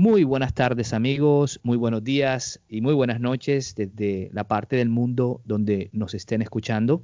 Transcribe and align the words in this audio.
Muy 0.00 0.22
buenas 0.22 0.54
tardes 0.54 0.92
amigos, 0.92 1.58
muy 1.64 1.76
buenos 1.76 2.04
días 2.04 2.60
y 2.68 2.82
muy 2.82 2.94
buenas 2.94 3.18
noches 3.18 3.74
desde 3.74 4.30
la 4.32 4.44
parte 4.44 4.76
del 4.76 4.90
mundo 4.90 5.40
donde 5.44 5.90
nos 5.92 6.14
estén 6.14 6.40
escuchando. 6.40 7.02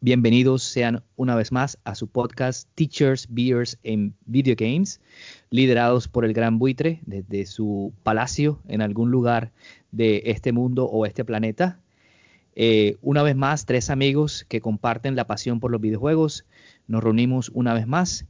Bienvenidos 0.00 0.64
sean 0.64 1.04
una 1.14 1.36
vez 1.36 1.52
más 1.52 1.78
a 1.84 1.94
su 1.94 2.08
podcast 2.08 2.68
Teachers, 2.74 3.28
Beers 3.30 3.78
and 3.86 4.14
Video 4.24 4.56
Games, 4.58 5.00
liderados 5.50 6.08
por 6.08 6.24
el 6.24 6.32
gran 6.32 6.58
buitre 6.58 7.02
desde 7.06 7.46
su 7.46 7.94
palacio 8.02 8.60
en 8.66 8.82
algún 8.82 9.12
lugar 9.12 9.52
de 9.92 10.24
este 10.26 10.50
mundo 10.50 10.86
o 10.86 11.06
este 11.06 11.24
planeta. 11.24 11.78
Eh, 12.56 12.96
una 13.00 13.22
vez 13.22 13.36
más, 13.36 13.64
tres 13.64 13.90
amigos 13.90 14.44
que 14.48 14.60
comparten 14.60 15.14
la 15.14 15.28
pasión 15.28 15.60
por 15.60 15.70
los 15.70 15.80
videojuegos. 15.80 16.46
Nos 16.88 17.04
reunimos 17.04 17.52
una 17.54 17.74
vez 17.74 17.86
más 17.86 18.26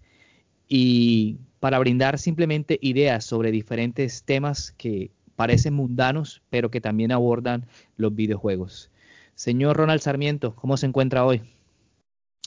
y 0.69 1.37
para 1.61 1.79
brindar 1.79 2.19
simplemente 2.19 2.79
ideas 2.83 3.25
sobre 3.25 3.51
diferentes 3.51 4.23
temas 4.23 4.73
que 4.73 5.11
parecen 5.37 5.75
mundanos, 5.75 6.43
pero 6.51 6.71
que 6.71 6.81
también 6.81 7.13
abordan 7.13 7.67
los 7.97 8.15
videojuegos. 8.15 8.91
Señor 9.35 9.77
Ronald 9.77 10.01
Sarmiento, 10.01 10.55
¿cómo 10.55 10.77
se 10.77 10.87
encuentra 10.87 11.25
hoy? 11.25 11.43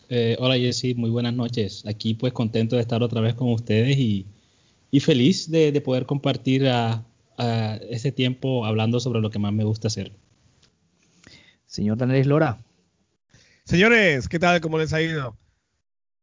Eh, 0.10 0.36
hola 0.40 0.58
Jesse, 0.58 0.96
muy 0.96 1.12
buenas 1.12 1.34
noches. 1.34 1.86
Aquí 1.86 2.16
pues 2.16 2.34
contento 2.34 2.76
de 2.76 2.82
estar 2.82 3.04
otra 3.04 3.22
vez 3.22 3.36
con 3.36 3.52
ustedes 3.54 3.98
y, 3.98 4.26
feliz 5.00 5.52
de, 5.52 5.80
poder 5.82 6.08
compartir 6.08 6.68
a, 6.68 7.06
ese 7.90 8.12
tiempo 8.12 8.66
hablando 8.66 9.00
sobre 9.00 9.22
lo 9.22 9.30
que 9.30 9.40
más 9.40 9.54
me 9.54 9.64
gusta 9.64 9.88
hacer. 9.88 10.12
Señor 11.66 11.98
Daniel 11.98 12.28
Lora. 12.28 12.58
Señores, 13.64 14.28
¿qué 14.28 14.40
tal? 14.40 14.60
¿Cómo 14.60 14.78
les 14.78 14.92
ha 14.92 15.02
ido? 15.02 15.38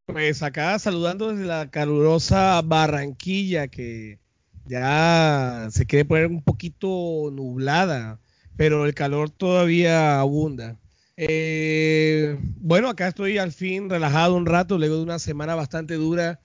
Pues 0.07 0.43
acá 0.45 0.79
saludando 0.79 1.33
desde 1.33 1.47
la 1.47 1.69
calurosa 1.69 2.63
Barranquilla 2.63 3.67
que 3.67 4.21
ya 4.65 5.67
se 5.73 5.85
quiere 5.85 6.05
poner 6.05 6.29
un 6.29 6.43
poquito 6.43 7.31
nublada, 7.33 8.21
pero 8.57 8.87
el 8.87 8.95
calor 8.95 9.31
todavía 9.31 10.21
abunda. 10.21 10.79
Eh, 11.17 12.39
bueno, 12.59 12.89
acá 12.89 13.09
estoy 13.09 13.39
al 13.39 13.51
fin 13.51 13.91
relajado 13.91 14.37
un 14.37 14.47
rato 14.47 14.79
luego 14.79 14.97
de 14.97 15.03
una 15.03 15.19
semana 15.19 15.57
bastante 15.57 15.95
dura 15.95 16.39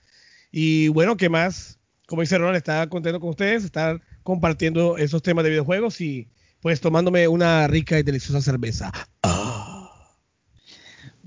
y 0.50 0.88
bueno, 0.88 1.16
¿qué 1.16 1.28
más? 1.28 1.78
Como 2.08 2.22
dice 2.22 2.38
Ronald, 2.38 2.56
estaba 2.56 2.88
contento 2.88 3.20
con 3.20 3.30
ustedes, 3.30 3.64
estar 3.64 4.00
compartiendo 4.24 4.98
esos 4.98 5.22
temas 5.22 5.44
de 5.44 5.50
videojuegos 5.50 6.00
y 6.00 6.28
pues 6.60 6.80
tomándome 6.80 7.28
una 7.28 7.68
rica 7.68 7.96
y 7.96 8.02
deliciosa 8.02 8.40
cerveza. 8.40 8.90
Ah. 9.22 9.41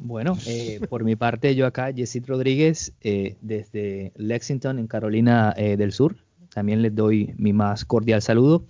Bueno, 0.06 0.38
eh, 0.46 0.80
por 0.88 1.04
mi 1.04 1.16
parte, 1.16 1.56
yo 1.56 1.66
acá, 1.66 1.92
Jessit 1.92 2.28
Rodríguez, 2.28 2.94
eh, 3.02 3.38
desde 3.42 4.12
Lexington, 4.16 4.78
en 4.78 4.86
Carolina 4.86 5.54
eh, 5.58 5.78
del 5.78 5.92
Sur. 5.92 6.16
También 6.54 6.84
les 6.84 6.94
doy 6.94 7.34
mi 7.38 7.54
más 7.54 7.86
cordial 7.86 8.22
saludo. 8.22 8.66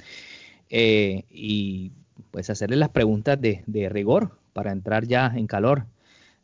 y 0.69 1.91
pues 2.31 2.49
hacerle 2.49 2.77
las 2.77 2.89
preguntas 2.89 3.39
de, 3.39 3.89
rigor 3.89 4.31
para 4.53 4.71
entrar 4.71 5.05
ya 5.05 5.31
en 5.35 5.45
calor. 5.45 5.85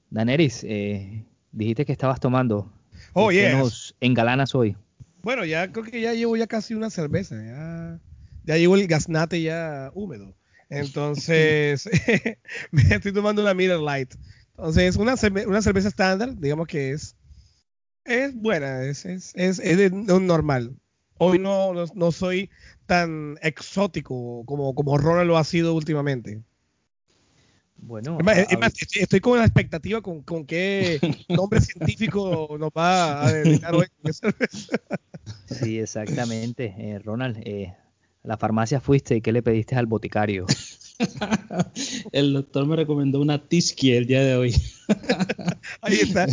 Daneris, 0.09 0.65
dijiste 1.51 1.85
que 1.85 1.91
estabas 1.93 2.19
tomando. 2.19 2.69
Oh, 3.13 3.29
¿Qué 3.29 3.53
nos 3.53 3.95
engalanas 4.01 4.53
hoy? 4.53 4.75
Bueno, 5.23 5.45
ya 5.45 5.71
creo 5.71 5.85
que 5.85 6.01
ya 6.01 6.13
llevo 6.13 6.35
ya 6.35 6.47
casi 6.47 6.73
una 6.73 6.89
cerveza. 6.89 7.35
Ya, 7.41 7.99
ya 8.43 8.57
llevo 8.57 8.75
el 8.75 8.87
gasnate 8.87 9.41
ya 9.41 9.89
húmedo. 9.93 10.35
Entonces, 10.69 11.89
me 12.71 12.81
estoy 12.83 13.13
tomando 13.13 13.41
una 13.41 13.53
Miller 13.53 13.79
Light. 13.79 14.13
Entonces, 14.57 14.95
una, 14.95 15.15
una 15.47 15.61
cerveza 15.61 15.87
estándar, 15.87 16.37
digamos 16.37 16.67
que 16.67 16.91
es, 16.91 17.15
es 18.05 18.35
buena, 18.35 18.83
es, 18.83 19.05
es, 19.05 19.33
es, 19.35 19.59
es 19.59 19.91
normal. 19.91 20.75
Hoy 21.17 21.37
no, 21.37 21.73
no, 21.73 22.11
soy 22.11 22.49
tan 22.87 23.37
exótico 23.43 24.43
como, 24.45 24.73
como 24.73 24.97
Ronald 24.97 25.27
lo 25.27 25.37
ha 25.37 25.43
sido 25.43 25.75
últimamente. 25.75 26.41
Bueno, 27.77 28.17
estoy, 28.93 29.19
con 29.19 29.39
la 29.39 29.45
expectativa 29.45 30.01
con, 30.01 30.21
con 30.21 30.45
qué 30.45 30.99
nombre 31.29 31.61
científico 31.61 32.55
nos 32.59 32.69
va 32.69 33.25
a 33.25 33.31
dedicar 33.31 33.75
hoy. 33.75 33.87
sí, 35.45 35.79
exactamente. 35.79 36.75
Eh, 36.77 36.99
Ronald, 36.99 37.37
eh, 37.43 37.75
a 38.23 38.27
la 38.27 38.37
farmacia 38.37 38.81
fuiste 38.81 39.15
y 39.15 39.21
qué 39.21 39.31
le 39.31 39.43
pediste 39.43 39.75
al 39.75 39.87
boticario. 39.87 40.45
el 42.11 42.33
doctor 42.33 42.65
me 42.65 42.75
recomendó 42.75 43.19
una 43.19 43.47
Tisky 43.47 43.93
el 43.93 44.07
día 44.07 44.23
de 44.23 44.35
hoy. 44.35 44.55
Ahí 45.81 45.95
está. 45.95 46.27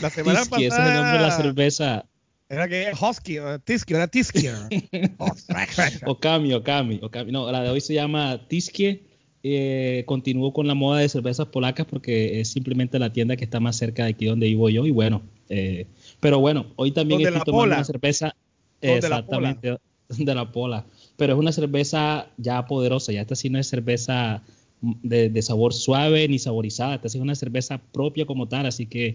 La 0.00 0.10
semana 0.10 0.44
pasada. 0.44 0.58
Ese 0.58 0.66
es 0.66 0.78
el 0.78 0.94
nombre 0.94 1.12
de 1.12 1.20
la 1.20 1.30
cerveza. 1.30 2.06
Era 2.48 2.66
que 2.68 2.92
Husky, 2.98 3.38
o 3.38 3.58
Tisky, 3.58 3.94
era 3.94 4.08
Tisky. 4.08 4.48
Okami, 6.06 6.54
Okami, 6.54 7.00
Okami. 7.02 7.30
No, 7.30 7.50
la 7.52 7.62
de 7.62 7.70
hoy 7.70 7.80
se 7.80 7.94
llama 7.94 8.46
Tisky. 8.48 9.02
Eh, 9.42 10.02
continúo 10.06 10.52
con 10.52 10.66
la 10.66 10.74
moda 10.74 11.00
de 11.00 11.08
cervezas 11.08 11.46
polacas 11.46 11.86
porque 11.88 12.40
es 12.40 12.48
simplemente 12.48 12.98
la 12.98 13.12
tienda 13.12 13.36
que 13.36 13.44
está 13.44 13.60
más 13.60 13.76
cerca 13.76 14.04
de 14.04 14.10
aquí 14.10 14.26
donde 14.26 14.46
vivo 14.46 14.68
yo. 14.70 14.86
Y 14.86 14.90
bueno, 14.90 15.22
eh, 15.48 15.86
pero 16.20 16.40
bueno, 16.40 16.72
hoy 16.76 16.90
también 16.90 17.20
estoy 17.20 17.42
tomando 17.44 17.76
una 17.76 17.84
cerveza. 17.84 18.34
Exactamente, 18.80 19.76
de 20.08 20.34
la 20.34 20.50
pola 20.50 20.86
pero 21.18 21.32
es 21.32 21.38
una 21.38 21.50
cerveza 21.50 22.28
ya 22.36 22.64
poderosa, 22.66 23.10
ya 23.10 23.22
esta 23.22 23.34
sí 23.34 23.50
no 23.50 23.58
es 23.58 23.66
cerveza 23.66 24.40
de, 24.80 25.42
sabor 25.42 25.74
suave 25.74 26.28
ni 26.28 26.38
saborizada, 26.38 26.94
esta 26.94 27.08
sí 27.08 27.18
es 27.18 27.22
una 27.22 27.34
cerveza 27.34 27.78
propia 27.78 28.24
como 28.24 28.46
tal, 28.46 28.66
así 28.66 28.86
que 28.86 29.14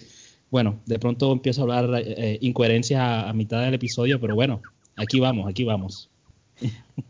bueno, 0.51 0.81
de 0.85 0.99
pronto 0.99 1.31
empiezo 1.31 1.61
a 1.61 1.63
hablar 1.63 2.03
eh, 2.05 2.39
incoherencias 2.41 3.01
a, 3.01 3.31
mitad 3.31 3.63
del 3.63 3.73
episodio, 3.73 4.19
pero 4.19 4.35
bueno, 4.35 4.61
aquí 4.97 5.21
vamos, 5.21 5.49
aquí 5.49 5.63
vamos. 5.63 6.11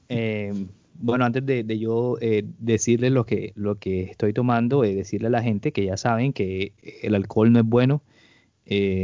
Eh, 0.10 0.54
bueno, 0.94 1.26
antes 1.26 1.44
de, 1.44 1.80
yo 1.80 2.18
eh, 2.22 2.44
decirles 2.60 3.12
lo 3.12 3.26
que, 3.26 3.52
lo 3.56 3.80
que 3.80 4.04
estoy 4.04 4.32
tomando, 4.32 4.84
eh, 4.84 4.94
decirle 4.94 5.28
a 5.28 5.32
la 5.32 5.42
gente 5.42 5.72
que 5.72 5.86
ya 5.86 5.98
saben 5.98 6.34
que 6.34 6.74
el 7.02 7.16
alcohol 7.16 7.52
no 7.52 7.60
es 7.60 7.66
bueno, 7.66 8.04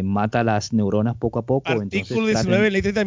mata 0.03 0.43
las 0.43 0.71
neuronas 0.71 1.15
poco 1.17 1.39
a 1.39 1.45
poco. 1.47 1.71
Artículo 1.71 2.27
19, 2.27 2.69
ley 2.69 2.81
30 2.83 3.05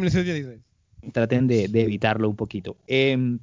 traten 1.11 1.47
de, 1.47 1.65
evitarlo 1.65 2.29
un 2.29 2.35
poquito. 2.35 2.77
Em, 2.87 3.39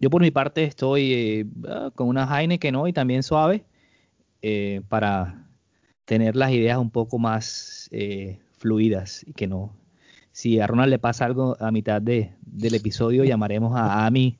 yo 0.00 0.10
por 0.10 0.22
mi 0.22 0.30
parte 0.30 0.64
estoy 0.64 1.12
eh, 1.12 1.46
ah, 1.68 1.90
con 1.94 2.08
una 2.08 2.26
Heineken 2.26 2.76
hoy 2.76 2.92
también 2.92 3.22
suave 3.22 3.64
eh, 4.42 4.82
para 4.88 5.46
tener 6.04 6.36
las 6.36 6.52
ideas 6.52 6.78
un 6.78 6.90
poco 6.90 7.18
más 7.18 7.88
eh, 7.92 8.38
fluidas 8.58 9.24
y 9.26 9.32
que 9.32 9.46
no. 9.46 9.74
Si 10.32 10.60
a 10.60 10.66
Ronald 10.66 10.90
le 10.90 10.98
pasa 10.98 11.24
algo 11.24 11.56
a 11.58 11.70
mitad 11.72 12.00
de, 12.00 12.32
del 12.42 12.74
episodio, 12.74 13.24
llamaremos 13.24 13.76
a 13.76 14.06
Ami 14.06 14.38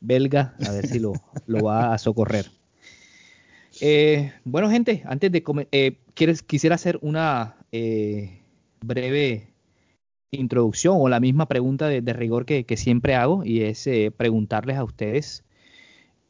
belga 0.00 0.54
a 0.66 0.72
ver 0.72 0.86
si 0.86 0.98
lo, 0.98 1.12
lo 1.46 1.64
va 1.64 1.92
a 1.92 1.98
socorrer. 1.98 2.46
bueno, 4.44 4.70
gente, 4.70 5.02
antes 5.06 5.32
de 5.32 5.42
comer, 5.42 5.68
quisiera 6.46 6.76
hacer 6.76 6.98
una 7.02 7.56
breve 8.80 9.55
introducción 10.30 10.96
o 10.98 11.08
la 11.08 11.20
misma 11.20 11.46
pregunta 11.46 11.88
de, 11.88 12.12
rigor 12.12 12.46
que, 12.46 12.64
siempre 12.76 13.14
hago 13.14 13.44
y 13.44 13.62
es 13.62 13.86
eh, 13.86 14.12
preguntarles 14.16 14.76
a 14.76 14.84
ustedes 14.84 15.44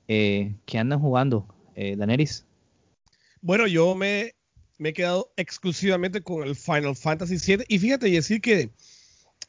eh, 0.08 0.54
qué 0.66 0.78
andan 0.78 1.00
jugando, 1.00 1.46
eh, 1.74 1.96
Daneris. 1.96 2.44
Bueno, 3.40 3.66
yo 3.66 3.94
me, 3.94 4.34
he 4.78 4.92
quedado 4.92 5.32
exclusivamente 5.36 6.20
con 6.20 6.46
el 6.46 6.56
Final 6.56 6.96
Fantasy 6.96 7.36
VII 7.38 7.64
y 7.68 7.78
fíjate, 7.78 8.10
decir 8.10 8.40
que 8.40 8.70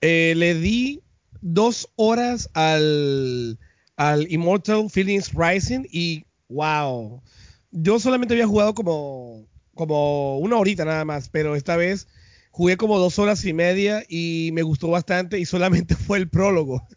le 0.01 0.55
di 0.55 1.01
dos 1.41 1.89
horas 1.95 2.49
al, 2.53 3.57
al 3.95 4.31
Immortal 4.31 4.89
Feelings 4.89 5.33
Rising 5.33 5.85
y 5.91 6.25
wow, 6.49 7.21
yo 7.71 7.99
solamente 7.99 8.33
había 8.33 8.47
jugado 8.47 8.73
como, 8.73 9.45
como 9.75 10.39
una 10.39 10.57
horita 10.57 10.85
nada 10.85 11.05
más, 11.05 11.29
pero 11.29 11.55
esta 11.55 11.75
vez 11.75 12.07
Jugué 12.57 12.75
como 12.75 12.97
dos 12.97 13.19
horas 13.19 13.45
y 13.45 13.53
media 13.53 14.01
y 14.09 14.49
me 14.53 14.63
gustó 14.63 14.87
bastante 14.87 15.39
y 15.39 15.45
solamente 15.45 15.93
fue 15.95 16.17
el 16.17 16.27
prólogo. 16.27 16.87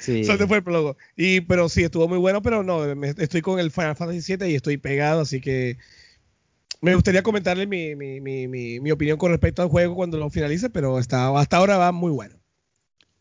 Sí. 0.00 0.24
Solamente 0.24 0.46
fue 0.46 0.56
el 0.56 0.64
prólogo. 0.64 0.96
Y, 1.14 1.42
pero 1.42 1.68
sí, 1.68 1.82
estuvo 1.82 2.08
muy 2.08 2.16
bueno, 2.16 2.40
pero 2.40 2.62
no, 2.62 2.84
estoy 3.18 3.42
con 3.42 3.58
el 3.58 3.70
Final 3.70 3.96
Fantasy 3.96 4.36
VII 4.36 4.50
y 4.50 4.54
estoy 4.54 4.78
pegado, 4.78 5.20
así 5.20 5.42
que 5.42 5.76
me 6.80 6.94
gustaría 6.94 7.22
comentarle 7.22 7.66
mi, 7.66 7.94
mi, 7.94 8.18
mi, 8.22 8.48
mi 8.80 8.90
opinión 8.90 9.18
con 9.18 9.30
respecto 9.30 9.60
al 9.60 9.68
juego 9.68 9.94
cuando 9.94 10.16
lo 10.16 10.30
finalice, 10.30 10.70
pero 10.70 10.96
hasta, 10.96 11.38
hasta 11.38 11.58
ahora 11.58 11.76
va 11.76 11.92
muy 11.92 12.10
bueno. 12.10 12.36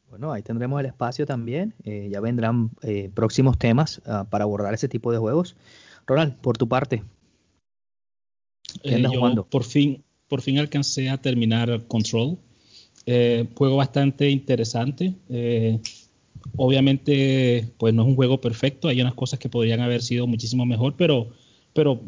Bueno, 0.07 0.31
ahí 0.31 0.41
tendremos 0.41 0.79
el 0.79 0.85
espacio 0.85 1.25
también. 1.25 1.73
Eh, 1.83 2.07
ya 2.09 2.21
vendrán 2.21 2.71
eh, 2.81 3.11
próximos 3.13 3.57
temas 3.57 4.01
uh, 4.05 4.23
para 4.29 4.45
abordar 4.45 4.73
ese 4.73 4.87
tipo 4.87 5.11
de 5.11 5.17
juegos. 5.17 5.57
Ronald, 6.07 6.37
por 6.37 6.57
tu 6.57 6.69
parte. 6.69 7.03
¿qué 8.83 8.95
andas 8.95 9.11
jugando? 9.13 9.45
Por 9.45 9.65
fin, 9.65 10.01
por 10.27 10.41
fin 10.41 10.59
alcancé 10.59 11.09
a 11.09 11.21
terminar 11.21 11.85
Control. 11.87 12.37
juego 13.05 13.77
bastante 13.77 14.29
interesante. 14.29 15.13
obviamente, 16.55 17.69
pues 17.77 17.93
no 17.93 18.03
es 18.03 18.07
un 18.09 18.15
juego 18.15 18.41
perfecto. 18.41 18.87
Hay 18.87 19.01
unas 19.01 19.13
cosas 19.13 19.39
que 19.39 19.49
podrían 19.49 19.81
haber 19.81 20.01
sido 20.01 20.27
muchísimo 20.27 20.65
mejor, 20.65 20.95
pero, 20.97 21.29
pero 21.73 22.01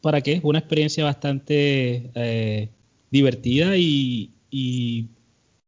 ¿para 0.00 0.20
qué? 0.20 0.40
Una 0.42 0.58
experiencia 0.58 1.04
bastante 1.04 2.70
divertida 3.10 3.76
y, 3.76 4.30
y 4.50 5.08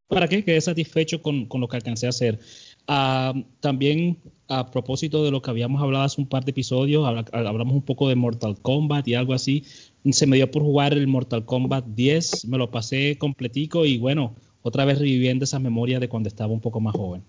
¿para 0.08 0.28
qué? 0.28 0.44
Quedé 0.44 0.60
satisfecho 0.60 1.22
con, 1.22 1.46
con, 1.46 1.60
lo 1.60 1.68
que 1.68 1.76
alcancé 1.76 2.06
a 2.06 2.10
hacer. 2.10 2.40
Uh, 2.88 3.42
también 3.60 4.18
a 4.48 4.70
propósito 4.70 5.24
de 5.24 5.30
lo 5.30 5.40
que 5.40 5.50
habíamos 5.50 5.80
hablado 5.82 6.04
hace 6.04 6.20
un 6.20 6.26
par 6.26 6.44
de 6.44 6.50
episodios, 6.50 7.06
hablamos 7.32 7.74
un 7.74 7.82
poco 7.82 8.08
de 8.08 8.14
Mortal 8.14 8.58
Kombat 8.60 9.08
y 9.08 9.14
algo 9.14 9.32
así. 9.32 9.64
Se 10.12 10.26
me 10.26 10.36
dio 10.36 10.50
por 10.50 10.62
jugar 10.62 10.92
el 10.92 11.06
Mortal 11.06 11.44
Kombat 11.44 11.86
10, 11.86 12.46
me 12.46 12.58
lo 12.58 12.70
pasé 12.70 13.16
completico 13.18 13.86
y 13.86 13.98
bueno, 13.98 14.34
otra 14.62 14.84
vez 14.84 14.98
reviviendo 14.98 15.44
esas 15.44 15.60
memorias 15.60 16.00
de 16.00 16.08
cuando 16.08 16.28
estaba 16.28 16.52
un 16.52 16.60
poco 16.60 16.80
más 16.80 16.94
joven. 16.94 17.22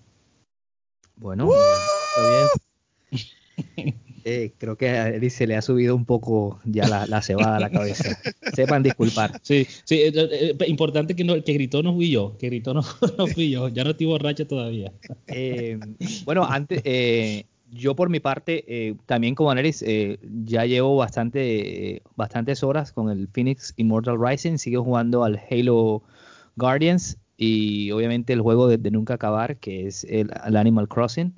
Bueno, 1.16 1.50
está 1.50 2.30
bien. 2.30 3.94
Eh, 4.28 4.54
creo 4.58 4.76
que 4.76 5.30
se 5.30 5.46
le 5.46 5.56
ha 5.56 5.62
subido 5.62 5.96
un 5.96 6.04
poco 6.04 6.60
ya 6.66 6.88
la, 6.88 7.06
la 7.06 7.22
cebada 7.22 7.58
a 7.58 7.60
la 7.60 7.70
cabeza. 7.70 8.18
Sepan 8.56 8.82
disculpar. 8.82 9.40
Sí, 9.44 9.68
sí, 9.84 10.02
eh, 10.02 10.12
eh, 10.16 10.56
importante 10.66 11.16
que, 11.16 11.24
no, 11.24 11.44
que 11.44 11.54
gritó 11.54 11.84
no 11.84 11.94
fui 11.94 12.10
yo, 12.10 12.36
que 12.40 12.48
gritó 12.48 12.74
no, 12.74 12.82
no 13.20 13.28
fui 13.28 13.52
yo, 13.52 13.68
ya 13.68 13.84
no 13.84 13.92
estoy 13.92 14.08
borracho 14.08 14.48
todavía. 14.48 14.92
bueno, 16.26 16.44
antes, 16.44 16.82
yo 17.72 17.96
por 17.96 18.10
mi 18.10 18.20
parte, 18.20 18.96
también 19.06 19.36
como 19.36 19.52
Anelis, 19.52 19.84
ya 20.44 20.66
llevo 20.66 20.96
bastante, 20.98 22.02
bastantes 22.16 22.64
horas 22.64 22.92
con 22.92 23.10
el 23.10 23.28
Phoenix 23.28 23.74
Immortal 23.78 24.18
Rising, 24.20 24.58
sigo 24.58 24.84
jugando 24.84 25.24
al 25.24 25.42
Halo 25.50 26.04
Guardians 26.56 27.18
y 27.38 27.92
obviamente 27.92 28.34
el 28.34 28.42
juego 28.42 28.68
de, 28.68 28.92
nunca 28.92 29.16
acabar, 29.16 29.58
que 29.58 29.88
es 29.88 30.04
el, 30.06 30.32
Animal 30.56 30.88
Crossing. 30.88 31.38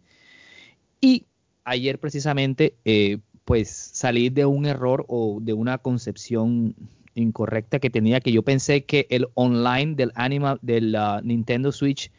Y 1.01 1.25
ayer 1.63 1.99
precisamente, 1.99 2.75
eh, 2.85 3.19
pues 3.45 3.69
salí 3.69 4.29
de 4.29 4.45
un 4.45 4.65
error 4.65 5.05
o 5.07 5.39
de 5.41 5.53
una 5.53 5.77
concepción 5.77 6.75
incorrecta 7.15 7.79
que 7.79 7.89
tenía, 7.89 8.19
que 8.19 8.31
yo 8.31 8.43
pensé 8.43 8.85
que 8.85 9.07
el 9.09 9.27
online 9.33 9.95
del 9.95 10.11
Animal, 10.15 10.59
del 10.61 10.95
Nintendo 11.23 11.71
Switch, 11.71 12.11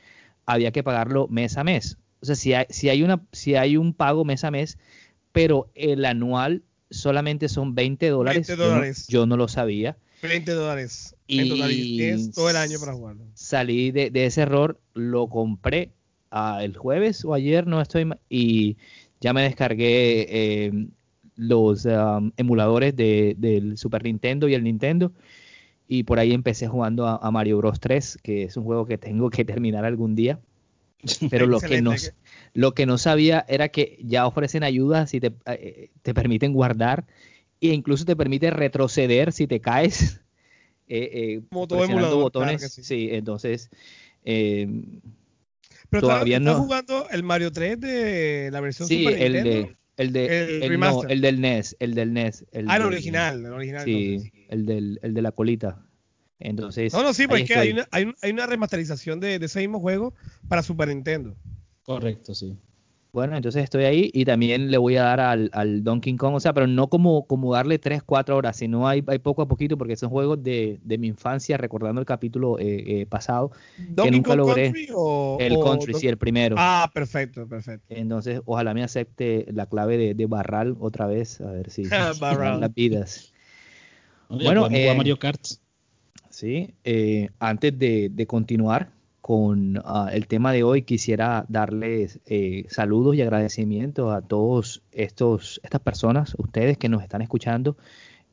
había 0.46 0.72
que 0.72 0.82
pagarlo 0.82 1.28
mes 1.28 1.56
a 1.56 1.64
mes. 1.64 1.98
O 2.20 2.26
sea, 2.26 2.34
si 2.34 2.52
hay, 2.54 2.66
si 2.70 2.88
hay, 2.88 3.02
una, 3.02 3.22
si 3.32 3.54
hay 3.54 3.76
un 3.76 3.94
pago 3.94 4.24
mes 4.24 4.44
a 4.44 4.50
mes, 4.50 4.78
pero 5.32 5.70
el 5.74 6.04
anual 6.04 6.62
solamente 6.90 7.48
son 7.48 7.74
20 7.74 8.08
dólares. 8.08 8.46
20 8.48 8.62
dólares. 8.62 9.06
Yo, 9.08 9.26
no, 9.26 9.36
lo 9.36 9.48
sabía. 9.48 9.96
20 10.22 10.52
dólares. 10.52 11.14
Y 11.26 12.02
es 12.02 12.32
todo 12.32 12.50
el 12.50 12.56
año 12.56 12.78
para 12.80 12.92
jugarlo. 12.92 13.24
Salí 13.34 13.90
de, 13.90 14.10
ese 14.14 14.42
error, 14.42 14.80
lo 14.94 15.28
compré 15.28 15.90
ah, 16.30 16.60
el 16.62 16.76
jueves 16.76 17.24
o 17.24 17.34
ayer, 17.34 17.66
no 17.66 17.80
estoy 17.80 18.08
y 18.28 18.76
ya 19.20 19.32
me 19.32 19.42
descargué 19.42 20.26
eh, 20.28 20.88
los 21.36 21.84
um, 21.84 22.32
emuladores 22.36 22.94
de, 22.96 23.34
del 23.38 23.78
Super 23.78 24.04
Nintendo 24.04 24.48
y 24.48 24.54
el 24.54 24.64
Nintendo. 24.64 25.12
Y 25.86 26.02
por 26.02 26.18
ahí 26.18 26.32
empecé 26.34 26.68
jugando 26.68 27.06
a, 27.06 27.30
Mario 27.30 27.56
Bros 27.58 27.80
3, 27.80 28.18
que 28.22 28.42
es 28.42 28.56
un 28.58 28.64
juego 28.64 28.84
que 28.84 28.98
tengo 28.98 29.30
que 29.30 29.44
terminar 29.46 29.86
algún 29.86 30.14
día. 30.14 30.38
Pero 31.30 31.46
lo 31.46 31.60
que, 31.60 31.80
no, 31.80 31.94
lo 32.54 32.74
que 32.74 32.86
no 32.86 32.98
sabía 32.98 33.44
era 33.48 33.68
que 33.68 33.98
ya 34.02 34.26
ofrecen 34.26 34.64
ayuda 34.64 35.06
si 35.06 35.20
te, 35.20 35.32
eh, 35.46 35.90
te 36.02 36.14
permiten 36.14 36.52
guardar 36.52 37.06
e 37.60 37.68
incluso 37.68 38.04
te 38.04 38.16
permite 38.16 38.50
retroceder 38.50 39.32
si 39.32 39.46
te 39.46 39.60
caes. 39.60 40.20
Eh, 40.90 41.10
eh 41.12 41.40
Como 41.50 41.68
todo 41.68 41.84
emulador, 41.84 42.22
botones. 42.22 42.72
sí. 42.72 43.10
entonces 43.12 43.68
eh, 44.24 44.66
pero 45.90 46.02
todavía 46.02 46.40
no. 46.40 46.54
jugando 46.56 47.08
el 47.10 47.22
Mario 47.22 47.52
3 47.52 47.80
de 47.80 48.48
la 48.52 48.60
versión 48.60 48.88
sí, 48.88 49.04
Super 49.04 49.22
el 49.22 49.32
Nintendo. 49.32 49.68
De, 49.68 49.76
el 49.96 50.12
de 50.12 50.66
el, 50.66 50.80
no, 50.80 51.02
el 51.04 51.20
del 51.20 51.40
NES, 51.40 51.76
el 51.80 51.94
del 51.94 52.12
NES. 52.12 52.46
El 52.52 52.70
ah, 52.70 52.76
el 52.76 52.82
original, 52.82 53.44
el 53.44 53.52
original. 53.52 53.84
Sí, 53.84 54.32
el, 54.48 54.64
del, 54.64 55.00
el 55.02 55.14
de 55.14 55.22
la 55.22 55.32
colita. 55.32 55.84
Entonces. 56.40 56.92
No, 56.92 57.02
no, 57.02 57.12
sí, 57.12 57.26
pues 57.26 57.42
es 57.42 57.48
que 57.48 57.56
hay 57.56 57.70
una, 57.72 57.88
hay, 57.90 58.12
hay 58.22 58.30
una 58.30 58.46
remasterización 58.46 59.20
de, 59.20 59.38
de, 59.38 59.46
ese 59.46 59.60
mismo 59.60 59.80
juego 59.80 60.14
para 60.48 60.62
Super 60.62 60.88
Nintendo. 60.88 61.36
Correcto, 61.82 62.34
sí. 62.34 62.56
Bueno, 63.10 63.36
entonces 63.36 63.64
estoy 63.64 63.84
ahí 63.84 64.10
y 64.12 64.26
también 64.26 64.70
le 64.70 64.76
voy 64.76 64.96
a 64.96 65.02
dar 65.02 65.20
al, 65.20 65.50
al 65.54 65.82
Donkey 65.82 66.14
Kong, 66.16 66.34
o 66.34 66.40
sea, 66.40 66.52
pero 66.52 66.66
no 66.66 66.88
como, 66.88 67.26
como 67.26 67.54
darle 67.54 67.78
3, 67.78 68.02
4 68.04 68.36
horas, 68.36 68.56
sino 68.56 68.86
hay, 68.86 69.02
hay 69.06 69.18
poco 69.18 69.40
a 69.40 69.48
poquito 69.48 69.78
porque 69.78 69.96
son 69.96 70.10
juegos 70.10 70.42
de, 70.42 70.78
de 70.84 70.98
mi 70.98 71.06
infancia, 71.06 71.56
recordando 71.56 72.00
el 72.00 72.06
capítulo 72.06 72.58
eh, 72.58 72.84
eh, 72.86 73.06
pasado, 73.06 73.50
que 73.76 74.10
nunca 74.10 74.30
Kong 74.30 74.38
logré. 74.38 74.64
Country 74.66 74.88
o, 74.94 75.38
el 75.40 75.58
Country, 75.58 75.94
sí, 75.94 76.06
el 76.06 76.18
primero. 76.18 76.56
Ah, 76.58 76.90
perfecto, 76.92 77.48
perfecto. 77.48 77.86
Entonces, 77.88 78.42
ojalá 78.44 78.74
me 78.74 78.84
acepte 78.84 79.46
la 79.52 79.66
clave 79.66 79.96
de, 79.96 80.14
de 80.14 80.26
Barral 80.26 80.76
otra 80.78 81.06
vez, 81.06 81.40
a 81.40 81.50
ver 81.50 81.70
si 81.70 81.84
Barral. 82.20 82.60
las 82.60 82.74
vidas. 82.74 83.32
bueno, 84.28 84.68
eh, 84.70 84.94
Mario 84.94 85.18
Kart. 85.18 85.40
Sí, 86.38 86.72
eh, 86.84 87.30
antes 87.40 87.76
de, 87.76 88.24
continuar, 88.28 88.92
con 89.20 89.78
uh, 89.78 90.06
el 90.12 90.28
tema 90.28 90.52
de 90.52 90.62
hoy, 90.62 90.82
quisiera 90.82 91.44
darles 91.48 92.20
eh, 92.26 92.64
saludos 92.68 93.16
y 93.16 93.22
agradecimientos 93.22 94.14
a 94.14 94.20
todos 94.22 94.84
estos 94.92 95.60
estas 95.64 95.80
personas, 95.80 96.36
ustedes 96.38 96.78
que 96.78 96.88
nos 96.88 97.02
están 97.02 97.22
escuchando. 97.22 97.76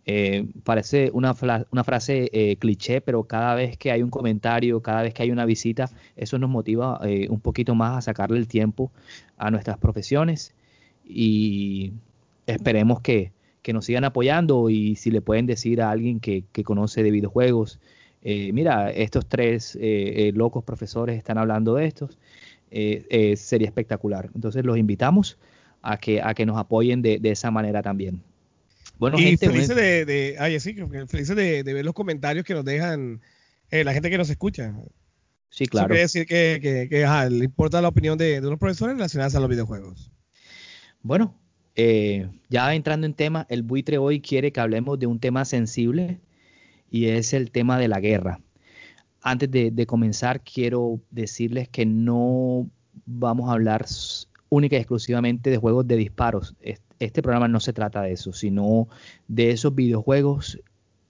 Eh, 0.06 0.46
parece 0.64 1.10
una, 1.14 1.36
una 1.72 1.84
frase 1.84 2.30
eh, 2.32 2.58
cliché, 2.58 3.02
pero 3.02 3.24
cada 3.24 3.56
vez 3.56 3.76
que 3.76 3.92
hay 3.92 4.04
un 4.04 4.12
comentario, 4.12 4.84
cada 4.84 5.02
vez 5.02 5.16
que 5.16 5.24
hay 5.24 5.32
una 5.32 5.46
visita, 5.46 5.90
eso 6.16 6.38
nos 6.38 6.52
motiva 6.52 7.00
eh, 7.04 7.26
un 7.32 7.40
poquito 7.40 7.74
más 7.74 7.98
a 7.98 8.02
sacarle 8.02 8.38
el 8.38 8.48
tiempo 8.48 8.92
a 9.36 9.50
nuestras 9.50 9.80
profesiones 9.80 10.54
y 11.04 11.92
esperemos 12.46 13.02
que, 13.02 13.32
que 13.66 13.74
nos 13.74 13.86
sigan 13.86 14.04
apoyando 14.04 14.70
y 14.70 14.96
si 14.96 15.10
le 15.10 15.22
pueden 15.22 15.48
decir 15.48 15.82
a 15.82 15.90
alguien 15.90 16.20
que, 16.20 16.44
que 16.52 16.64
conoce 16.64 17.02
de 17.02 17.10
videojuegos, 17.10 17.80
eh, 18.22 18.54
mira, 18.54 18.92
estos 18.92 19.28
tres 19.28 19.76
eh, 19.76 19.80
eh, 19.82 20.32
locos 20.36 20.64
profesores 20.64 21.18
están 21.18 21.40
hablando 21.40 21.74
de 21.74 21.88
estos, 21.88 22.20
sería 22.70 23.68
espectacular. 23.68 24.30
Entonces 24.36 24.64
los 24.64 24.78
invitamos 24.78 25.40
a 25.82 25.98
que, 25.98 26.22
a 26.22 26.36
que 26.36 26.46
nos 26.46 26.60
apoyen 26.60 27.02
de, 27.02 27.20
esa 27.24 27.50
manera 27.50 27.82
también. 27.82 28.22
Bueno, 29.00 29.18
y 29.18 29.24
gente, 29.24 29.50
felices 29.50 29.76
de, 29.76 30.06
de, 30.06 30.60
sí, 30.60 30.76
felices 31.08 31.36
de, 31.36 31.64
ver 31.64 31.84
los 31.84 31.96
comentarios 31.96 32.46
que 32.46 32.54
nos 32.54 32.66
dejan 32.66 33.20
la 33.72 33.94
gente 33.94 34.12
que 34.12 34.20
nos 34.20 34.30
escucha. 34.30 34.76
Sí, 35.50 35.66
claro. 35.66 35.86
Eso 35.86 35.90
quiere 35.90 36.02
decir 36.02 36.28
que, 36.28 36.88
que, 36.88 37.30
le 37.32 37.46
importa 37.46 37.82
la 37.82 37.88
opinión 37.88 38.16
de, 38.16 38.42
de, 38.42 38.48
los 38.48 38.60
profesores 38.60 38.96
relacionados 38.96 39.34
a 39.34 39.40
los 39.40 39.50
videojuegos. 39.50 40.12
Bueno, 41.02 41.36
ya 41.76 42.74
entrando 42.74 43.06
en 43.06 43.14
tema, 43.14 43.46
el 43.50 43.64
buitre 43.64 43.98
hoy 43.98 44.22
quiere 44.22 44.52
que 44.52 44.60
hablemos 44.60 44.98
de 45.00 45.08
un 45.08 45.20
tema 45.20 45.44
sensible 45.46 46.20
y 46.90 47.08
es 47.08 47.34
el 47.34 47.52
tema 47.52 47.78
de 47.78 47.88
la 47.88 48.00
guerra. 48.00 48.40
Antes 49.22 49.50
de, 49.50 49.86
comenzar, 49.88 50.42
quiero 50.42 51.02
decirles 51.10 51.68
que 51.68 51.86
no 51.86 52.70
vamos 53.06 53.50
a 53.50 53.54
hablar 53.54 53.86
única 54.50 54.76
y 54.76 54.80
exclusivamente 54.80 55.50
de 55.50 55.58
juegos 55.58 55.88
de 55.88 55.98
disparos. 55.98 56.56
Este 57.00 57.22
programa 57.22 57.48
no 57.48 57.60
se 57.60 57.74
trata 57.74 58.04
de 58.04 58.14
eso, 58.14 58.32
sino 58.34 58.88
de 59.28 59.50
esos 59.50 59.74
videojuegos 59.74 60.62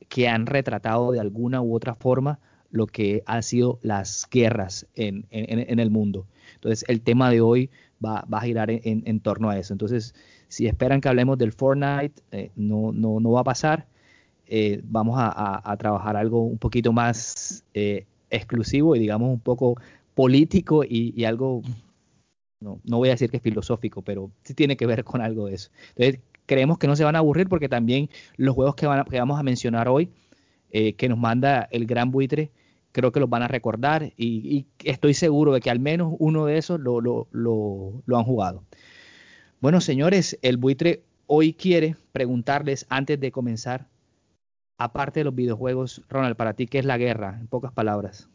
que 0.07 0.27
han 0.27 0.45
retratado 0.45 1.11
de 1.11 1.19
alguna 1.19 1.61
u 1.61 1.75
otra 1.75 1.93
forma 1.93 2.39
lo 2.71 2.87
que 2.87 3.21
han 3.25 3.43
sido 3.43 3.79
las 3.81 4.27
guerras 4.29 4.87
en, 4.95 5.25
el 5.29 5.91
mundo. 5.91 6.25
Entonces, 6.55 6.85
el 6.87 7.01
tema 7.01 7.29
de 7.29 7.41
hoy 7.41 7.69
va, 8.03 8.25
a 8.29 8.41
girar 8.41 8.69
en, 8.69 9.19
torno 9.19 9.49
a 9.49 9.57
eso. 9.57 9.73
Entonces, 9.73 10.15
si 10.55 10.67
esperan 10.67 11.01
que 11.01 11.09
hablemos 11.09 11.37
del 11.37 11.51
Fortnite, 11.51 12.21
eh, 12.31 12.49
no, 12.55 12.93
no, 12.93 13.19
no 13.19 13.31
va 13.31 13.41
a 13.41 13.43
pasar. 13.43 13.87
Eh, 14.47 14.79
vamos 14.85 15.17
a, 15.19 15.75
trabajar 15.77 16.15
algo 16.15 16.43
un 16.43 16.57
poquito 16.57 16.93
más 16.93 17.65
eh, 17.73 18.05
exclusivo 18.29 18.95
y 18.95 18.99
digamos 18.99 19.29
un 19.29 19.41
poco 19.41 19.75
político 20.13 20.85
y, 20.87 21.25
algo, 21.25 21.61
no, 22.61 22.79
no, 22.85 22.97
voy 22.97 23.09
a 23.09 23.11
decir 23.11 23.29
que 23.29 23.37
es 23.37 23.43
filosófico, 23.43 24.01
pero 24.01 24.31
sí 24.43 24.53
tiene 24.53 24.77
que 24.77 24.85
ver 24.85 25.03
con 25.03 25.19
algo 25.21 25.47
de 25.47 25.55
eso. 25.55 25.71
Entonces, 25.89 26.21
creemos 26.45 26.77
que 26.77 26.87
no 26.87 26.95
se 26.95 27.03
van 27.03 27.17
a 27.17 27.19
aburrir 27.19 27.49
porque 27.49 27.67
también 27.67 28.09
los 28.37 28.55
juegos 28.55 28.75
que, 28.75 28.87
van 28.87 29.03
que 29.03 29.19
vamos 29.19 29.37
a 29.37 29.43
mencionar 29.43 29.89
hoy, 29.89 30.09
eh, 30.71 30.93
que 30.93 31.09
nos 31.09 31.17
manda 31.17 31.67
el 31.69 31.85
gran 31.85 32.11
buitre, 32.11 32.49
creo 32.93 33.11
que 33.11 33.19
los 33.19 33.29
van 33.29 33.43
a 33.43 33.49
recordar 33.49 34.13
y, 34.15 34.67
estoy 34.85 35.15
seguro 35.15 35.51
de 35.51 35.59
que 35.59 35.69
al 35.69 35.81
menos 35.81 36.13
uno 36.17 36.45
de 36.45 36.57
esos 36.57 36.79
lo, 36.79 37.01
lo, 37.01 37.27
lo 37.33 38.17
han 38.17 38.23
jugado. 38.23 38.63
Bueno, 39.61 39.81
señores, 39.81 40.37
el 40.41 40.57
buitre 40.57 41.03
hoy 41.27 41.53
quiere 41.53 41.95
preguntarles 42.11 42.85
antes 42.89 43.19
de 43.19 43.31
comenzar 43.31 43.87
aparte 44.77 45.21
de 45.21 45.23
los 45.23 45.35
videojuegos, 45.35 46.01
Ronald, 46.09 46.35
para 46.35 46.53
ti, 46.53 46.67
¿qué 46.67 46.79
es 46.79 46.85
la 46.85 46.97
guerra? 46.97 47.37
En 47.39 47.47
pocas 47.47 47.71
palabras. 47.71 48.29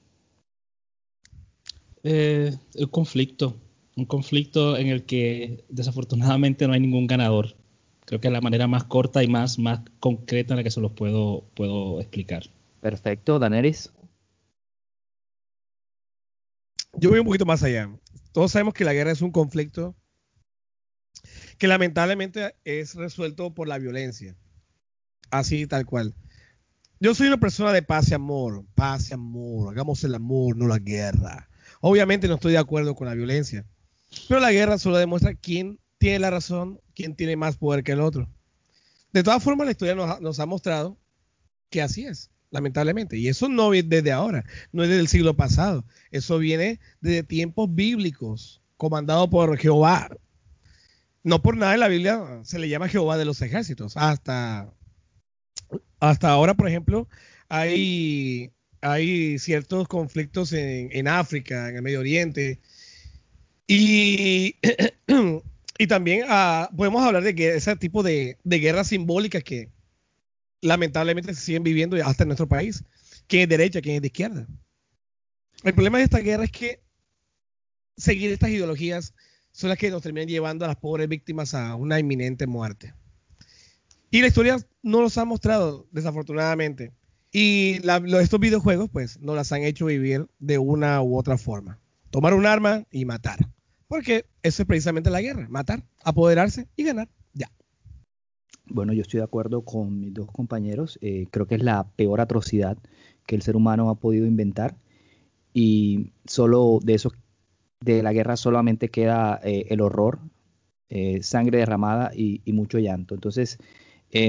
Eh, 2.03 2.57
el 2.75 2.91
conflicto, 2.91 3.57
un 3.97 4.07
conflicto 4.07 4.77
en 4.77 4.89
el 4.89 5.05
que 5.05 5.65
desafortunadamente 5.69 6.67
no 6.67 6.73
hay 6.73 6.81
ningún 6.81 7.07
ganador. 7.07 7.55
Creo 8.07 8.21
que 8.21 8.29
es 8.29 8.33
la 8.33 8.41
manera 8.41 8.67
más 8.67 8.85
corta 8.85 9.23
y 9.23 9.29
más, 9.29 9.59
más 9.59 9.81
concreta 10.01 10.55
en 10.55 10.59
la 10.59 10.65
que 10.65 10.71
se 10.71 10.81
los 10.81 10.93
puedo, 10.93 11.45
puedo 11.55 12.01
explicar. 12.01 12.45
Perfecto, 12.81 13.39
Daneris. 13.39 13.93
Yo 16.95 17.11
voy 17.11 17.21
un 17.21 17.27
poquito 17.27 17.47
más 17.47 17.63
allá. 17.63 17.91
Todos 18.33 18.53
sabemos 18.53 18.75
que 18.75 18.85
la 18.85 18.95
guerra 18.95 19.13
es 19.13 19.23
un 19.23 19.31
conflicto 19.31 19.95
que 21.61 21.69
lamentablemente 21.69 22.57
es 22.65 22.95
resuelto 22.95 23.55
por 23.55 23.69
la 23.69 23.77
violencia. 23.77 24.35
Así 25.31 25.67
tal 25.67 25.85
cual. 25.85 26.15
Yo 26.99 27.15
soy 27.15 27.27
una 27.27 27.37
persona 27.37 27.71
de 27.71 27.83
paz 27.83 28.11
y 28.11 28.15
amor, 28.15 28.65
paz 28.75 29.11
y 29.11 29.15
amor, 29.15 29.71
hagamos 29.71 30.03
el 30.03 30.15
amor, 30.15 30.57
no 30.57 30.67
la 30.67 30.79
guerra. 30.79 31.51
Obviamente 31.83 32.29
no 32.29 32.37
estoy 32.37 32.53
de 32.53 32.59
acuerdo 32.59 32.95
con 32.95 33.07
la 33.07 33.15
violencia, 33.15 33.67
pero 34.27 34.41
la 34.41 34.53
guerra 34.53 34.79
solo 34.79 34.97
demuestra 34.97 35.35
quién 35.35 35.79
tiene 35.99 36.21
la 36.21 36.31
razón, 36.31 36.81
quién 36.95 37.15
tiene 37.15 37.37
más 37.37 37.59
poder 37.59 37.85
que 37.85 37.93
el 37.93 38.01
otro. 38.01 38.27
De 39.13 39.23
todas 39.23 39.43
formas, 39.43 39.67
la 39.67 39.73
historia 39.73 39.95
nos, 39.95 40.41
ha 40.41 40.47
mostrado 40.47 40.99
que 41.69 41.83
así 41.83 42.07
es, 42.07 42.31
lamentablemente. 42.51 43.19
Y 43.19 43.29
eso 43.29 43.51
no 43.51 43.69
viene 43.69 43.89
desde 43.91 44.13
ahora, 44.13 44.47
no 44.73 44.83
es 44.83 44.89
desde 44.89 45.03
el 45.03 45.09
siglo 45.09 45.37
pasado. 45.37 45.85
Eso 46.11 46.39
viene 46.39 46.81
desde 47.03 47.23
tiempos 47.23 47.69
bíblicos, 47.75 48.63
comandado 48.79 49.29
por 49.29 49.59
Jehová. 49.59 50.09
No 51.23 51.43
por 51.43 51.57
nada 51.57 51.75
en 51.75 51.81
la 51.81 51.89
Biblia 51.89 52.41
se 52.45 52.59
le 52.59 52.69
llama 52.69 52.89
Jehová 52.89 53.19
de 53.19 53.25
los 53.25 53.43
ejércitos. 53.43 53.97
Hasta, 53.97 54.73
hasta 56.01 56.31
ahora, 56.31 56.55
por 56.55 56.69
ejemplo, 56.69 57.09
hay, 57.49 58.53
hay 58.81 59.39
ciertos 59.39 59.87
conflictos 59.89 60.53
en, 60.53 60.89
en 60.93 61.09
África, 61.09 61.69
en 61.69 61.77
el 61.77 61.83
Medio 61.83 62.01
Oriente. 62.01 62.61
Y 63.67 64.57
Y 65.81 65.87
también 65.87 66.27
ah, 66.29 66.69
podemos 66.77 67.03
hablar 67.03 67.23
de 67.23 67.57
ese 67.57 67.75
tipo 67.75 68.03
de, 68.03 68.37
guerras 68.45 68.89
simbólicas 68.89 69.43
que 69.43 69.71
lamentablemente 70.61 71.35
se 71.35 71.41
siguen 71.41 71.63
viviendo 71.63 71.97
hasta 72.05 72.25
en 72.25 72.29
nuestro 72.29 72.47
país. 72.47 72.85
¿Quién 73.27 73.45
es 73.45 73.49
derecha, 73.49 73.81
quién 73.81 73.95
es 73.95 74.03
de 74.03 74.09
izquierda? 74.09 74.47
El 75.65 75.73
problema 75.73 75.97
de 75.97 76.05
esta 76.05 76.19
guerra 76.19 76.45
es 76.45 76.53
que 76.53 76.83
seguir 77.97 78.31
estas 78.31 78.51
ideologías 78.51 79.15
son 79.53 79.69
las 79.69 79.79
que 79.79 79.91
nos 79.91 80.03
terminan 80.03 80.29
llevando 80.29 80.65
a 80.65 80.69
las 80.69 80.77
pobres 80.77 81.09
víctimas 81.09 81.55
a 81.55 81.75
una 81.75 81.99
inminente 81.99 82.47
muerte. 82.47 82.95
Y 84.11 84.21
la 84.21 84.27
historia 84.27 84.59
no 84.83 85.01
nos 85.01 85.17
ha 85.19 85.25
mostrado, 85.25 85.87
desafortunadamente. 85.93 86.93
Y 87.33 87.81
estos 88.21 88.41
videojuegos, 88.41 88.91
pues, 88.91 89.21
nos 89.21 89.37
las 89.37 89.53
han 89.53 89.63
hecho 89.63 89.87
vivir 89.87 90.27
de 90.41 90.59
una 90.59 91.01
u 91.03 91.17
otra 91.17 91.39
forma. 91.39 91.79
Tomar 92.11 92.35
un 92.35 92.45
arma 92.45 92.85
y 92.91 93.05
matar. 93.05 93.39
Porque 93.87 94.27
eso 94.43 94.63
es 94.63 94.67
precisamente 94.67 95.11
la 95.11 95.21
guerra, 95.21 95.47
matar, 95.49 95.85
apoderarse 96.05 96.69
y 96.77 96.85
ganar. 96.85 97.09
Ya. 97.35 97.51
Bueno, 98.67 98.93
yo 98.93 99.03
estoy 99.03 99.19
de 99.19 99.25
acuerdo 99.25 99.63
con 99.63 100.01
mis 100.01 100.13
dos 100.13 100.31
compañeros. 100.33 100.99
Eh, 101.03 101.27
creo 101.31 101.47
que 101.47 101.57
es 101.57 101.63
la 101.63 101.89
peor 101.97 102.21
atrocidad 102.21 102.79
que 103.27 103.37
el 103.37 103.43
ser 103.43 103.55
humano 103.55 103.91
ha 103.91 103.97
podido 103.97 104.27
inventar. 104.27 104.77
Y 105.53 106.13
solo 106.25 106.81
de 106.83 106.95
eso, 106.95 107.13
de 107.81 108.03
la 108.03 108.13
guerra 108.13 108.37
solamente 108.37 108.91
queda 108.91 109.41
eh, 109.43 109.67
el 109.71 109.81
horror, 109.81 110.19
eh, 110.89 111.23
sangre 111.23 111.59
derramada 111.59 112.11
y, 112.15 112.43
mucho 112.53 112.79
llanto. 112.79 113.15
Entonces, 113.15 113.59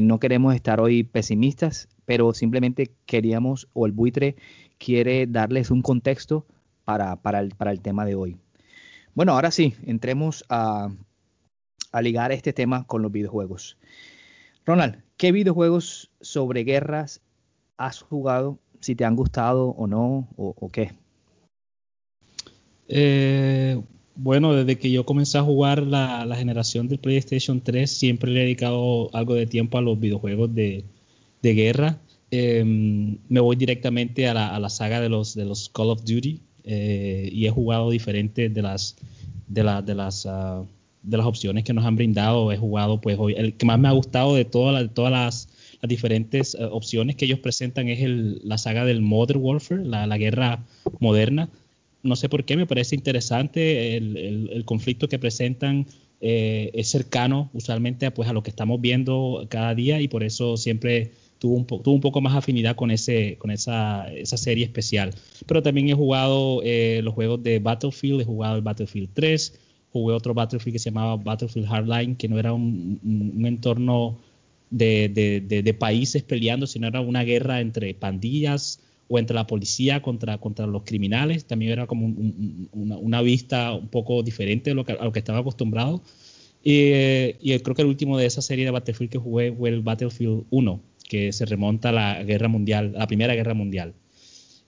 no 0.04 0.20
queremos 0.20 0.54
estar 0.54 0.80
hoy 0.80 1.02
pesimistas, 1.02 1.90
pero 2.06 2.36
simplemente 2.36 2.92
queríamos, 3.08 3.68
o 3.74 3.88
el 3.88 3.92
buitre 3.94 4.36
quiere 4.78 5.26
darles 5.26 5.72
un 5.72 5.82
contexto 5.82 6.46
para, 6.86 7.18
el, 7.40 7.50
para 7.56 7.72
el 7.72 7.82
tema 7.82 8.06
de 8.06 8.14
hoy. 8.14 8.38
Bueno, 9.14 9.34
ahora 9.34 9.52
sí, 9.52 9.76
entremos 9.84 10.46
a, 10.50 10.90
ligar 12.02 12.32
este 12.32 12.54
tema 12.54 12.86
con 12.88 13.02
los 13.02 13.12
videojuegos. 13.12 13.78
Ronald, 14.66 15.04
¿qué 15.18 15.34
videojuegos 15.34 16.10
sobre 16.22 16.64
guerras 16.64 17.22
has 17.78 18.02
jugado? 18.02 18.60
Si 18.80 18.96
te 18.96 19.04
han 19.04 19.18
gustado 19.18 19.70
o 19.70 19.88
no, 19.88 20.30
o, 20.38 20.70
qué. 20.70 20.92
Eh, 22.94 23.82
bueno, 24.16 24.54
desde 24.54 24.78
que 24.78 24.92
yo 24.92 25.06
comencé 25.06 25.38
a 25.38 25.44
jugar 25.44 25.82
la, 25.82 26.36
generación 26.36 26.90
del 26.90 27.00
PlayStation 27.00 27.62
3, 27.62 27.90
siempre 27.90 28.32
he 28.32 28.44
dedicado 28.44 29.10
algo 29.16 29.34
de 29.34 29.48
tiempo 29.48 29.78
a 29.78 29.82
los 29.82 30.00
videojuegos 30.00 30.54
de, 30.54 30.84
guerra. 31.42 32.00
Em, 32.30 33.18
me 33.30 33.40
voy 33.40 33.56
directamente 33.56 34.28
a 34.28 34.34
la, 34.34 34.70
saga 34.70 35.00
de 35.00 35.10
los, 35.10 35.36
Call 35.74 35.90
of 35.90 36.04
Duty. 36.04 36.42
Eh, 36.64 37.30
y 37.32 37.48
he 37.48 37.50
jugado 37.50 37.90
diferentes 37.90 38.52
ah, 38.64 38.78
de 39.48 41.18
las 41.18 41.26
opciones 41.26 41.64
que 41.64 41.74
nos 41.74 41.86
han 41.86 41.96
brindado 41.96 42.52
he 42.52 42.58
jugado 42.58 43.02
pues 43.02 43.18
hoy 43.18 43.34
el 43.36 43.56
que 43.56 43.66
más 43.66 43.80
me 43.80 43.88
ha 43.88 43.94
gustado 43.94 44.36
de 44.36 44.46
todas 44.46 45.12
las 45.12 45.50
diferentes 45.82 46.54
ah, 46.54 46.68
opciones 46.68 47.16
que 47.16 47.26
ellos 47.26 47.40
presentan 47.40 47.88
es 47.88 48.00
la 48.44 48.60
saga 48.60 48.86
del 48.86 49.02
Modern 49.02 49.42
Warfare 49.42 49.84
la, 49.84 50.18
guerra 50.20 50.64
moderna 51.00 51.50
no 52.04 52.16
sé 52.16 52.30
por 52.30 52.46
qué 52.46 52.58
me 52.58 52.66
parece 52.66 52.96
interesante 52.96 53.96
el, 53.96 54.50
el, 54.52 54.66
conflicto 54.66 55.08
que 55.08 55.20
presentan 55.20 55.86
eh, 56.20 56.72
es 56.74 56.90
cercano 56.90 57.50
usualmente 57.54 58.10
pues 58.12 58.30
a 58.30 58.34
lo 58.34 58.44
que 58.44 58.50
estamos 58.50 58.80
viendo 58.82 59.46
cada 59.50 59.76
día 59.76 60.02
y 60.02 60.08
por 60.08 60.24
eso 60.24 60.58
siempre 60.58 61.12
tuvo 61.40 61.56
un, 61.56 61.66
tuvo 61.66 61.94
un 61.94 62.02
poco 62.02 62.22
más 62.22 62.36
afinidad 62.36 62.76
con, 62.76 62.92
ese, 62.92 63.38
con 63.40 63.50
esa, 63.50 64.08
esa 64.14 64.38
serie 64.38 64.64
especial. 64.64 65.12
Pero 65.48 65.64
también 65.64 65.90
he 65.90 65.96
jugado 65.96 66.62
eh, 66.64 67.02
los 67.04 67.16
juegos 67.16 67.42
de 67.42 67.58
Battlefield, 67.58 68.22
he 68.22 68.26
jugado 68.26 68.58
el 68.58 68.62
Battlefield 68.62 69.10
3, 69.14 69.60
jugué 69.92 70.14
otro 70.14 70.36
Battlefield 70.36 70.74
que 70.74 70.80
se 70.80 70.92
llamaba 70.92 71.18
Battlefield 71.18 71.68
Hardline, 71.68 72.16
que 72.16 72.28
no 72.28 72.38
era 72.38 72.54
un, 72.54 73.00
un, 73.36 73.46
entorno 73.48 74.20
de, 74.70 75.10
de, 75.10 75.64
de, 75.64 75.74
países 75.74 76.22
peleando, 76.22 76.68
sino 76.68 76.88
era 76.88 77.02
una 77.02 77.24
guerra 77.24 77.60
entre 77.60 77.96
pandillas 77.96 78.80
o 79.12 79.20
entre 79.20 79.36
la 79.36 79.46
policía 79.46 80.02
contra, 80.02 80.38
contra 80.38 80.66
los 80.66 80.84
criminales. 80.84 81.44
También 81.44 81.74
era 81.74 81.86
como 81.86 82.06
una, 82.72 82.98
una, 82.98 83.22
vista 83.22 83.74
un 83.74 83.90
poco 83.90 84.24
diferente 84.24 84.70
de 84.70 84.74
lo 84.74 84.86
que, 84.86 84.94
a 84.94 85.04
lo 85.04 85.12
que 85.12 85.20
estaba 85.20 85.40
acostumbrado. 85.40 86.02
Y, 86.64 86.94
y, 87.42 87.60
creo 87.60 87.76
que 87.76 87.82
el 87.82 87.90
último 87.90 88.18
de 88.18 88.26
esa 88.26 88.42
serie 88.42 88.64
de 88.64 88.72
Battlefield 88.72 89.12
que 89.12 89.18
jugué 89.18 89.52
fue 89.52 89.68
el 89.68 89.82
Battlefield 89.82 90.46
1, 90.50 90.82
que 91.10 91.34
se 91.34 91.46
remonta 91.46 91.90
a 91.90 91.92
la 91.92 92.24
guerra 92.24 92.48
mundial, 92.48 92.94
a 92.96 93.00
la 93.00 93.08
primera 93.08 93.36
guerra 93.36 93.54
mundial. 93.54 93.94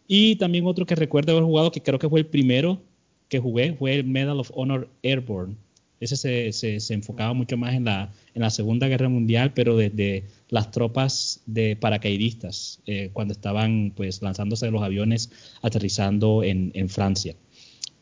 Y 0.10 0.36
también 0.36 0.66
otro 0.66 0.86
que 0.86 0.96
recuerdo 0.96 1.32
haber 1.32 1.46
jugado, 1.46 1.72
que 1.72 1.82
creo 1.82 1.98
que 1.98 2.10
fue 2.10 2.20
el 2.20 2.26
primero 2.26 2.82
que 3.30 3.40
jugué, 3.40 3.74
fue 3.74 3.96
el 3.96 4.04
Medal 4.04 4.42
of 4.42 4.52
Honor 4.54 4.90
Airborne. 5.04 5.56
Ese 6.04 6.52
se, 6.52 6.80
se, 6.80 6.94
enfocaba 6.94 7.34
mucho 7.34 7.58
más 7.58 7.74
en 7.74 7.86
la, 7.86 8.12
en 8.34 8.42
la 8.42 8.50
Segunda 8.50 8.88
Guerra 8.88 9.10
Mundial, 9.10 9.54
pero 9.54 9.78
desde 9.78 10.26
las 10.50 10.72
tropas 10.72 11.42
de 11.46 11.76
paracaidistas, 11.76 12.82
eh, 12.86 13.10
cuando 13.14 13.34
estaban 13.34 13.94
pues 13.96 14.22
lanzándose 14.22 14.66
de 14.66 14.72
los 14.72 14.84
aviones, 14.84 15.32
aterrizando 15.62 16.44
en, 16.44 16.72
en 16.74 16.90
Francia. 16.90 17.36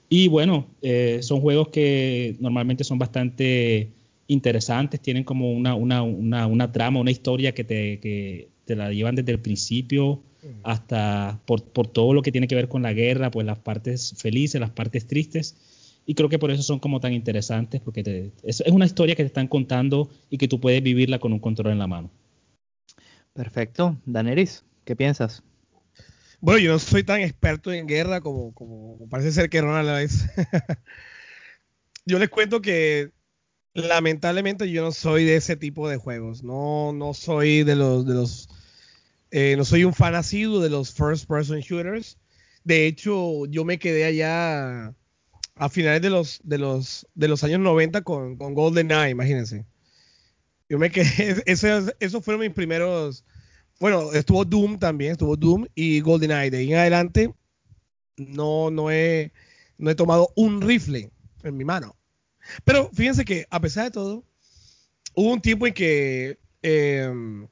Y 0.10 0.27
bueno, 0.27 0.67
eh, 0.81 1.20
son 1.22 1.39
juegos 1.39 1.70
que 1.70 2.36
normalmente 2.39 2.84
son 2.84 3.00
bastante 3.00 3.91
interesantes, 4.27 5.00
tienen 5.00 5.24
como 5.24 5.51
una, 5.51 5.75
una, 5.75 6.01
una, 6.01 6.48
una 6.48 6.72
trama, 6.72 7.00
una 7.00 7.12
historia 7.12 7.53
que 7.53 7.63
te, 7.63 8.00
que 8.00 8.50
te 8.65 8.75
la 8.75 8.91
llevan 8.91 9.15
desde 9.15 9.31
el 9.31 9.39
principio 9.39 10.22
hasta 10.63 11.39
por, 11.46 11.63
por, 11.63 11.88
todo 11.88 12.13
lo 12.13 12.22
que 12.22 12.31
tiene 12.31 12.48
que 12.48 12.55
ver 12.55 12.67
con 12.67 12.81
la 12.81 12.93
guerra, 12.93 13.31
pues 13.31 13.46
las 13.46 13.60
partes 13.60 14.13
felices, 14.17 14.60
las 14.60 14.72
partes 14.72 15.05
tristes. 15.08 15.55
Y 16.12 16.13
creo 16.13 16.27
que 16.27 16.38
por 16.38 16.51
eso 16.51 16.62
son 16.62 16.80
como 16.80 17.00
tan 17.00 17.13
interesantes, 17.13 17.80
porque 17.80 18.34
es, 18.44 18.60
es, 18.60 18.72
una 18.74 18.86
historia 18.86 19.15
que 19.15 19.24
te 19.24 19.27
están 19.27 19.48
contando 19.48 20.10
y 20.30 20.38
que 20.38 20.50
tú 20.50 20.60
puedes 20.60 20.84
vivirla 20.84 21.20
con 21.20 21.32
un 21.32 21.39
control 21.39 21.72
en 21.72 21.80
la 21.80 21.88
mano. 21.88 22.12
Perfecto. 23.32 23.98
Daneris, 24.06 24.65
¿qué 24.84 24.94
piensas? 24.94 25.41
Bueno, 26.41 26.60
yo 26.60 26.74
no 26.74 26.80
soy 26.80 27.06
tan 27.06 27.22
experto 27.22 27.72
en 27.72 27.88
guerra 27.88 28.20
como, 28.20 28.53
como 28.53 29.08
parece 29.08 29.32
ser 29.32 29.50
que 29.50 29.62
Ronald 29.62 30.01
es. 30.01 30.25
yo 32.06 32.20
les 32.20 32.27
cuento 32.27 32.62
que 32.62 33.12
Lamentablemente 33.74 34.70
yo 34.70 34.84
no 34.84 34.91
soy 34.91 35.24
de 35.24 35.38
ese 35.38 35.56
tipo 35.56 35.88
de 35.88 35.96
juegos. 35.96 36.44
No, 36.44 36.91
no 36.91 37.13
soy 37.13 37.63
de 37.63 37.77
los, 37.77 38.06
de 38.06 38.15
los, 38.15 38.50
eh, 39.32 39.56
no 39.56 39.63
soy 39.63 39.86
un 39.86 39.94
fan 39.94 40.13
asiduo 40.15 40.60
de 40.60 40.70
los 40.70 40.94
first 40.94 41.25
person 41.25 41.62
shooters. 41.62 42.18
De 42.65 42.86
hecho, 42.86 43.46
yo 43.46 43.63
me 43.63 43.80
quedé 43.80 44.03
allá 44.03 44.94
a 45.62 45.70
finales 45.70 46.01
de 46.01 46.10
los, 46.10 46.41
de 46.44 46.58
los, 46.58 47.08
de 47.13 47.27
los 47.27 47.44
años 47.44 47.60
90 47.60 48.01
con, 48.01 48.36
con 48.36 48.56
GoldenEye, 48.56 49.12
imagínense. 49.12 49.68
Yo 50.68 50.80
me 50.80 50.89
quedé, 50.89 51.44
esos, 51.46 51.94
esos 52.00 52.25
fueron 52.25 52.41
mis 52.41 52.50
primeros, 52.50 53.24
bueno, 53.80 54.12
estuvo 54.12 54.44
Doom 54.44 54.80
también, 54.80 55.12
estuvo 55.12 55.38
Doom 55.38 55.68
y 55.75 56.00
GoldenEye. 56.00 56.50
De 56.50 56.58
ahí 56.58 56.74
en 56.74 56.80
adelante 56.80 57.32
no, 58.18 58.72
no 58.72 58.89
he, 58.89 59.34
no 59.77 59.91
he 59.91 59.94
tomado 59.94 60.34
un 60.36 60.63
rifle 60.63 61.12
en 61.44 61.56
mi 61.56 61.63
mano. 61.63 61.96
Pero 62.63 62.89
fíjense 62.91 63.24
que 63.24 63.46
a 63.51 63.62
pesar 63.62 63.84
de 63.84 63.91
todo, 63.91 64.25
hubo 65.13 65.32
un 65.32 65.41
tiempo 65.41 65.68
en 65.68 65.75
que, 65.75 66.39
em, 66.63 67.48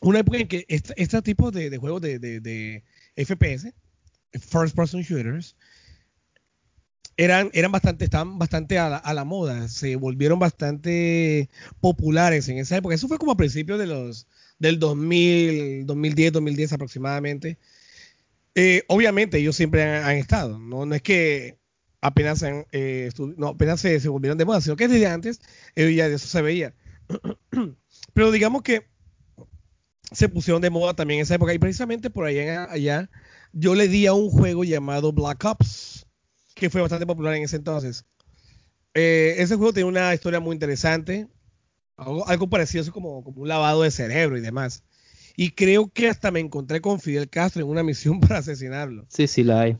una 0.00 0.20
época 0.20 0.38
en 0.38 0.48
que 0.48 0.64
este, 0.66 0.94
este 0.96 1.20
tipo 1.20 1.50
de, 1.50 1.76
juegos 1.76 2.00
de, 2.00 2.82
FPS, 3.16 3.74
First 4.32 4.74
Person 4.74 5.02
Shooters, 5.02 5.54
eran, 7.16 7.50
eran 7.52 7.72
bastante, 7.72 8.04
estaban 8.04 8.38
bastante 8.38 8.78
a 8.78 9.12
la, 9.12 9.24
moda, 9.24 9.68
se 9.68 9.96
volvieron 9.96 10.38
bastante 10.38 11.50
populares 11.80 12.48
en 12.48 12.58
esa 12.58 12.76
época. 12.76 12.94
Eso 12.94 13.08
fue 13.08 13.18
como 13.18 13.32
a 13.32 13.36
principios 13.36 13.78
de 13.78 13.86
los, 13.86 14.26
del 14.58 14.78
2000, 14.78 15.86
2010, 15.86 16.32
2010 16.32 16.72
aproximadamente. 16.72 17.58
Eh, 18.54 18.82
obviamente 18.88 19.38
ellos 19.38 19.56
siempre 19.56 19.82
han, 19.82 20.16
estado, 20.16 20.58
¿no? 20.58 20.84
no 20.84 20.94
es 20.94 21.02
que 21.02 21.58
apenas, 22.02 22.44
eh, 22.44 23.10
no, 23.36 23.48
apenas 23.48 23.80
se, 23.80 23.98
se, 24.00 24.08
volvieron 24.08 24.36
de 24.36 24.44
moda, 24.44 24.60
sino 24.60 24.76
que 24.76 24.88
desde 24.88 25.06
antes 25.06 25.40
eh, 25.74 25.94
ya 25.94 26.08
de 26.08 26.16
eso 26.16 26.28
se 26.28 26.42
veía. 26.42 26.74
Pero 28.14 28.30
digamos 28.30 28.62
que 28.62 28.86
se 30.10 30.28
pusieron 30.28 30.60
de 30.60 30.70
moda 30.70 30.94
también 30.94 31.20
en 31.20 31.22
esa 31.22 31.36
época 31.36 31.54
y 31.54 31.58
precisamente 31.58 32.10
por 32.10 32.26
allá, 32.26 32.70
allá 32.70 33.08
yo 33.52 33.74
le 33.74 33.88
di 33.88 34.06
a 34.06 34.12
un 34.12 34.30
juego 34.30 34.64
llamado 34.64 35.12
Black 35.12 35.44
Ops, 35.44 36.06
que 36.62 36.70
fue 36.70 36.80
bastante 36.80 37.06
popular 37.06 37.34
en 37.34 37.42
ese 37.42 37.56
entonces. 37.56 38.04
Eh, 38.94 39.34
ese 39.38 39.56
juego 39.56 39.72
tiene 39.72 39.88
una 39.88 40.14
historia 40.14 40.38
muy 40.38 40.54
interesante, 40.54 41.26
algo, 41.96 42.48
parecido 42.48 42.88
como, 42.92 43.24
como 43.24 43.42
un 43.42 43.48
lavado 43.48 43.82
de 43.82 43.90
cerebro 43.90 44.38
y 44.38 44.40
demás. 44.40 44.84
Y 45.34 45.50
creo 45.50 45.90
que 45.92 46.08
hasta 46.08 46.30
me 46.30 46.38
encontré 46.38 46.80
con 46.80 47.00
Fidel 47.00 47.28
Castro 47.28 47.62
en 47.62 47.68
una 47.68 47.82
misión 47.90 48.20
para 48.20 48.38
asesinarlo. 48.38 49.06
Sí, 49.08 49.26
sí, 49.26 49.42
la 49.42 49.62
hay. 49.62 49.76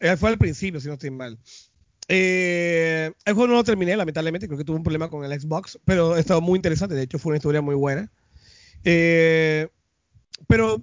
Eh, 0.00 0.18
fue 0.18 0.28
al 0.28 0.36
principio, 0.36 0.82
si 0.82 0.88
no 0.88 0.94
estoy 0.94 1.10
mal. 1.10 1.38
Eh, 2.08 3.10
el 3.24 3.32
juego 3.32 3.48
no 3.48 3.54
lo 3.54 3.64
terminé, 3.64 3.96
lamentablemente, 3.96 4.48
creo 4.48 4.58
que 4.58 4.64
tuve 4.64 4.76
un 4.76 4.82
problema 4.82 5.08
con 5.08 5.24
el 5.24 5.40
Xbox, 5.40 5.78
pero 5.86 6.18
estaba 6.18 6.40
muy 6.40 6.58
interesante, 6.58 6.94
de 6.94 7.04
hecho 7.04 7.18
fue 7.18 7.30
una 7.30 7.38
historia 7.38 7.62
muy 7.62 7.74
buena. 7.74 8.12
Eh, 8.84 9.66
pero 10.46 10.82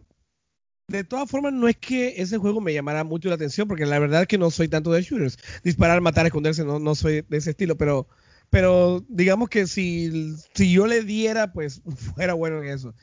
de 0.87 1.03
todas 1.03 1.29
formas, 1.29 1.53
no 1.53 1.67
es 1.67 1.77
que 1.77 2.21
ese 2.21 2.37
juego 2.37 2.61
me 2.61 2.73
llamara 2.73 3.03
mucho 3.03 3.29
la 3.29 3.35
atención, 3.35 3.67
porque 3.67 3.85
la 3.85 3.99
verdad 3.99 4.21
es 4.21 4.27
que 4.27 4.37
no 4.37 4.51
soy 4.51 4.67
tanto 4.67 4.91
de 4.91 5.01
shooters. 5.01 5.37
Disparar, 5.63 5.99
matar, 6.01 6.25
esconderse, 6.25 6.63
no, 6.63 6.79
no 6.79 6.95
soy 6.95 7.23
de 7.27 7.37
ese 7.37 7.51
estilo, 7.51 7.75
pero, 7.75 8.07
pero 8.49 9.03
digamos 9.07 9.49
que 9.49 9.67
si, 9.67 10.35
si 10.53 10.71
yo 10.71 10.85
le 10.85 11.01
diera, 11.01 11.51
pues 11.51 11.81
fuera 12.15 12.33
bueno 12.33 12.61
en 12.61 12.69
eso. 12.69 12.93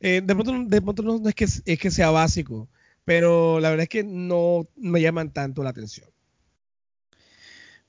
Eh, 0.00 0.22
de 0.24 0.34
pronto, 0.34 0.64
de 0.66 0.82
pronto 0.82 1.02
no, 1.02 1.28
es, 1.28 1.34
que, 1.34 1.44
es 1.44 1.78
que 1.78 1.90
sea 1.90 2.10
básico, 2.10 2.68
pero 3.04 3.60
la 3.60 3.70
verdad 3.70 3.84
es 3.84 3.88
que 3.88 4.04
no 4.04 4.68
me 4.76 5.00
llaman 5.00 5.32
tanto 5.32 5.62
la 5.62 5.70
atención. 5.70 6.08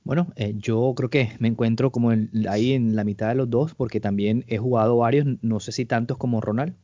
Bueno, 0.03 0.34
eh, 0.36 0.53
yo 0.58 0.93
creo 0.96 1.10
que 1.10 1.34
me 1.39 1.48
encuentro 1.48 1.91
como 1.91 2.12
ahí 2.50 2.74
en 2.74 2.96
la 2.96 3.03
mitad 3.03 3.29
de 3.29 3.36
los 3.36 3.50
dos, 3.50 3.75
porque 3.75 4.00
también 4.00 4.46
he 4.48 4.58
jugado 4.58 4.98
varios, 4.98 5.27
no 5.41 5.60
sé 5.60 5.72
si 5.72 5.86
tantos 5.86 6.17
como 6.17 6.41
Ronald, 6.41 6.75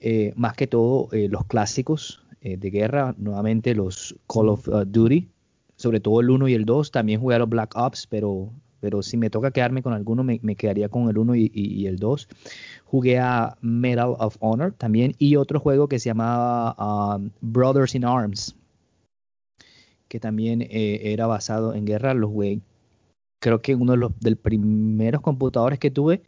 eh, 0.00 0.32
más 0.36 0.54
que 0.54 0.66
todo 0.66 1.08
eh, 1.12 1.28
los 1.28 1.44
clásicos 1.46 2.24
de 2.40 2.70
guerra, 2.70 3.14
nuevamente 3.18 3.74
los 3.74 4.16
Call 4.26 4.48
of 4.48 4.68
uh, 4.68 4.84
Duty, 4.86 5.28
sobre 5.78 6.00
todo 6.00 6.20
el 6.20 6.30
1 6.30 6.48
y 6.48 6.54
el 6.54 6.64
2, 6.64 6.90
también 6.90 7.20
jugué 7.20 7.36
a 7.36 7.38
los 7.38 7.48
Black 7.48 7.74
Ops, 7.76 8.08
pero, 8.08 8.50
pero 8.80 9.00
si 9.00 9.16
me 9.16 9.30
toca 9.30 9.52
quedarme 9.52 9.80
con 9.80 9.92
alguno, 9.92 10.24
me, 10.24 10.56
quedaría 10.56 10.88
con 10.88 11.08
el 11.08 11.16
1 11.16 11.36
y, 11.36 11.86
el 11.86 11.98
2. 11.98 12.28
Jugué 12.84 13.18
a 13.20 13.56
Medal 13.60 14.16
of 14.18 14.36
Honor 14.40 14.72
también 14.72 15.14
y 15.18 15.36
otro 15.36 15.60
juego 15.60 15.88
que 15.88 16.00
se 16.00 16.10
llamaba 16.10 17.16
um, 17.16 17.30
Brothers 17.40 17.94
in 17.94 18.04
Arms, 18.04 18.56
que 20.08 20.18
también 20.18 20.62
eh, 20.62 21.12
era 21.12 21.28
basado 21.28 21.74
en 21.74 21.84
guerra. 21.84 22.12
Los 22.12 22.30
jugué, 22.30 22.60
creo 23.40 23.62
que 23.62 23.76
uno 23.76 23.92
de 23.92 23.98
los 23.98 24.18
del 24.18 24.36
primeros 24.36 25.20
computadores 25.20 25.78
que 25.78 25.92
tuve, 25.92 26.22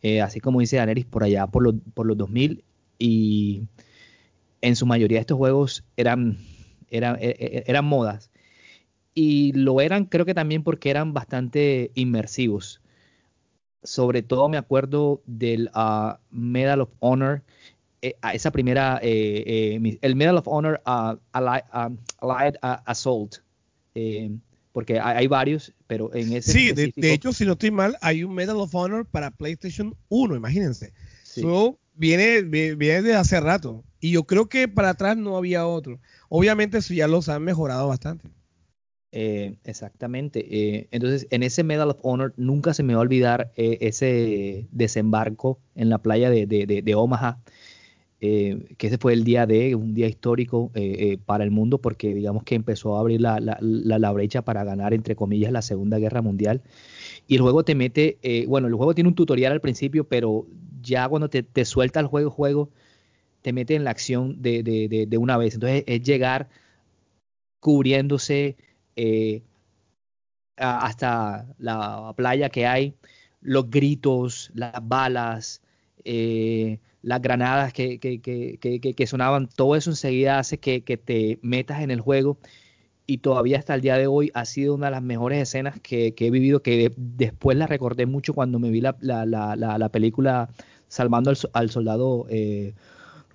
eh, 0.00 0.20
así 0.20 0.38
como 0.38 0.60
dice 0.60 0.76
Daenerys, 0.76 1.06
por 1.06 1.24
allá 1.24 1.48
por 1.48 1.64
los, 1.64 1.74
por 1.92 2.06
los 2.06 2.16
2000. 2.16 2.62
Y 2.98 3.62
en 4.60 4.76
su 4.76 4.86
mayoría 4.86 5.20
estos 5.20 5.38
juegos 5.38 5.84
eran, 5.96 6.38
eran, 6.90 7.16
e, 7.20 7.36
e, 7.38 7.64
eran 7.66 7.84
modas. 7.84 8.30
Y 9.14 9.52
lo 9.52 9.80
eran 9.80 10.04
creo 10.04 10.26
que 10.26 10.34
también 10.34 10.62
porque 10.62 10.90
eran 10.90 11.14
bastante 11.14 11.90
inmersivos. 11.94 12.82
Sobre 13.82 14.22
todo 14.22 14.48
me 14.48 14.58
acuerdo 14.58 15.22
del 15.26 15.70
ah, 15.72 16.20
Medal 16.30 16.82
of 16.82 16.90
Honor, 16.98 17.42
eh, 18.02 18.14
a 18.20 18.34
esa 18.34 18.50
primera, 18.50 19.00
eh, 19.02 19.78
eh, 19.82 19.98
el 20.02 20.16
Medal 20.16 20.36
of 20.36 20.46
Honor 20.46 20.82
uh, 20.86 21.16
Allied, 21.32 22.54
Assault, 22.60 23.36
porque 24.72 25.00
hay, 25.00 25.26
varios, 25.26 25.72
pero 25.86 26.14
en 26.14 26.34
ese. 26.34 26.52
Sí, 26.52 26.72
de, 26.72 27.12
hecho, 27.12 27.32
si 27.32 27.46
no 27.46 27.52
estoy 27.52 27.70
mal, 27.70 27.96
hay 28.02 28.22
un 28.22 28.34
Medal 28.34 28.58
of 28.58 28.74
Honor 28.74 29.06
para 29.06 29.30
PlayStation 29.30 29.96
1, 30.08 30.36
imagínense. 30.36 30.92
Viene, 31.96 32.42
viene 32.42 33.02
de 33.02 33.14
hace 33.14 33.40
rato. 33.40 33.84
Y 34.00 34.12
yo 34.12 34.24
creo 34.24 34.48
que 34.48 34.68
para 34.68 34.90
atrás 34.90 35.16
no 35.16 35.36
había 35.36 35.66
otro. 35.66 36.00
Obviamente, 36.28 36.78
eso 36.78 36.94
ya 36.94 37.08
los 37.08 37.28
han 37.28 37.42
mejorado 37.42 37.88
bastante. 37.88 38.28
exactamente. 39.12 40.88
entonces, 40.90 41.26
en 41.30 41.42
ese 41.42 41.64
Medal 41.64 41.90
of 41.90 41.98
Honor 42.02 42.34
nunca 42.36 42.74
se 42.74 42.82
me 42.82 42.94
va 42.94 43.00
a 43.00 43.02
olvidar 43.02 43.52
ese 43.56 44.66
desembarco 44.70 45.58
en 45.74 45.88
la 45.88 45.98
playa 45.98 46.30
de, 46.30 46.46
de, 46.46 46.66
de 46.66 46.94
Omaha, 46.94 47.40
eh, 48.18 48.74
que 48.78 48.86
ese 48.86 48.96
fue 48.96 49.12
el 49.12 49.24
día 49.24 49.46
de, 49.46 49.74
un 49.74 49.92
día 49.92 50.08
histórico 50.08 50.70
eh, 50.74 50.96
eh, 50.98 51.18
para 51.22 51.44
el 51.44 51.50
mundo, 51.50 51.78
porque 51.78 52.14
digamos 52.14 52.44
que 52.44 52.54
empezó 52.54 52.96
a 52.96 53.00
abrir 53.00 53.20
la, 53.20 53.38
la, 53.40 54.12
brecha 54.12 54.40
para 54.42 54.64
ganar, 54.64 54.94
entre 54.94 55.14
comillas, 55.14 55.52
la 55.52 55.60
Segunda 55.60 55.98
Guerra 55.98 56.22
Mundial. 56.22 56.62
Y 57.28 57.34
el 57.34 57.42
juego 57.42 57.62
te 57.64 57.74
mete, 57.74 58.18
bueno, 58.48 58.68
el 58.68 58.74
juego 58.74 58.94
tiene 58.94 59.08
un 59.08 59.14
tutorial 59.14 59.52
al 59.52 59.60
principio, 59.60 60.04
pero 60.04 60.46
ya 60.86 61.08
cuando 61.08 61.28
te, 61.28 61.42
te 61.42 61.64
suelta 61.64 62.00
el 62.00 62.06
juego, 62.06 62.30
juego, 62.30 62.70
te 63.42 63.52
mete 63.52 63.74
en 63.74 63.84
la 63.84 63.90
acción 63.90 64.42
de, 64.42 64.62
de, 64.62 65.18
una 65.18 65.36
vez. 65.36 65.54
Entonces 65.54 65.84
es 65.86 66.02
llegar 66.02 66.48
cubriéndose 67.60 68.56
hasta 70.56 71.46
la 71.58 72.12
playa 72.16 72.48
que 72.48 72.66
hay, 72.66 72.94
los 73.40 73.70
gritos, 73.70 74.50
las 74.54 74.72
balas, 74.82 75.62
eh, 76.04 76.78
las 77.02 77.22
granadas 77.22 77.72
que, 77.72 77.98
que, 77.98 78.20
que, 78.20 78.58
que, 78.58 79.06
sonaban, 79.06 79.48
todo 79.48 79.76
eso 79.76 79.90
enseguida 79.90 80.38
hace 80.38 80.58
que, 80.58 80.80
te 80.80 81.38
metas 81.42 81.82
en 81.82 81.90
el 81.90 82.00
juego 82.00 82.38
y 83.06 83.18
todavía 83.18 83.58
hasta 83.58 83.74
el 83.74 83.80
día 83.80 83.96
de 83.96 84.08
hoy 84.08 84.32
ha 84.34 84.44
sido 84.44 84.74
una 84.74 84.86
de 84.86 84.92
las 84.92 85.02
mejores 85.02 85.40
escenas 85.40 85.78
que, 85.80 86.12
he 86.18 86.30
vivido, 86.30 86.62
que 86.62 86.92
después 86.96 87.56
la 87.56 87.68
recordé 87.68 88.06
mucho 88.06 88.34
cuando 88.34 88.58
me 88.58 88.70
vi 88.70 88.80
la, 88.80 88.96
la, 89.00 89.24
la, 89.24 89.56
la 89.56 89.88
película 89.90 90.48
Salvando 90.88 91.32
al, 91.52 91.70
Soldado 91.70 92.26
eh, 92.28 92.74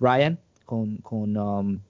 Ryan 0.00 0.38
con, 0.64 0.96
con 0.98 1.36
um, 1.36 1.80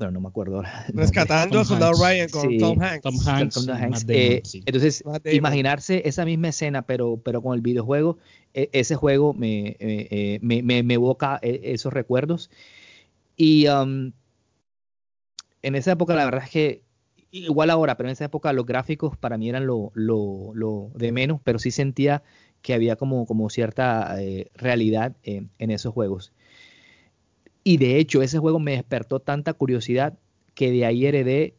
bueno, 0.00 0.12
no 0.12 0.20
me 0.22 0.28
acuerdo 0.28 0.62
Rescatando 0.94 1.60
a 1.60 1.64
Soldado 1.64 1.92
Ryan 2.02 2.28
con 2.30 2.56
Tom 2.56 2.80
Hanks. 2.80 3.02
Tom 3.02 3.68
Hanks. 3.68 4.06
Eh, 4.08 4.42
entonces, 4.64 5.04
imaginarse 5.30 6.02
esa 6.06 6.24
misma 6.24 6.48
escena, 6.48 6.82
pero, 6.82 7.18
pero 7.18 7.42
con 7.42 7.54
el 7.54 7.60
videojuego, 7.60 8.16
e, 8.54 8.70
ese 8.72 8.96
juego 8.96 9.34
me, 9.34 9.76
eh, 9.78 10.38
me, 10.40 10.62
me, 10.62 10.94
evoca 10.94 11.38
eh, 11.42 11.60
esos 11.64 11.92
recuerdos. 11.92 12.50
Y 13.36 13.68
um, 13.68 14.12
en 15.60 15.74
esa 15.74 15.92
época, 15.92 16.14
la 16.14 16.24
verdad 16.24 16.44
es 16.44 16.50
que, 16.50 16.82
igual 17.30 17.68
ahora, 17.68 17.98
pero 17.98 18.08
en 18.08 18.12
esa 18.12 18.24
época 18.24 18.54
los 18.54 18.64
gráficos 18.64 19.18
para 19.18 19.36
mí 19.36 19.50
eran 19.50 19.66
lo, 19.66 19.92
lo, 19.92 20.52
lo 20.54 20.90
de 20.94 21.12
menos, 21.12 21.42
pero 21.44 21.58
sí 21.58 21.70
sentía 21.70 22.22
que 22.62 22.74
había 22.74 22.96
como, 22.96 23.26
como 23.26 23.50
cierta 23.50 24.16
realidad 24.54 25.16
en 25.24 25.70
esos 25.70 25.92
juegos. 25.94 26.32
Y 27.64 27.76
de 27.76 27.98
hecho, 27.98 28.22
ese 28.22 28.38
juego 28.38 28.58
me 28.58 28.72
despertó 28.72 29.20
tanta 29.20 29.52
curiosidad 29.52 30.18
que 30.54 30.70
de 30.70 30.84
ahí 30.86 31.06
heredé 31.06 31.54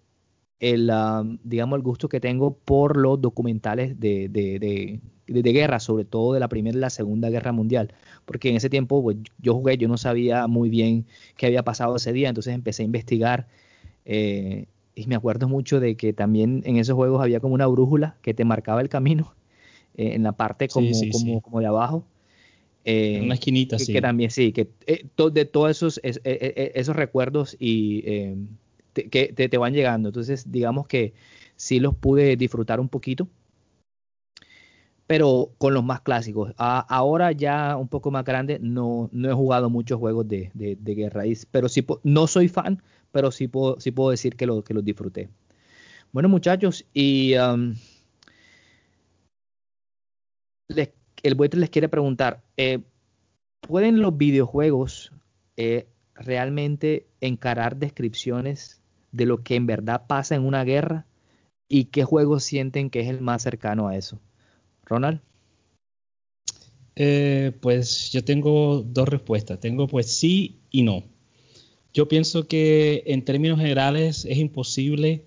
el, 0.59 0.91
digamos, 1.43 1.77
el 1.77 1.83
gusto 1.83 2.09
que 2.09 2.19
tengo 2.19 2.55
por 2.55 2.97
los 2.97 3.19
documentales 3.21 3.99
de, 3.99 4.29
de, 4.29 4.99
de, 5.27 5.53
guerra, 5.53 5.79
sobre 5.79 6.05
todo 6.05 6.33
de 6.33 6.39
la 6.39 6.47
Primera 6.49 6.77
y 6.77 6.81
la 6.81 6.89
Segunda 6.89 7.29
Guerra 7.29 7.51
Mundial. 7.51 7.93
Porque 8.25 8.49
en 8.49 8.55
ese 8.57 8.69
tiempo 8.69 9.01
pues, 9.01 9.17
yo 9.39 9.55
jugué, 9.55 9.77
yo 9.77 9.87
no 9.87 9.97
sabía 9.97 10.47
muy 10.47 10.69
bien 10.69 11.05
qué 11.37 11.47
había 11.47 11.63
pasado 11.63 11.95
ese 11.95 12.13
día, 12.13 12.29
entonces 12.29 12.53
empecé 12.53 12.83
a 12.83 12.85
investigar. 12.85 13.47
Eh, 14.05 14.67
y 14.95 15.07
me 15.07 15.15
acuerdo 15.15 15.47
mucho 15.47 15.79
de 15.79 15.95
que 15.95 16.13
también 16.13 16.61
en 16.65 16.77
esos 16.77 16.95
juegos 16.95 17.21
había 17.21 17.39
como 17.39 17.55
una 17.55 17.67
brújula 17.67 18.17
que 18.21 18.33
te 18.33 18.45
marcaba 18.45 18.81
el 18.81 18.89
camino 18.89 19.33
eh, 20.01 20.15
en 20.15 20.23
la 20.23 20.31
parte 20.31 20.67
como, 20.67 20.89
como, 21.11 21.41
como 21.41 21.59
de 21.59 21.67
abajo. 21.67 22.03
Eh, 22.83 23.21
una 23.23 23.35
esquinita, 23.35 23.77
que, 23.77 23.85
sí. 23.85 23.93
Que 23.93 24.01
también, 24.01 24.31
sí, 24.31 24.51
que 24.51 24.69
eh, 24.87 25.05
de 25.31 25.45
todos 25.45 25.69
esos, 25.69 25.99
eh, 26.03 26.71
esos 26.73 26.95
recuerdos 26.95 27.55
y 27.59 28.01
que 28.93 29.33
te, 29.33 29.57
van 29.57 29.73
llegando. 29.73 30.09
Entonces, 30.09 30.51
digamos 30.51 30.87
que 30.87 31.13
sí 31.55 31.79
los 31.79 31.95
pude 31.95 32.35
disfrutar 32.35 32.79
un 32.79 32.89
poquito, 32.89 33.27
pero 35.05 35.51
con 35.59 35.73
los 35.75 35.83
más 35.83 36.01
clásicos. 36.01 36.53
ahora 36.57 37.31
ya 37.31 37.77
un 37.77 37.87
poco 37.87 38.09
más 38.09 38.25
grande, 38.25 38.57
no, 38.59 39.09
no 39.11 39.29
he 39.29 39.33
jugado 39.33 39.69
muchos 39.69 39.99
juegos 39.99 40.27
de, 40.27 40.49
de, 40.55 40.75
de 40.75 40.95
guerra, 40.95 41.23
pero 41.51 41.69
sí, 41.69 41.85
no 42.03 42.25
soy 42.25 42.47
fan, 42.47 42.81
pero 43.11 43.31
sí 43.31 43.47
puedo, 43.47 43.79
sí 43.79 43.91
puedo 43.91 44.09
decir 44.09 44.35
que, 44.35 44.47
lo, 44.47 44.63
que 44.63 44.73
los 44.73 44.83
disfruté. 44.83 45.29
Bueno, 46.11 46.29
muchachos, 46.29 46.85
y 46.93 47.35
um, 47.35 47.75
el 51.23 51.35
buitre 51.35 51.59
les 51.59 51.69
quiere 51.69 51.89
preguntar, 51.89 52.41
eh, 52.57 52.79
¿pueden 53.61 54.01
los 54.01 54.17
videojuegos 54.17 55.11
eh, 55.57 55.87
realmente 56.15 57.07
encarar 57.19 57.77
descripciones 57.77 58.81
de 59.11 59.25
lo 59.25 59.43
que 59.43 59.55
en 59.55 59.67
verdad 59.67 60.07
pasa 60.07 60.35
en 60.35 60.45
una 60.45 60.63
guerra 60.63 61.05
¿Y 61.73 61.85
qué 61.85 62.03
juego 62.03 62.41
sienten 62.41 62.89
que 62.89 62.99
es 62.99 63.07
el 63.07 63.21
más 63.21 63.43
cercano 63.43 63.87
a 63.87 63.95
eso? 63.95 64.19
Ronald. 64.83 65.21
Eh, 66.97 67.53
pues 67.61 68.11
yo 68.11 68.25
tengo 68.25 68.83
dos 68.85 69.07
respuestas. 69.07 69.61
Tengo 69.61 69.87
pues 69.87 70.11
sí 70.11 70.59
y 70.69 70.83
no. 70.83 71.05
Yo 71.93 72.09
pienso 72.09 72.45
que 72.45 73.03
en 73.05 73.23
términos 73.23 73.57
generales 73.57 74.25
es 74.25 74.37
imposible, 74.37 75.23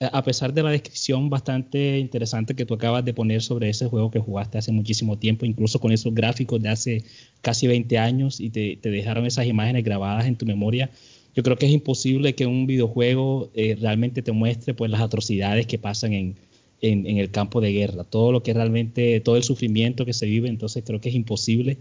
a 0.00 0.22
pesar 0.22 0.54
de 0.54 0.62
la 0.62 0.70
descripción 0.70 1.28
bastante 1.28 1.98
interesante 1.98 2.54
que 2.54 2.64
tú 2.64 2.72
acabas 2.72 3.04
de 3.04 3.12
poner 3.12 3.42
sobre 3.42 3.68
ese 3.68 3.86
juego 3.86 4.10
que 4.10 4.18
jugaste 4.18 4.56
hace 4.56 4.72
muchísimo 4.72 5.18
tiempo, 5.18 5.44
incluso 5.44 5.78
con 5.78 5.92
esos 5.92 6.14
gráficos 6.14 6.62
de 6.62 6.70
hace 6.70 7.04
casi 7.42 7.66
20 7.66 7.98
años 7.98 8.40
y 8.40 8.48
te, 8.48 8.78
dejaron 8.82 9.26
esas 9.26 9.46
imágenes 9.46 9.84
grabadas 9.84 10.26
en 10.26 10.36
tu 10.36 10.46
memoria, 10.46 10.90
yo 11.34 11.42
creo 11.42 11.56
que 11.56 11.66
es 11.66 11.72
imposible 11.72 12.34
que 12.34 12.46
un 12.46 12.66
videojuego 12.66 13.50
eh, 13.54 13.76
realmente 13.78 14.22
te 14.22 14.32
muestre 14.32 14.72
pues 14.72 14.90
las 14.90 15.02
atrocidades 15.02 15.66
que 15.66 15.78
pasan 15.78 16.14
en, 16.14 16.36
en, 16.80 17.06
en, 17.06 17.18
el 17.18 17.30
campo 17.30 17.60
de 17.60 17.72
guerra, 17.72 18.04
todo 18.04 18.32
lo 18.32 18.42
que 18.42 18.54
realmente, 18.54 19.20
todo 19.20 19.36
el 19.36 19.42
sufrimiento 19.42 20.06
que 20.06 20.14
se 20.14 20.24
vive, 20.24 20.48
entonces 20.48 20.82
creo 20.84 21.00
que 21.02 21.10
es 21.10 21.14
imposible 21.14 21.76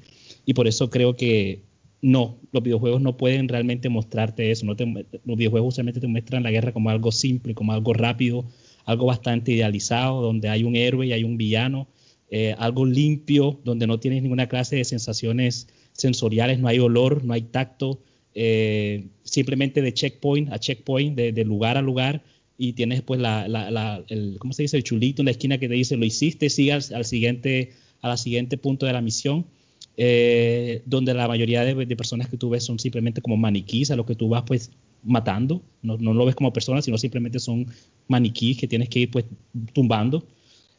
y 0.45 0.53
por 0.53 0.67
eso 0.67 0.89
creo 0.89 1.15
que 1.15 1.61
no, 2.01 2.39
los 2.51 2.63
videojuegos 2.63 3.01
no 3.01 3.17
pueden 3.17 3.47
realmente 3.47 3.89
mostrarte 3.89 4.51
eso. 4.51 4.65
No 4.65 4.75
los 5.25 5.37
videojuegos 5.37 5.73
usualmente 5.73 5.99
te 5.99 6.07
muestran 6.07 6.43
la 6.43 6.51
guerra 6.51 6.71
como 6.71 6.89
algo 6.89 7.11
simple, 7.11 7.53
como 7.53 7.73
algo 7.73 7.93
rápido, 7.93 8.45
algo 8.85 9.05
bastante 9.05 9.51
idealizado, 9.51 10.21
donde 10.21 10.49
hay 10.49 10.63
un 10.63 10.75
héroe 10.75 11.07
y 11.07 11.13
hay 11.13 11.23
un 11.23 11.37
villano, 11.37 11.87
eh, 12.29 12.55
algo 12.57 12.85
limpio, 12.85 13.59
donde 13.63 13.85
no 13.87 13.99
tienes 13.99 14.23
ninguna 14.23 14.47
clase 14.47 14.77
de 14.77 14.85
sensaciones 14.85 15.67
sensoriales, 15.91 16.59
no 16.59 16.67
hay 16.67 16.79
olor, 16.79 17.25
no 17.25 17.33
hay 17.33 17.41
tacto, 17.41 17.99
eh, 18.33 19.07
simplemente 19.23 19.81
de 19.81 19.93
checkpoint 19.93 20.51
a 20.53 20.59
checkpoint, 20.59 21.17
de, 21.17 21.43
lugar 21.43 21.77
a 21.77 21.81
lugar, 21.81 22.23
y 22.57 22.73
tienes 22.73 23.01
pues 23.01 23.19
la, 23.19 24.03
el, 24.07 24.37
¿cómo 24.39 24.53
se 24.53 24.63
dice? 24.63 24.77
El 24.77 24.83
chulito 24.83 25.21
en 25.21 25.25
la 25.25 25.31
esquina 25.31 25.57
que 25.57 25.67
te 25.67 25.73
dice, 25.73 25.97
lo 25.97 26.05
hiciste, 26.05 26.49
sigas 26.49 26.91
al 26.91 27.05
siguiente, 27.05 27.73
a 28.01 28.07
la 28.09 28.17
siguiente 28.17 28.57
punto 28.57 28.85
de 28.85 28.93
la 28.93 29.01
misión 29.01 29.45
eh, 30.01 30.81
donde 30.85 31.13
la 31.13 31.27
mayoría 31.27 31.65
de, 31.65 31.95
personas 31.97 32.29
que 32.29 32.37
tú 32.37 32.49
ves 32.49 32.63
son 32.63 32.79
simplemente 32.79 33.21
como 33.21 33.35
maniquís 33.35 33.91
a 33.91 33.97
los 33.97 34.05
que 34.05 34.15
tú 34.15 34.29
vas 34.29 34.43
pues 34.43 34.71
matando, 35.03 35.61
no, 35.81 35.97
lo 35.97 36.25
ves 36.25 36.35
como 36.35 36.53
personas, 36.53 36.85
sino 36.85 36.97
simplemente 36.97 37.37
son 37.37 37.67
maniquís 38.07 38.57
que 38.57 38.65
tienes 38.65 38.87
que 38.87 38.99
ir 38.99 39.11
pues 39.11 39.25
tumbando. 39.73 40.25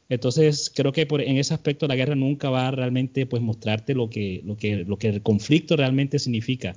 Entonces 0.09 0.73
creo 0.75 0.91
que 0.93 1.05
por, 1.05 1.21
en 1.21 1.37
ese 1.37 1.53
aspecto 1.53 1.87
la 1.87 1.97
guerra 1.97 2.15
nunca 2.15 2.49
va 2.49 2.69
a 2.69 2.71
realmente 2.71 3.27
pues 3.27 3.43
mostrarte 3.43 3.95
lo 3.95 4.09
que, 4.09 4.41
lo 4.43 4.57
que, 4.57 4.87
lo 4.87 4.97
que 4.97 5.09
el 5.09 5.21
conflicto 5.21 5.77
realmente 5.77 6.19
significa. 6.19 6.75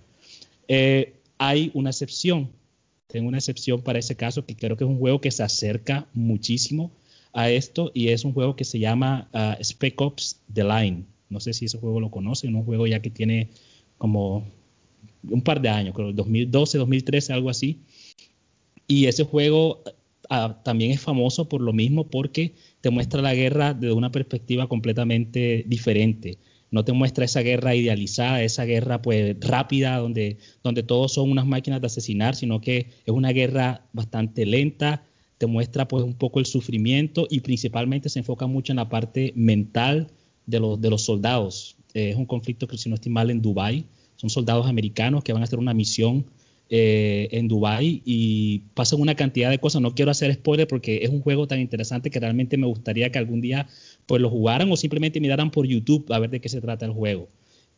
Eh, 0.67 1.13
hay 1.37 1.71
una 1.73 1.91
excepción, 1.91 2.49
tengo 3.07 3.29
una 3.29 3.37
excepción 3.37 3.81
para 3.81 3.99
ese 3.99 4.17
caso 4.17 4.45
que 4.45 4.57
creo 4.57 4.75
que 4.75 4.83
es 4.83 4.89
un 4.89 4.99
juego 4.99 5.21
que 5.21 5.31
se 5.31 5.43
acerca 5.43 6.07
muchísimo 6.13 6.91
a 7.31 7.49
esto 7.49 7.89
y 7.93 8.09
es 8.09 8.25
un 8.25 8.33
juego 8.33 8.57
que 8.57 8.65
se 8.65 8.79
llama 8.79 9.29
uh, 9.33 9.63
Spec 9.63 10.01
Ops 10.01 10.41
The 10.53 10.65
Line. 10.65 11.12
No 11.33 11.41
sé 11.41 11.53
si 11.53 11.65
ese 11.65 11.77
juego 11.77 11.99
lo 11.99 12.11
conocen, 12.11 12.55
un 12.55 12.63
juego 12.63 12.87
ya 12.87 13.01
que 13.01 13.09
tiene 13.09 13.49
como 13.97 14.45
un 15.29 15.41
par 15.41 15.61
de 15.61 15.69
años, 15.69 15.93
creo, 15.93 16.13
2012, 16.13 16.77
2013, 16.77 17.33
algo 17.33 17.49
así. 17.49 17.79
Y 18.87 19.05
ese 19.05 19.23
juego 19.23 19.83
ah, 20.29 20.61
también 20.63 20.91
es 20.91 21.01
famoso 21.01 21.49
por 21.49 21.61
lo 21.61 21.73
mismo 21.73 22.07
porque 22.07 22.53
te 22.81 22.89
muestra 22.89 23.21
la 23.21 23.33
guerra 23.33 23.73
desde 23.73 23.93
una 23.93 24.11
perspectiva 24.11 24.67
completamente 24.67 25.63
diferente. 25.67 26.37
No 26.71 26.83
te 26.83 26.91
muestra 26.91 27.25
esa 27.25 27.41
guerra 27.41 27.75
idealizada, 27.75 28.41
esa 28.41 28.65
guerra 28.65 29.01
pues 29.01 29.35
rápida 29.39 29.97
donde, 29.97 30.37
donde 30.63 30.81
todos 30.81 31.13
son 31.13 31.29
unas 31.29 31.45
máquinas 31.45 31.81
de 31.81 31.87
asesinar, 31.87 32.35
sino 32.35 32.61
que 32.61 32.89
es 33.05 33.13
una 33.13 33.31
guerra 33.31 33.85
bastante 33.93 34.45
lenta, 34.45 35.03
te 35.37 35.45
muestra 35.45 35.87
pues 35.87 36.03
un 36.03 36.15
poco 36.15 36.39
el 36.39 36.45
sufrimiento 36.45 37.27
y 37.29 37.41
principalmente 37.41 38.09
se 38.09 38.19
enfoca 38.19 38.47
mucho 38.47 38.73
en 38.73 38.77
la 38.77 38.89
parte 38.89 39.33
mental 39.35 40.07
de 40.45 40.59
los, 40.59 40.79
de 40.79 40.89
los 40.89 41.03
soldados. 41.03 41.75
Eh, 41.93 42.09
es 42.09 42.15
un 42.15 42.25
conflicto 42.25 42.67
que, 42.67 42.77
si 42.77 42.89
no 42.89 42.95
estoy 42.95 43.11
mal, 43.11 43.29
en 43.29 43.41
Dubái. 43.41 43.85
Son 44.15 44.29
soldados 44.29 44.67
americanos 44.67 45.23
que 45.23 45.33
van 45.33 45.41
a 45.41 45.45
hacer 45.45 45.59
una 45.59 45.73
misión 45.73 46.25
eh, 46.69 47.27
en 47.31 47.47
Dubái 47.47 48.01
y 48.05 48.59
pasan 48.73 49.01
una 49.01 49.15
cantidad 49.15 49.49
de 49.49 49.59
cosas. 49.59 49.81
No 49.81 49.93
quiero 49.93 50.11
hacer 50.11 50.33
spoiler 50.33 50.67
porque 50.67 51.03
es 51.03 51.09
un 51.09 51.21
juego 51.21 51.47
tan 51.47 51.59
interesante 51.59 52.09
que 52.09 52.19
realmente 52.19 52.57
me 52.57 52.67
gustaría 52.67 53.11
que 53.11 53.19
algún 53.19 53.41
día 53.41 53.67
pues 54.05 54.21
lo 54.21 54.29
jugaran 54.29 54.71
o 54.71 54.77
simplemente 54.77 55.19
miraran 55.19 55.51
por 55.51 55.67
YouTube 55.67 56.11
a 56.11 56.19
ver 56.19 56.29
de 56.29 56.41
qué 56.41 56.49
se 56.49 56.61
trata 56.61 56.85
el 56.85 56.91
juego. 56.91 57.27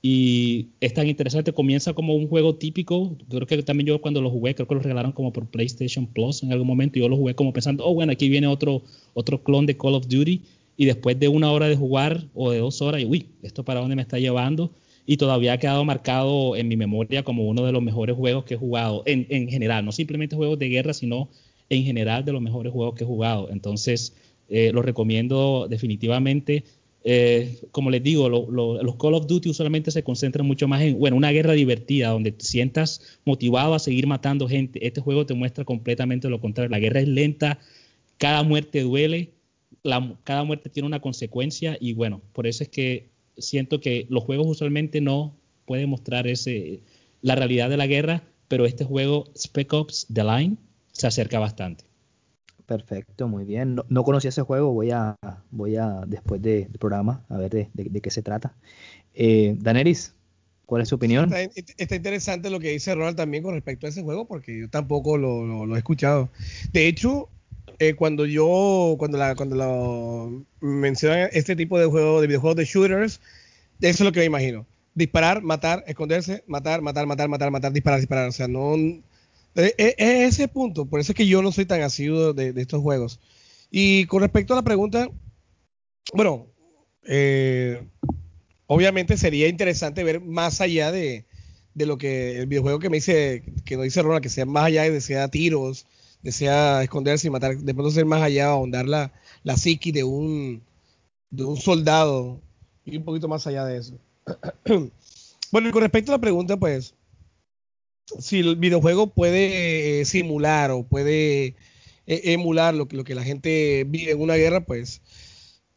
Y 0.02 0.68
es 0.82 0.94
tan 0.94 1.08
interesante, 1.08 1.52
comienza 1.52 1.94
como 1.94 2.16
un 2.16 2.28
juego 2.28 2.56
típico. 2.56 3.18
Creo 3.28 3.48
que 3.48 3.64
también 3.64 3.88
yo 3.88 4.02
cuando 4.02 4.22
lo 4.22 4.30
jugué, 4.30 4.54
creo 4.54 4.68
que 4.68 4.76
lo 4.76 4.82
regalaron 4.82 5.12
como 5.14 5.34
por 5.34 5.48
PlayStation 5.48 6.06
Plus 6.06 6.44
en 6.44 6.52
algún 6.52 6.68
momento. 6.68 7.00
Yo 7.00 7.10
lo 7.10 7.18
jugué 7.18 7.34
como 7.34 7.52
pensando, 7.54 7.84
oh, 7.84 7.94
bueno, 7.96 8.12
aquí 8.12 8.30
viene 8.30 8.46
otro, 8.46 8.84
otro 9.16 9.44
clon 9.44 9.66
de 9.66 9.76
Call 9.76 9.96
of 9.96 10.08
Duty 10.08 10.42
y 10.78 10.86
después 10.86 11.20
de 11.20 11.28
una 11.28 11.52
hora 11.52 11.68
de 11.68 11.76
jugar 11.76 12.26
o 12.34 12.52
de 12.52 12.60
dos 12.60 12.82
horas, 12.82 13.02
y 13.02 13.06
uy, 13.06 13.30
¿esto 13.44 13.64
para 13.64 13.80
dónde 13.80 13.96
me 13.96 14.02
está 14.02 14.20
llevando? 14.20 14.72
Y 15.06 15.18
todavía 15.18 15.54
ha 15.54 15.58
quedado 15.60 15.86
marcado 15.86 16.56
en 16.56 16.68
mi 16.68 16.78
memoria 16.78 17.24
como 17.24 17.48
uno 17.48 17.64
de 17.66 17.72
los 17.72 17.82
mejores 17.82 18.16
juegos 18.16 18.44
que 18.46 18.56
he 18.56 18.58
jugado 18.58 19.04
en, 19.06 19.28
en 19.30 19.48
general, 19.48 19.86
no 19.86 19.92
simplemente 19.92 20.36
juegos 20.36 20.58
de 20.60 20.70
guerra, 20.70 20.94
sino 20.94 21.30
en 21.70 21.84
general 21.84 22.26
de 22.26 22.34
los 22.34 22.42
mejores 22.42 22.74
juegos 22.74 22.96
que 22.96 23.04
he 23.04 23.08
jugado. 23.08 23.50
Entonces, 23.52 24.16
eh, 24.50 24.72
lo 24.74 24.82
recomiendo 24.82 25.68
definitivamente. 25.70 26.64
Eh, 27.04 27.60
como 27.72 27.92
les 27.92 28.02
digo, 28.02 28.30
los 28.30 28.96
Call 28.96 29.14
of 29.14 29.28
Duty 29.28 29.50
usualmente 29.50 29.92
se 29.92 30.04
concentran 30.04 30.46
mucho 30.46 30.68
más 30.68 30.82
en 30.82 30.98
bueno, 30.98 31.16
una 31.18 31.32
guerra 31.32 31.54
divertida, 31.54 32.10
donde 32.10 32.32
te 32.32 32.46
sientas 32.46 33.20
motivado 33.26 33.76
a 33.76 33.80
seguir 33.80 34.08
matando 34.08 34.48
gente. 34.48 34.86
Este 34.86 35.02
juego 35.02 35.26
te 35.26 35.34
muestra 35.34 35.66
completamente 35.66 36.30
lo 36.30 36.42
contrario. 36.42 36.70
La 36.70 36.80
guerra 36.80 37.02
es 37.02 37.08
lenta, 37.08 37.60
cada 38.18 38.44
muerte 38.44 38.82
duele, 38.82 39.32
cada 40.24 40.44
muerte 40.44 40.70
tiene 40.70 40.88
una 40.88 41.00
consecuencia 41.00 41.78
y 41.80 41.94
bueno, 41.94 42.22
por 42.34 42.48
eso 42.48 42.64
es 42.64 42.70
que 42.70 43.10
siento 43.38 43.80
que 43.80 44.08
los 44.10 44.24
juegos 44.24 44.48
usualmente 44.48 45.02
no 45.02 45.36
pueden 45.66 45.90
mostrar 45.90 46.28
ese, 46.28 46.82
la 47.22 47.36
realidad 47.36 47.70
de 47.70 47.78
la 47.78 47.88
guerra, 47.88 48.24
pero 48.48 48.66
este 48.66 48.86
juego 48.86 49.26
Spec 49.36 49.72
Ops 49.74 50.08
The 50.14 50.24
Line 50.24 50.58
se 50.92 51.08
acerca 51.08 51.40
bastante. 51.40 51.86
Perfecto, 52.66 53.28
muy 53.28 53.46
bien. 53.46 53.76
No, 53.90 54.04
conocía 54.04 54.30
ese 54.30 54.42
juego, 54.42 54.74
voy 54.74 54.90
a, 54.92 55.16
voy 55.52 55.76
a 55.76 56.02
después 56.08 56.42
del 56.42 56.70
programa 56.80 57.24
a 57.30 57.38
ver 57.38 57.52
de, 57.52 58.02
qué 58.02 58.10
se 58.10 58.24
trata. 58.24 58.56
Eh, 59.14 59.56
Daneris, 59.60 60.16
¿cuál 60.66 60.82
es 60.82 60.90
su 60.90 60.96
opinión? 60.96 61.32
Está, 61.32 61.96
interesante 61.96 62.50
lo 62.50 62.60
que 62.60 62.72
dice 62.72 62.96
Ronald 62.96 63.18
también 63.18 63.44
con 63.44 63.54
respecto 63.54 63.86
a 63.86 63.90
ese 63.90 64.02
juego, 64.02 64.26
porque 64.28 64.62
yo 64.62 64.70
tampoco 64.70 65.18
lo 65.18 65.76
he 65.76 65.78
escuchado. 65.78 66.30
De 66.72 66.88
hecho, 66.88 67.30
eh, 67.80 67.94
cuando 67.96 68.26
yo, 68.26 68.96
cuando 68.98 69.18
la, 69.18 69.36
cuando 69.36 69.56
lo 69.56 70.46
mencionan 70.60 71.30
este 71.34 71.56
tipo 71.56 71.80
de 71.80 71.86
juegos, 71.86 72.22
de 72.22 72.28
videojuegos 72.28 72.58
de 72.58 72.66
shooters, 72.66 73.22
eso 73.82 74.04
es 74.04 74.06
lo 74.06 74.12
que 74.12 74.20
me 74.20 74.26
imagino. 74.26 74.66
Disparar, 74.94 75.42
matar, 75.42 75.84
esconderse, 75.88 76.44
matar, 76.48 76.82
matar, 76.82 77.06
matar, 77.08 77.30
matar, 77.30 77.52
matar, 77.52 77.74
disparar, 77.74 78.00
disparar. 78.00 78.30
O 78.30 78.32
sea, 78.32 78.48
no. 78.48 78.76
Es, 79.56 79.74
eh, 79.78 79.96
eh, 79.98 80.26
ese 80.26 80.48
punto. 80.48 80.86
Por 80.86 81.00
eso 81.00 81.12
es 81.12 81.16
que 81.16 81.28
yo 81.28 81.42
no 81.42 81.52
soy 81.52 81.66
tan 81.66 81.82
asiduo 81.82 82.34
de, 82.34 82.54
estos 82.56 82.82
juegos. 82.82 83.20
Y 83.72 84.06
con 84.06 84.22
respecto 84.22 84.54
a 84.54 84.58
la 84.58 84.64
pregunta, 84.64 85.10
bueno, 86.14 86.48
obviamente 88.68 89.18
sería 89.18 89.48
interesante 89.48 90.04
ver 90.04 90.22
más 90.22 90.62
allá 90.62 90.92
de, 90.92 91.26
de, 91.74 91.86
lo 91.86 91.98
que 91.98 92.40
el 92.40 92.48
videojuego 92.48 92.80
que 92.80 92.90
me 92.90 92.98
dice, 92.98 93.44
que 93.66 93.76
nos 93.76 93.84
dice 93.84 94.02
Ronald, 94.02 94.24
que 94.24 94.30
sea 94.30 94.46
más 94.46 94.66
allá 94.66 94.84
de 94.84 95.02
sea 95.02 95.28
tiros, 95.28 95.86
desea 96.22 96.84
esconderse 96.84 97.28
y 97.28 97.32
matar, 97.32 97.58
de 97.58 97.74
pronto 97.74 97.92
ser 97.92 98.06
más 98.06 98.22
allá, 98.22 98.48
ahondar 98.48 98.88
la, 98.88 99.12
la 99.44 99.58
psiqui 99.58 99.92
de 99.92 100.04
un, 100.04 100.62
de 101.30 101.44
un 101.44 101.58
soldado 101.58 102.42
y 102.86 102.98
un 102.98 103.04
poquito 103.04 103.28
más 103.28 103.46
allá 103.48 103.66
de 103.66 103.78
eso. 103.78 104.00
bueno, 105.52 105.70
y 105.70 105.72
con 105.72 105.82
respecto 105.82 106.12
a 106.12 106.16
la 106.16 106.22
pregunta, 106.22 106.58
pues, 106.58 106.94
si 108.20 108.40
el 108.40 108.56
videojuego 108.56 109.08
puede 109.08 110.02
eh, 110.02 110.06
simular 110.06 110.72
o 110.72 110.84
puede 110.84 111.56
eh, 112.06 112.22
emular 112.26 112.76
lo 112.76 112.88
que, 112.88 112.96
lo 112.96 113.04
que 113.04 113.16
la 113.16 113.24
gente 113.24 113.86
vive 113.88 114.12
en 114.12 114.22
una 114.22 114.36
guerra, 114.36 114.66
pues, 114.66 115.02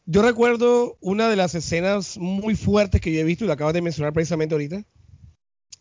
yo 0.04 0.22
recuerdo 0.22 0.96
una 1.00 1.28
de 1.28 1.36
las 1.36 1.54
escenas 1.54 2.18
muy 2.18 2.54
fuertes 2.54 3.00
que 3.00 3.12
yo 3.12 3.20
he 3.20 3.24
visto, 3.24 3.44
y 3.44 3.46
lo 3.46 3.54
acabas 3.54 3.74
de 3.74 3.82
mencionar 3.82 4.12
precisamente 4.12 4.54
ahorita, 4.54 4.84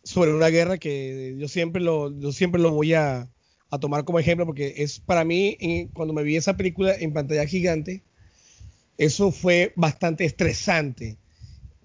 sobre 0.02 0.32
una 0.32 0.48
guerra 0.48 0.78
que 0.78 1.36
yo 1.38 1.48
siempre 1.48 1.82
lo, 1.82 2.18
yo 2.18 2.32
siempre 2.32 2.60
lo 2.60 2.70
voy 2.70 2.94
a, 2.94 3.28
a 3.70 3.78
tomar 3.78 4.04
como 4.04 4.18
ejemplo, 4.18 4.46
porque 4.46 4.74
es 4.78 4.98
para 4.98 5.24
mí, 5.24 5.88
cuando 5.92 6.14
me 6.14 6.22
vi 6.22 6.36
esa 6.36 6.56
película 6.56 6.94
en 6.94 7.12
pantalla 7.12 7.46
gigante, 7.46 8.02
eso 8.96 9.30
fue 9.30 9.72
bastante 9.76 10.24
estresante, 10.24 11.16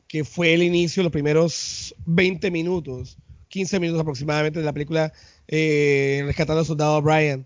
que 0.07 0.23
fue 0.23 0.53
el 0.53 0.63
inicio, 0.63 1.03
los 1.03 1.11
primeros 1.11 1.95
20 2.05 2.49
minutos, 2.51 3.17
15 3.49 3.79
minutos 3.79 4.01
aproximadamente 4.01 4.59
de 4.59 4.65
la 4.65 4.73
película 4.73 5.13
eh, 5.47 6.23
Rescatando 6.25 6.61
al 6.61 6.65
Soldado 6.65 7.01
Brian. 7.01 7.45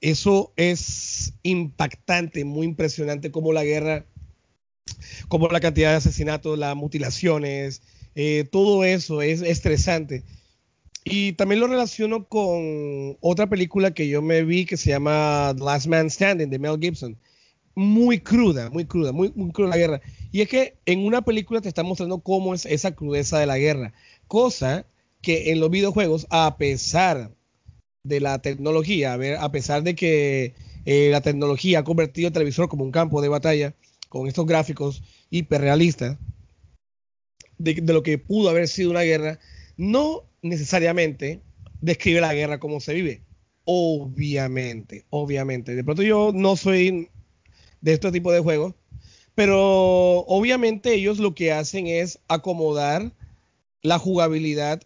Eso 0.00 0.52
es 0.56 1.32
impactante, 1.42 2.44
muy 2.44 2.66
impresionante 2.66 3.30
como 3.30 3.52
la 3.52 3.64
guerra, 3.64 4.04
como 5.28 5.48
la 5.48 5.60
cantidad 5.60 5.90
de 5.90 5.96
asesinatos, 5.96 6.58
las 6.58 6.76
mutilaciones, 6.76 7.82
eh, 8.14 8.44
todo 8.50 8.84
eso 8.84 9.22
es 9.22 9.42
estresante. 9.42 10.24
Y 11.04 11.34
también 11.34 11.60
lo 11.60 11.66
relaciono 11.66 12.26
con 12.26 13.18
otra 13.20 13.46
película 13.46 13.92
que 13.92 14.08
yo 14.08 14.22
me 14.22 14.42
vi 14.42 14.64
que 14.64 14.78
se 14.78 14.90
llama 14.90 15.52
The 15.54 15.62
Last 15.62 15.86
Man 15.86 16.10
Standing 16.10 16.48
de 16.48 16.58
Mel 16.58 16.78
Gibson. 16.80 17.18
Muy 17.74 18.20
cruda, 18.20 18.70
muy 18.70 18.86
cruda, 18.86 19.12
muy, 19.12 19.30
cruda 19.52 19.68
la 19.68 19.76
guerra. 19.76 20.00
Y 20.32 20.40
es 20.40 20.48
que 20.48 20.78
en 20.86 21.04
una 21.04 21.22
película 21.22 21.60
te 21.60 21.68
está 21.68 21.82
mostrando 21.82 22.20
cómo 22.20 22.54
es 22.54 22.64
esa 22.64 22.94
crudeza 22.94 23.38
de 23.38 23.46
la 23.46 23.58
guerra. 23.58 23.92
Cosa 24.28 24.86
que 25.20 25.52
en 25.52 25.60
los 25.60 25.70
videojuegos, 25.70 26.26
a 26.30 26.56
pesar 26.56 27.32
de 28.02 28.20
la 28.20 28.40
tecnología, 28.40 29.14
a 29.40 29.52
pesar 29.52 29.82
de 29.82 29.94
que 29.94 30.54
eh, 30.86 31.08
la 31.10 31.20
tecnología 31.20 31.80
ha 31.80 31.84
convertido 31.84 32.28
el 32.28 32.32
televisor 32.32 32.68
como 32.68 32.84
un 32.84 32.92
campo 32.92 33.20
de 33.20 33.28
batalla, 33.28 33.74
con 34.08 34.26
estos 34.26 34.46
gráficos 34.46 35.02
hiperrealistas, 35.30 36.16
de, 37.58 37.74
de 37.74 37.92
lo 37.92 38.02
que 38.02 38.16
pudo 38.16 38.48
haber 38.48 38.68
sido 38.68 38.90
una 38.90 39.02
guerra, 39.02 39.38
no 39.76 40.22
necesariamente 40.44 41.40
describe 41.80 42.20
la 42.20 42.34
guerra 42.34 42.60
como 42.60 42.78
se 42.78 42.94
vive. 42.94 43.22
Obviamente, 43.64 45.04
obviamente. 45.10 45.74
De 45.74 45.82
pronto 45.82 46.02
yo 46.02 46.32
no 46.34 46.56
soy 46.56 47.08
de 47.80 47.92
este 47.94 48.12
tipo 48.12 48.30
de 48.30 48.40
juegos, 48.40 48.74
pero 49.34 50.20
obviamente 50.26 50.94
ellos 50.94 51.18
lo 51.18 51.34
que 51.34 51.52
hacen 51.52 51.86
es 51.86 52.20
acomodar 52.28 53.12
la 53.82 53.98
jugabilidad 53.98 54.82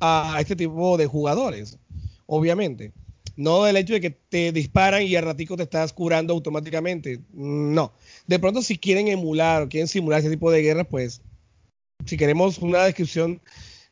a 0.00 0.38
este 0.40 0.56
tipo 0.56 0.96
de 0.96 1.06
jugadores. 1.06 1.78
Obviamente. 2.26 2.92
No 3.34 3.66
el 3.66 3.76
hecho 3.76 3.94
de 3.94 4.00
que 4.00 4.10
te 4.10 4.52
disparan 4.52 5.02
y 5.02 5.16
al 5.16 5.24
ratico 5.24 5.56
te 5.56 5.62
estás 5.62 5.92
curando 5.92 6.34
automáticamente. 6.34 7.20
No. 7.32 7.92
De 8.26 8.38
pronto 8.38 8.62
si 8.62 8.78
quieren 8.78 9.08
emular 9.08 9.62
o 9.62 9.68
quieren 9.68 9.88
simular 9.88 10.20
ese 10.20 10.30
tipo 10.30 10.50
de 10.50 10.62
guerra, 10.62 10.84
pues 10.84 11.22
si 12.04 12.16
queremos 12.16 12.58
una 12.58 12.84
descripción 12.84 13.40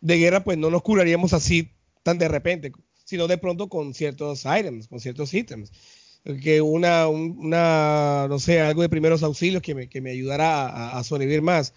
de 0.01 0.19
guerra, 0.19 0.45
pues 0.45 0.59
no 0.59 0.71
nos 0.71 0.83
curaríamos 0.83 1.33
así 1.33 1.73
tan 2.03 2.19
de 2.19 2.29
repente, 2.29 2.73
sino 3.05 3.29
de 3.29 3.39
pronto 3.39 3.69
con 3.69 3.95
ciertos 3.95 4.45
items, 4.45 4.89
con 4.89 5.01
ciertos 5.01 5.33
ítems. 5.35 5.73
Que 6.43 6.61
una, 6.61 7.09
una, 7.09 8.27
no 8.29 8.39
sé, 8.39 8.61
algo 8.61 8.83
de 8.83 8.91
primeros 8.91 9.23
auxilios 9.23 9.63
que 9.63 9.75
me, 9.75 9.89
que 9.89 10.03
me 10.03 10.11
ayudara 10.11 10.69
a, 10.69 10.99
a, 10.99 11.05
sobrevivir 11.05 11.41
más. 11.41 11.73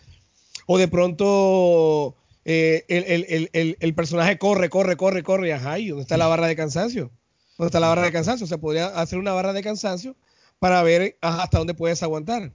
O 0.65 0.77
de 0.77 0.89
pronto 0.89 2.17
eh, 2.43 2.83
el, 2.89 3.25
el, 3.29 3.49
el, 3.53 3.77
el, 3.79 3.95
personaje 3.95 4.37
corre, 4.37 4.69
corre, 4.69 4.97
corre, 4.97 5.23
corre, 5.23 5.53
ajá, 5.53 5.79
¿y 5.79 5.87
dónde 5.87 6.01
está 6.01 6.17
la 6.17 6.27
barra 6.27 6.47
de 6.47 6.57
cansancio? 6.57 7.09
¿Dónde 7.57 7.67
está 7.67 7.79
la 7.79 7.87
barra 7.87 8.03
de 8.03 8.11
cansancio? 8.11 8.43
O 8.43 8.47
sea, 8.47 8.57
podría 8.57 8.87
hacer 8.87 9.17
una 9.17 9.31
barra 9.31 9.53
de 9.53 9.63
cansancio 9.63 10.17
para 10.59 10.83
ver 10.83 11.17
hasta 11.21 11.57
dónde 11.57 11.73
puedes 11.73 12.03
aguantar. 12.03 12.51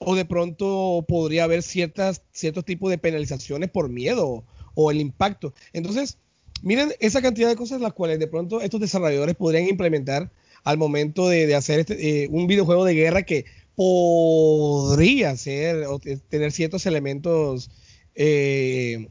O 0.00 0.14
de 0.14 0.24
pronto 0.24 1.04
podría 1.08 1.44
haber 1.44 1.62
ciertas, 1.62 2.22
ciertos 2.32 2.64
tipos 2.64 2.90
de 2.90 2.98
penalizaciones 2.98 3.70
por 3.70 3.88
miedo 3.88 4.44
o 4.74 4.90
el 4.90 5.00
impacto. 5.00 5.54
Entonces, 5.72 6.18
miren 6.62 6.92
esa 7.00 7.22
cantidad 7.22 7.48
de 7.48 7.56
cosas 7.56 7.80
las 7.80 7.92
cuales 7.92 8.18
de 8.18 8.26
pronto 8.26 8.60
estos 8.60 8.80
desarrolladores 8.80 9.36
podrían 9.36 9.68
implementar 9.68 10.30
al 10.64 10.78
momento 10.78 11.28
de, 11.28 11.46
de 11.46 11.54
hacer 11.54 11.80
este, 11.80 12.24
eh, 12.24 12.28
un 12.30 12.46
videojuego 12.46 12.84
de 12.84 12.94
guerra 12.94 13.22
que 13.22 13.44
podría 13.76 15.36
ser 15.36 15.84
o 15.86 15.98
tener 15.98 16.52
ciertos 16.52 16.86
elementos 16.86 17.70
eh, 18.14 19.08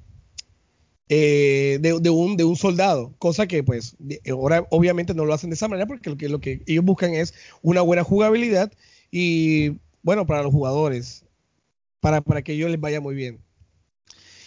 eh, 1.10 1.78
de, 1.82 1.99
de, 1.99 2.10
un, 2.10 2.38
de 2.38 2.43
un 2.43 2.56
soldado, 2.56 3.13
cosa 3.19 3.45
que 3.45 3.62
pues 3.62 3.95
ahora 4.32 4.65
obviamente 4.71 5.13
no 5.13 5.26
lo 5.26 5.34
hacen 5.34 5.49
de 5.49 5.56
esa 5.56 5.67
manera 5.67 5.86
porque 5.86 6.10
lo 6.10 6.17
que, 6.17 6.30
lo 6.30 6.39
que 6.39 6.63
ellos 6.65 6.84
buscan 6.84 7.13
es 7.13 7.34
una 7.62 7.82
buena 7.82 8.04
jugabilidad 8.04 8.71
y 9.12 9.78
bueno, 10.02 10.26
para 10.26 10.41
los 10.43 10.52
jugadores, 10.52 11.26
para, 11.99 12.21
para 12.21 12.41
que 12.41 12.54
ellos 12.54 12.71
les 12.71 12.80
vaya 12.80 12.99
muy 12.99 13.15
bien. 13.15 13.39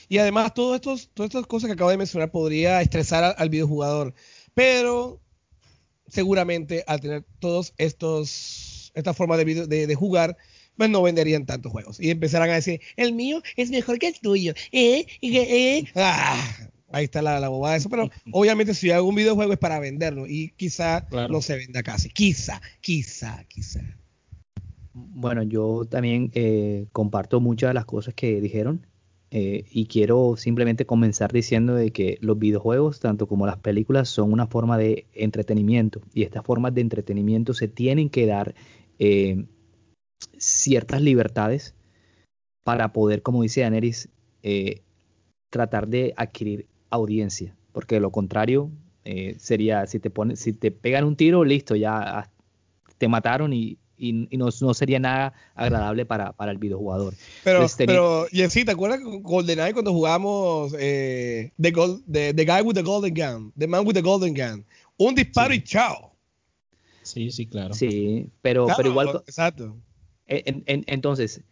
Y 0.08 0.18
además, 0.18 0.54
todos 0.54 0.76
estos, 0.76 1.10
todas 1.12 1.30
estas 1.30 1.46
cosas 1.46 1.68
que 1.68 1.74
acabo 1.74 1.90
de 1.90 1.96
mencionar 1.96 2.30
podría 2.30 2.80
estresar 2.80 3.24
al, 3.24 3.34
al 3.38 3.48
videojugador. 3.48 4.14
Pero 4.54 5.20
seguramente 6.08 6.84
al 6.86 7.00
tener 7.00 7.24
todos 7.38 7.74
estos, 7.78 8.92
esta 8.94 9.14
forma 9.14 9.36
de, 9.36 9.44
video, 9.44 9.66
de, 9.66 9.86
de, 9.86 9.94
jugar, 9.94 10.36
pues 10.76 10.90
no 10.90 11.02
venderían 11.02 11.46
tantos 11.46 11.72
juegos. 11.72 12.00
Y 12.00 12.10
empezarán 12.10 12.50
a 12.50 12.54
decir, 12.54 12.80
el 12.96 13.12
mío 13.12 13.42
es 13.56 13.70
mejor 13.70 13.98
que 13.98 14.08
el 14.08 14.20
tuyo. 14.20 14.54
¿Eh? 14.72 15.06
¿Eh? 15.22 15.84
Ah, 15.94 16.68
ahí 16.90 17.04
está 17.04 17.22
la, 17.22 17.40
la 17.40 17.48
bobada 17.48 17.74
de 17.74 17.78
eso. 17.78 17.88
Pero 17.88 18.10
obviamente 18.32 18.74
si 18.74 18.90
hago 18.90 19.08
un 19.08 19.14
videojuego 19.14 19.52
es 19.52 19.58
para 19.58 19.80
venderlo. 19.80 20.26
Y 20.26 20.50
quizá 20.56 21.06
claro. 21.06 21.32
no 21.32 21.42
se 21.42 21.56
venda 21.56 21.82
casi. 21.82 22.08
Quizá, 22.10 22.60
quizá, 22.80 23.44
quizá. 23.48 23.80
Bueno, 24.92 25.42
yo 25.42 25.84
también 25.84 26.30
eh, 26.34 26.86
comparto 26.92 27.40
muchas 27.40 27.70
de 27.70 27.74
las 27.74 27.84
cosas 27.84 28.14
que 28.14 28.40
dijeron. 28.40 28.86
Eh, 29.30 29.64
y 29.70 29.86
quiero 29.86 30.36
simplemente 30.36 30.86
comenzar 30.86 31.32
diciendo 31.32 31.74
de 31.74 31.90
que 31.90 32.18
los 32.20 32.38
videojuegos, 32.38 33.00
tanto 33.00 33.26
como 33.26 33.46
las 33.46 33.58
películas, 33.58 34.08
son 34.08 34.32
una 34.32 34.46
forma 34.46 34.78
de 34.78 35.06
entretenimiento. 35.12 36.00
Y 36.14 36.22
estas 36.22 36.44
formas 36.44 36.74
de 36.74 36.82
entretenimiento 36.82 37.54
se 37.54 37.68
tienen 37.68 38.08
que 38.08 38.26
dar 38.26 38.54
eh, 38.98 39.44
ciertas 40.38 41.02
libertades 41.02 41.74
para 42.64 42.92
poder, 42.92 43.22
como 43.22 43.42
dice 43.42 43.60
Daenerys, 43.60 44.08
eh, 44.42 44.82
tratar 45.50 45.88
de 45.88 46.14
adquirir 46.16 46.66
audiencia, 46.90 47.56
porque 47.72 48.00
lo 48.00 48.10
contrario 48.10 48.70
eh, 49.04 49.36
sería 49.38 49.86
si 49.86 50.00
te 50.00 50.10
ponen, 50.10 50.36
si 50.36 50.52
te 50.52 50.70
pegan 50.70 51.04
un 51.04 51.16
tiro, 51.16 51.44
listo, 51.44 51.76
ya 51.76 52.30
te 52.98 53.08
mataron 53.08 53.52
y, 53.52 53.78
y, 53.98 54.28
y 54.30 54.36
no, 54.36 54.48
no, 54.60 54.74
sería 54.74 54.98
nada 54.98 55.32
agradable 55.54 56.06
para, 56.06 56.32
para 56.32 56.52
el 56.52 56.58
videojugador. 56.58 57.14
Pero, 57.44 57.58
Entonces, 57.58 57.86
pero 57.86 58.26
y 58.30 58.48
sí, 58.50 58.64
¿te 58.64 58.72
acuerdas 58.72 59.00
con 59.00 59.22
GoldenEye 59.22 59.72
cuando 59.72 59.92
jugamos 59.92 60.74
eh, 60.78 61.52
the, 61.60 61.70
Gold, 61.70 62.02
the, 62.10 62.34
the, 62.34 62.44
Guy 62.44 62.62
with 62.62 62.74
the 62.74 62.82
Golden 62.82 63.14
Gun, 63.14 63.52
The 63.58 63.66
Man 63.66 63.86
with 63.86 63.94
the 63.94 64.02
Golden 64.02 64.34
Gun? 64.34 64.64
Un 64.98 65.14
disparo 65.14 65.52
sí. 65.52 65.58
y 65.58 65.64
chao. 65.64 66.12
Sí, 67.02 67.30
sí, 67.30 67.46
claro. 67.46 67.74
Sí, 67.74 68.30
pero, 68.42 68.64
claro, 68.64 68.76
pero 68.78 68.90
igual. 68.90 69.22
Exacto. 69.26 69.76
En, 70.26 70.64
en, 70.66 70.84
entonces, 70.88 71.42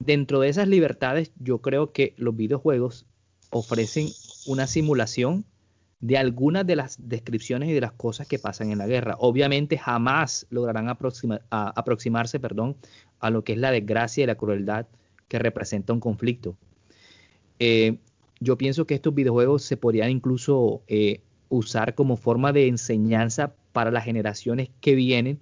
dentro 0.00 0.40
de 0.40 0.48
esas 0.48 0.66
libertades, 0.66 1.30
yo 1.38 1.58
creo 1.58 1.92
que 1.92 2.14
los 2.16 2.34
videojuegos 2.34 3.06
ofrecen 3.50 4.08
una 4.46 4.66
simulación 4.66 5.44
de 6.00 6.16
algunas 6.16 6.66
de 6.66 6.76
las 6.76 6.96
descripciones 7.08 7.68
y 7.68 7.72
de 7.72 7.80
las 7.80 7.92
cosas 7.92 8.26
que 8.26 8.38
pasan 8.38 8.70
en 8.70 8.78
la 8.78 8.86
guerra. 8.86 9.16
Obviamente 9.18 9.76
jamás 9.76 10.46
lograrán 10.50 10.88
aproximarse 10.88 12.40
perdón, 12.40 12.76
a 13.20 13.30
lo 13.30 13.44
que 13.44 13.52
es 13.52 13.58
la 13.58 13.70
desgracia 13.70 14.24
y 14.24 14.26
la 14.26 14.34
crueldad 14.34 14.86
que 15.28 15.38
representa 15.38 15.92
un 15.92 16.00
conflicto. 16.00 16.56
Eh, 17.58 17.98
yo 18.40 18.56
pienso 18.56 18.86
que 18.86 18.94
estos 18.94 19.14
videojuegos 19.14 19.62
se 19.62 19.76
podrían 19.76 20.10
incluso 20.10 20.82
eh, 20.88 21.20
usar 21.50 21.94
como 21.94 22.16
forma 22.16 22.52
de 22.52 22.66
enseñanza 22.68 23.54
para 23.72 23.90
las 23.90 24.04
generaciones 24.04 24.70
que 24.80 24.94
vienen 24.94 25.40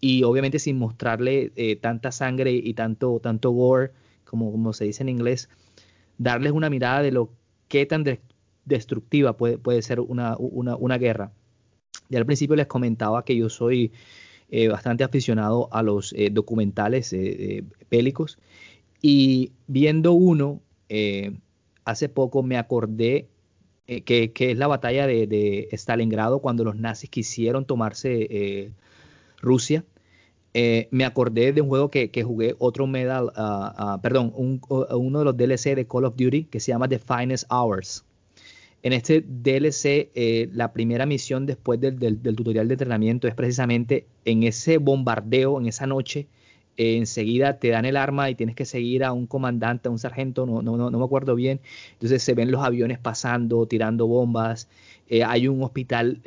y 0.00 0.22
obviamente 0.22 0.58
sin 0.58 0.78
mostrarle 0.78 1.52
eh, 1.56 1.76
tanta 1.76 2.10
sangre 2.12 2.52
y 2.52 2.72
tanto, 2.72 3.20
tanto 3.20 3.50
gore, 3.50 3.92
como, 4.24 4.50
como 4.50 4.72
se 4.72 4.84
dice 4.84 5.02
en 5.02 5.10
inglés, 5.10 5.50
darles 6.16 6.52
una 6.52 6.70
mirada 6.70 7.02
de 7.02 7.12
lo 7.12 7.30
que 7.68 7.84
tan 7.84 8.04
destructiva 8.68 9.36
puede, 9.36 9.58
puede 9.58 9.82
ser 9.82 10.00
una, 10.00 10.36
una, 10.38 10.76
una, 10.76 10.98
guerra. 10.98 11.32
Ya 12.08 12.18
al 12.18 12.26
principio 12.26 12.56
les 12.56 12.66
comentaba 12.66 13.24
que 13.24 13.36
yo 13.36 13.48
soy 13.48 13.92
eh, 14.50 14.68
bastante 14.68 15.04
aficionado 15.04 15.68
a 15.72 15.82
los 15.82 16.14
eh, 16.14 16.30
documentales 16.30 17.12
eh, 17.12 17.64
bélicos 17.90 18.38
y 19.02 19.52
viendo 19.66 20.12
uno, 20.12 20.62
eh, 20.88 21.36
hace 21.84 22.08
poco 22.08 22.42
me 22.42 22.56
acordé 22.56 23.28
que, 23.86 24.32
que, 24.32 24.50
es 24.50 24.58
la 24.58 24.66
batalla 24.66 25.06
de, 25.06 25.26
de, 25.26 25.68
Stalingrado 25.72 26.40
cuando 26.40 26.62
los 26.62 26.76
nazis 26.76 27.08
quisieron 27.08 27.64
tomarse 27.64 28.72
Rusia. 29.40 29.82
me 30.52 31.04
acordé 31.06 31.54
de 31.54 31.62
un 31.62 31.68
juego 31.68 31.90
que, 31.90 32.10
que 32.10 32.22
jugué, 32.22 32.54
otro 32.58 32.86
medal, 32.86 33.32
uh, 33.34 33.98
perdón, 34.02 34.32
un, 34.34 34.60
uno 34.68 35.18
de 35.20 35.24
los 35.24 35.36
DLC 35.38 35.74
de 35.74 35.86
Call 35.86 36.04
of 36.04 36.16
Duty 36.16 36.44
que 36.44 36.60
se 36.60 36.72
llama 36.72 36.86
The 36.86 36.98
Finest 36.98 37.44
Hours. 37.50 38.04
En 38.82 38.92
este 38.92 39.22
DLC, 39.22 40.10
eh, 40.14 40.48
la 40.52 40.72
primera 40.72 41.04
misión 41.04 41.46
después 41.46 41.80
del, 41.80 42.18
tutorial 42.20 42.68
de 42.68 42.74
entrenamiento 42.74 43.26
es 43.26 43.34
precisamente 43.34 44.06
en 44.24 44.44
ese 44.44 44.78
bombardeo, 44.78 45.58
en 45.58 45.66
esa 45.66 45.86
noche, 45.86 46.28
eh, 46.76 46.96
enseguida 46.96 47.58
te 47.58 47.70
dan 47.70 47.84
el 47.86 47.96
arma 47.96 48.30
y 48.30 48.36
tienes 48.36 48.54
que 48.54 48.64
seguir 48.64 49.02
a 49.02 49.12
un 49.12 49.26
comandante, 49.26 49.88
a 49.88 49.90
un 49.90 49.98
sargento, 49.98 50.46
no, 50.46 50.62
no, 50.62 50.76
no, 50.76 50.90
no 50.90 50.98
me 50.98 51.04
acuerdo 51.04 51.34
bien. 51.34 51.60
Entonces 51.94 52.22
se 52.22 52.34
ven 52.34 52.52
los 52.52 52.62
aviones 52.64 52.98
pasando, 53.00 53.66
tirando 53.66 54.06
bombas, 54.06 54.68
eh, 55.08 55.24
hay 55.24 55.48
un 55.48 55.62
hospital 55.62 56.20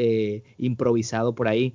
improvisado 0.58 1.34
por 1.34 1.48
ahí 1.48 1.74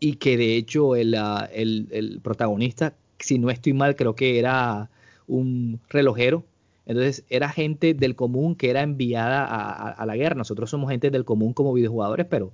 y 0.00 0.14
que 0.16 0.36
de 0.36 0.56
hecho 0.56 0.96
el, 0.96 1.14
uh, 1.14 1.46
el, 1.52 1.88
el 1.92 2.20
protagonista, 2.22 2.96
si 3.18 3.38
no 3.38 3.50
estoy 3.50 3.72
mal, 3.72 3.94
creo 3.96 4.14
que 4.16 4.38
era 4.38 4.90
un 5.28 5.80
relojero 5.88 6.44
entonces 6.86 7.24
era 7.28 7.48
gente 7.48 7.94
del 7.94 8.16
común 8.16 8.56
que 8.56 8.70
era 8.70 8.82
enviada 8.82 9.44
a, 9.44 10.06
la 10.06 10.16
guerra. 10.16 10.34
Nosotros 10.34 10.70
somos 10.70 10.90
gente 10.90 11.10
del 11.10 11.24
común 11.24 11.52
como 11.52 11.72
videojugadores, 11.72 12.26
pero 12.26 12.52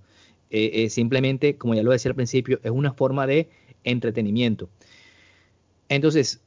eh, 0.50 0.70
eh, 0.74 0.90
simplemente, 0.90 1.56
como 1.56 1.74
ya 1.74 1.82
lo 1.82 1.92
decía 1.92 2.10
al 2.10 2.16
principio, 2.16 2.60
es 2.62 2.70
una 2.70 2.92
forma 2.92 3.26
de 3.26 3.48
entretenimiento. 3.84 4.68
Entonces, 5.88 6.42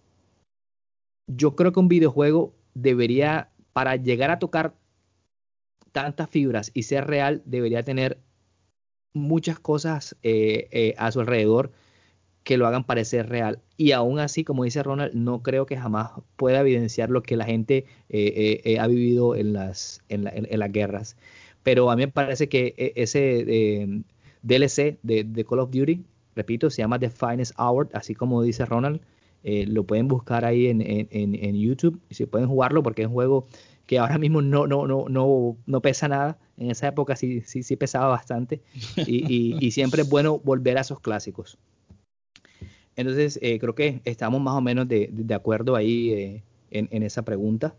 yo 1.28 1.56
creo 1.56 1.72
que 1.72 1.80
un 1.80 1.88
videojuego 1.88 2.54
debería, 2.74 3.50
para 3.74 3.96
llegar 3.96 4.32
a 4.32 4.40
tocar 4.40 4.76
tantas 5.92 6.30
fibras 6.30 6.72
y 6.74 6.84
ser 6.84 7.08
real, 7.08 7.42
debería 7.46 7.84
tener 7.84 8.20
muchas 9.14 9.60
cosas 9.60 10.16
eh, 10.24 10.68
eh, 10.72 10.94
a 10.98 11.12
su 11.12 11.20
alrededor 11.20 11.72
que 12.44 12.58
lo 12.58 12.68
hagan 12.68 12.84
parecer 12.84 13.30
real. 13.30 13.60
Y 13.78 13.92
aún 13.92 14.20
así, 14.20 14.44
como 14.44 14.64
dice 14.64 14.84
Ronald, 14.84 15.14
no 15.14 15.44
creo 15.44 15.66
que 15.66 15.78
jamás 15.78 16.12
pueda 16.36 16.62
evidenciar 16.62 17.10
lo 17.10 17.24
que 17.24 17.38
la 17.38 17.46
gente 17.46 17.86
eh, 18.10 18.78
ha 18.80 18.88
vivido 18.88 19.36
en 19.36 19.54
las, 19.54 20.02
en, 20.10 20.24
las 20.24 20.72
guerras. 20.72 21.18
Pero 21.64 21.92
a 21.92 21.96
mí 21.96 22.04
me 22.04 22.12
parece 22.12 22.50
que 22.50 22.74
ese 22.96 24.04
DLC 24.42 24.98
de, 25.04 25.46
Call 25.48 25.60
of 25.60 25.72
Duty, 25.72 26.04
repito, 26.36 26.70
se 26.70 26.82
llama 26.82 26.98
The 26.98 27.10
Finest 27.10 27.54
Hour, 27.60 27.90
así 27.94 28.16
como 28.16 28.42
dice 28.42 28.66
Ronald. 28.66 29.02
lo 29.44 29.84
pueden 29.84 30.08
buscar 30.08 30.44
ahí 30.44 30.68
en, 30.68 30.82
en, 30.82 31.08
en, 31.12 31.56
YouTube 31.56 32.02
y 32.10 32.16
si 32.16 32.26
pueden 32.26 32.48
jugarlo 32.48 32.82
porque 32.82 33.04
es 33.04 33.08
un 33.08 33.14
juego 33.14 33.48
que 33.92 34.00
ahora 34.00 34.18
mismo 34.18 34.42
no, 34.42 34.68
no, 34.68 34.88
no, 34.88 35.06
no, 35.10 35.58
no 35.66 35.82
pesa 35.82 36.08
nada. 36.08 36.38
En 36.58 36.72
esa 36.72 36.88
época 36.88 37.18
sí, 37.18 37.42
sí, 37.42 37.62
sí 37.62 37.76
pesaba 37.76 38.08
bastante. 38.08 38.62
Y, 38.96 39.58
y, 39.60 39.72
siempre 39.72 40.04
es 40.04 40.10
bueno 40.10 40.40
volver 40.40 40.78
a 40.78 40.82
esos 40.82 41.02
clásicos. 41.02 41.58
Entonces, 42.96 43.40
eh, 43.42 43.60
creo 43.60 43.76
que 43.76 44.02
estamos 44.06 44.42
más 44.42 44.56
o 44.56 44.62
menos 44.62 44.88
de, 44.88 45.10
de 45.12 45.34
acuerdo 45.34 45.76
ahí 45.76 46.12
eh, 46.12 46.44
en, 46.72 46.88
en, 46.92 47.04
esa 47.04 47.24
pregunta. 47.24 47.76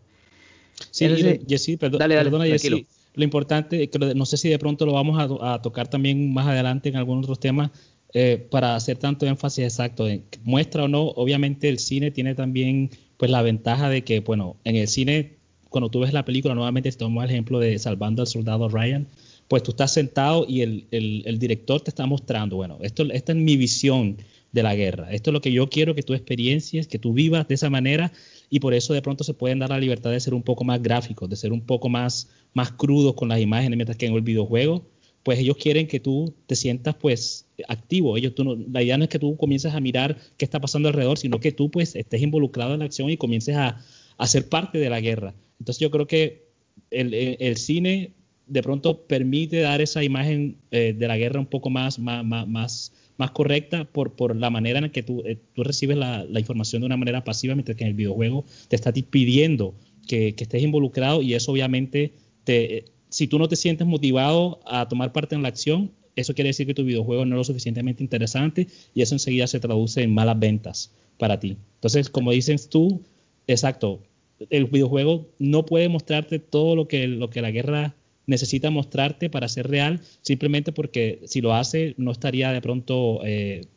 Sí, 0.91 1.07
Jessy, 1.47 1.77
perdón, 1.77 1.99
dale, 1.99 2.15
dale, 2.15 2.29
perdona, 2.29 2.45
Jessy. 2.45 2.87
Lo 3.15 3.23
importante, 3.23 3.89
no 4.15 4.25
sé 4.25 4.37
si 4.37 4.49
de 4.49 4.57
pronto 4.57 4.87
lo 4.87 4.93
vamos 4.93 5.19
a, 5.19 5.53
a 5.53 5.61
tocar 5.61 5.87
también 5.87 6.33
más 6.33 6.47
adelante 6.47 6.89
en 6.89 6.95
algunos 6.95 7.25
otros 7.25 7.39
temas, 7.39 7.69
eh, 8.15 8.47
para 8.51 8.75
hacer 8.75 8.97
tanto 8.97 9.25
énfasis 9.25 9.63
exacto 9.63 10.07
en 10.07 10.23
muestra 10.43 10.83
o 10.83 10.87
no, 10.87 11.01
obviamente 11.01 11.67
el 11.67 11.79
cine 11.79 12.11
tiene 12.11 12.35
también 12.35 12.91
pues 13.17 13.31
la 13.31 13.41
ventaja 13.41 13.89
de 13.89 14.03
que, 14.03 14.19
bueno, 14.19 14.57
en 14.65 14.75
el 14.75 14.87
cine 14.87 15.37
cuando 15.69 15.89
tú 15.89 16.01
ves 16.01 16.13
la 16.13 16.23
película, 16.23 16.53
nuevamente 16.53 16.91
te 16.91 16.97
tomo 16.97 17.23
el 17.23 17.31
ejemplo 17.31 17.59
de 17.59 17.79
Salvando 17.79 18.21
al 18.21 18.27
Soldado 18.27 18.69
Ryan, 18.69 19.07
pues 19.47 19.63
tú 19.63 19.71
estás 19.71 19.91
sentado 19.91 20.45
y 20.47 20.61
el, 20.61 20.85
el, 20.91 21.39
director 21.39 21.81
te 21.81 21.89
está 21.89 22.05
mostrando, 22.05 22.57
bueno, 22.57 22.77
esto, 22.81 23.03
esta 23.11 23.31
es 23.31 23.37
mi 23.39 23.57
visión 23.57 24.17
de 24.53 24.63
la 24.63 24.75
guerra, 24.75 25.11
esto 25.11 25.31
es 25.31 25.33
lo 25.33 25.41
que 25.41 25.51
yo 25.51 25.69
quiero 25.69 25.95
que 25.95 26.03
tú 26.03 26.13
experiencias, 26.13 26.87
que 26.87 26.99
tú 26.99 27.13
vivas 27.13 27.47
de 27.47 27.55
esa 27.55 27.69
manera 27.69 28.13
y 28.49 28.59
por 28.59 28.73
eso 28.73 28.93
de 28.93 29.01
pronto 29.01 29.23
se 29.23 29.33
pueden 29.33 29.59
dar 29.59 29.71
la 29.71 29.79
libertad 29.79 30.11
de 30.11 30.19
ser 30.19 30.33
un 30.33 30.43
poco 30.43 30.63
más 30.63 30.81
gráficos, 30.81 31.29
de 31.29 31.35
ser 31.35 31.51
un 31.51 31.61
poco 31.61 31.89
más, 31.89 32.29
más 32.53 32.71
crudos 32.71 33.15
con 33.15 33.27
las 33.29 33.41
imágenes, 33.41 33.75
mientras 33.75 33.97
que 33.97 34.05
en 34.05 34.13
el 34.13 34.21
videojuego, 34.21 34.85
pues 35.23 35.39
ellos 35.39 35.57
quieren 35.57 35.87
que 35.87 35.99
tú 35.99 36.33
te 36.45 36.55
sientas 36.55 36.95
pues 36.95 37.47
activo. 37.67 38.15
Ellos, 38.17 38.35
tú 38.35 38.65
la 38.71 38.83
idea 38.83 38.97
no 38.97 39.05
es 39.05 39.09
que 39.09 39.19
tú 39.19 39.37
comiences 39.37 39.73
a 39.73 39.79
mirar 39.79 40.17
qué 40.37 40.45
está 40.45 40.61
pasando 40.61 40.89
alrededor, 40.89 41.17
sino 41.17 41.39
que 41.39 41.51
tú 41.51 41.71
pues 41.71 41.95
estés 41.95 42.21
involucrado 42.21 42.73
en 42.73 42.79
la 42.79 42.85
acción 42.85 43.09
y 43.09 43.17
comiences 43.17 43.55
a, 43.55 43.81
a 44.17 44.27
ser 44.27 44.49
parte 44.49 44.77
de 44.77 44.89
la 44.89 45.01
guerra. 45.01 45.33
Entonces 45.59 45.79
yo 45.79 45.89
creo 45.91 46.07
que 46.07 46.43
el, 46.91 47.57
cine 47.57 48.13
de 48.47 48.61
pronto 48.61 49.07
permite 49.07 49.61
dar 49.61 49.81
esa 49.81 50.03
imagen 50.03 50.57
eh, 50.71 50.93
de 50.93 51.07
la 51.07 51.17
guerra 51.17 51.39
un 51.39 51.45
poco 51.45 51.69
más, 51.69 51.97
más, 51.97 52.47
más 52.47 52.93
correcta 53.31 53.85
por, 53.85 54.13
por, 54.13 54.35
la 54.35 54.49
manera 54.49 54.79
en 54.79 54.83
la 54.83 54.91
que 54.91 55.03
tú, 55.03 55.21
eh, 55.25 55.37
tú 55.53 55.63
recibes 55.63 55.97
la, 55.97 56.25
información 56.37 56.81
de 56.81 56.87
una 56.87 56.97
manera 56.97 57.23
pasiva, 57.23 57.55
mientras 57.55 57.77
que 57.77 57.83
en 57.83 57.89
el 57.89 57.95
videojuego 57.95 58.45
te 58.67 58.75
está 58.75 58.91
pidiendo 58.91 59.75
que, 60.07 60.35
estés 60.37 60.63
involucrado 60.63 61.21
y 61.21 61.33
eso 61.33 61.51
obviamente, 61.51 62.13
te, 62.43 62.85
si 63.09 63.27
tú 63.27 63.39
no 63.39 63.47
te 63.47 63.55
sientes 63.55 63.87
motivado 63.87 64.59
a 64.65 64.87
tomar 64.87 65.11
parte 65.11 65.35
en 65.35 65.41
la 65.43 65.49
acción, 65.49 65.91
eso 66.15 66.33
quiere 66.33 66.49
decir 66.49 66.67
que 66.67 66.73
tu 66.73 66.83
videojuego 66.83 67.25
no 67.25 67.35
es 67.35 67.37
lo 67.37 67.43
suficientemente 67.43 68.03
interesante 68.03 68.67
y 68.93 69.01
eso 69.01 69.15
enseguida 69.15 69.47
se 69.47 69.59
traduce 69.59 70.03
en 70.03 70.13
malas 70.13 70.39
ventas 70.39 70.91
para 71.17 71.39
ti. 71.39 71.57
Entonces, 71.75 72.09
como 72.09 72.31
dices 72.31 72.69
tú, 72.69 73.01
exacto, 73.47 74.01
el 74.49 74.65
videojuego 74.65 75.27
no 75.39 75.65
puede 75.65 75.89
mostrarte 75.89 76.39
todo 76.39 76.75
lo 76.75 76.87
que, 76.87 77.07
lo 77.07 77.29
que 77.29 77.41
la 77.41 77.51
guerra 77.51 77.95
necesita 78.25 78.69
mostrarte 78.69 79.29
para 79.29 79.47
ser 79.47 79.67
real, 79.67 80.01
simplemente 80.21 80.71
porque 80.71 81.21
si 81.25 81.41
lo 81.41 81.53
hace 81.53 81.95
no 81.97 82.11
estaría 82.11 82.51
de 82.51 82.61
pronto 82.61 83.21
eh, 83.25 83.67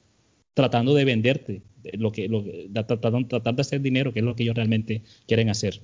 tratando 0.55 0.95
de 0.95 1.05
venderte, 1.05 1.63
lo 1.95 2.13
que, 2.13 2.29
lo, 2.29 2.45
tratar 2.73 3.55
de 3.55 3.61
hacer 3.61 3.81
dinero, 3.81 4.13
que 4.13 4.21
es 4.21 4.25
lo 4.25 4.35
que 4.35 4.43
ellos 4.43 4.57
realmente 4.57 5.03
quieren 5.27 5.51
hacer. 5.51 5.83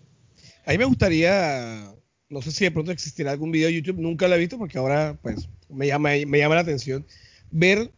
A 0.64 0.72
mí 0.72 0.79
me 0.79 0.85
gustaría, 0.85 1.94
no 2.29 2.42
sé 2.42 2.53
si 2.53 2.64
de 2.64 2.70
pronto 2.70 2.92
existirá 2.92 3.33
algún 3.33 3.53
video 3.53 3.68
de 3.68 3.75
YouTube, 3.75 4.01
nunca 4.01 4.29
lo 4.29 4.35
he 4.35 4.38
visto 4.38 4.59
porque 4.59 4.79
ahora 4.79 5.18
pues 5.22 5.48
me 5.68 5.87
llama, 5.87 6.11
me 6.27 6.38
llama 6.38 6.57
la 6.57 6.62
atención, 6.62 7.07
ver 7.51 7.90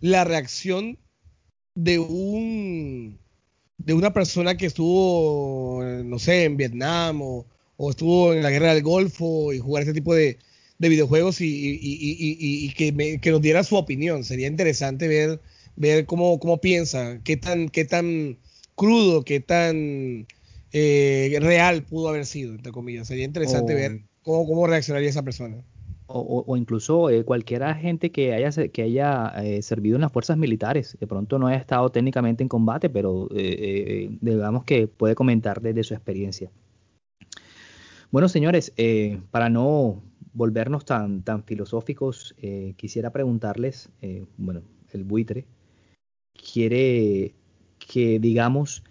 la 0.00 0.24
reacción 0.24 0.98
de 1.74 1.98
un 1.98 3.18
de 3.78 3.92
una 3.92 4.12
persona 4.12 4.56
que 4.56 4.66
estuvo, 4.66 5.82
no 6.04 6.18
sé, 6.18 6.44
en 6.44 6.56
Vietnam 6.56 7.20
o, 7.22 7.46
estuvo 7.78 8.32
en 8.32 8.42
la 8.42 8.50
guerra 8.50 8.74
del 8.74 8.82
Golfo 8.82 9.52
y 9.52 9.58
jugar 9.58 9.82
ese 9.82 9.92
tipo 9.92 10.14
de, 10.14 10.38
videojuegos 10.78 11.38
y, 11.40 12.72
que, 12.76 13.30
nos 13.30 13.40
diera 13.40 13.64
su 13.64 13.76
opinión. 13.76 14.24
Sería 14.24 14.48
interesante 14.48 15.08
ver, 15.08 15.40
ver 15.76 16.04
cómo, 16.04 16.38
cómo 16.38 16.60
piensa, 16.60 17.20
qué 17.24 17.36
tan, 17.36 17.68
qué 17.70 17.84
tan 17.84 18.38
crudo, 18.74 19.24
qué 19.24 19.40
tan 19.40 20.26
eh, 20.72 21.38
real 21.40 21.84
pudo 21.84 22.08
haber 22.08 22.26
sido, 22.26 22.54
entre 22.54 22.72
comillas. 22.72 23.08
Sería 23.08 23.24
interesante 23.24 23.74
ver 23.74 24.02
cómo, 24.22 24.46
cómo 24.46 24.66
reaccionaría 24.66 25.08
esa 25.08 25.22
persona 25.22 25.64
o, 26.06 26.56
incluso 26.56 27.08
eh, 27.10 27.24
cualquier 27.24 27.62
agente 27.62 28.10
que 28.10 28.34
haya, 28.34 28.50
que 28.68 28.82
haya 28.82 29.32
eh, 29.42 29.62
servido 29.62 29.96
en 29.96 30.02
las 30.02 30.12
fuerzas 30.12 30.36
militares. 30.36 30.96
De 31.00 31.06
pronto 31.06 31.38
no 31.38 31.46
haya 31.46 31.58
estado 31.58 31.88
técnicamente 31.90 32.42
en 32.42 32.48
combate, 32.48 32.90
pero 32.90 33.28
eh, 33.34 34.10
digamos 34.20 34.64
que 34.64 34.86
puede 34.86 35.14
comentar 35.14 35.60
desde 35.60 35.82
su 35.82 35.94
experiencia. 35.94 36.50
Bueno, 38.14 38.28
señores, 38.28 38.72
para 39.32 39.48
no 39.48 40.00
volvernos 40.34 40.84
tan, 40.84 41.24
tan 41.24 41.42
filosóficos, 41.42 42.36
quisiera 42.76 43.10
preguntarles, 43.10 43.88
bueno, 44.36 44.62
el 44.92 45.02
buitre 45.02 45.46
quiere 46.32 47.34
que 47.76 48.20
digamos, 48.20 48.84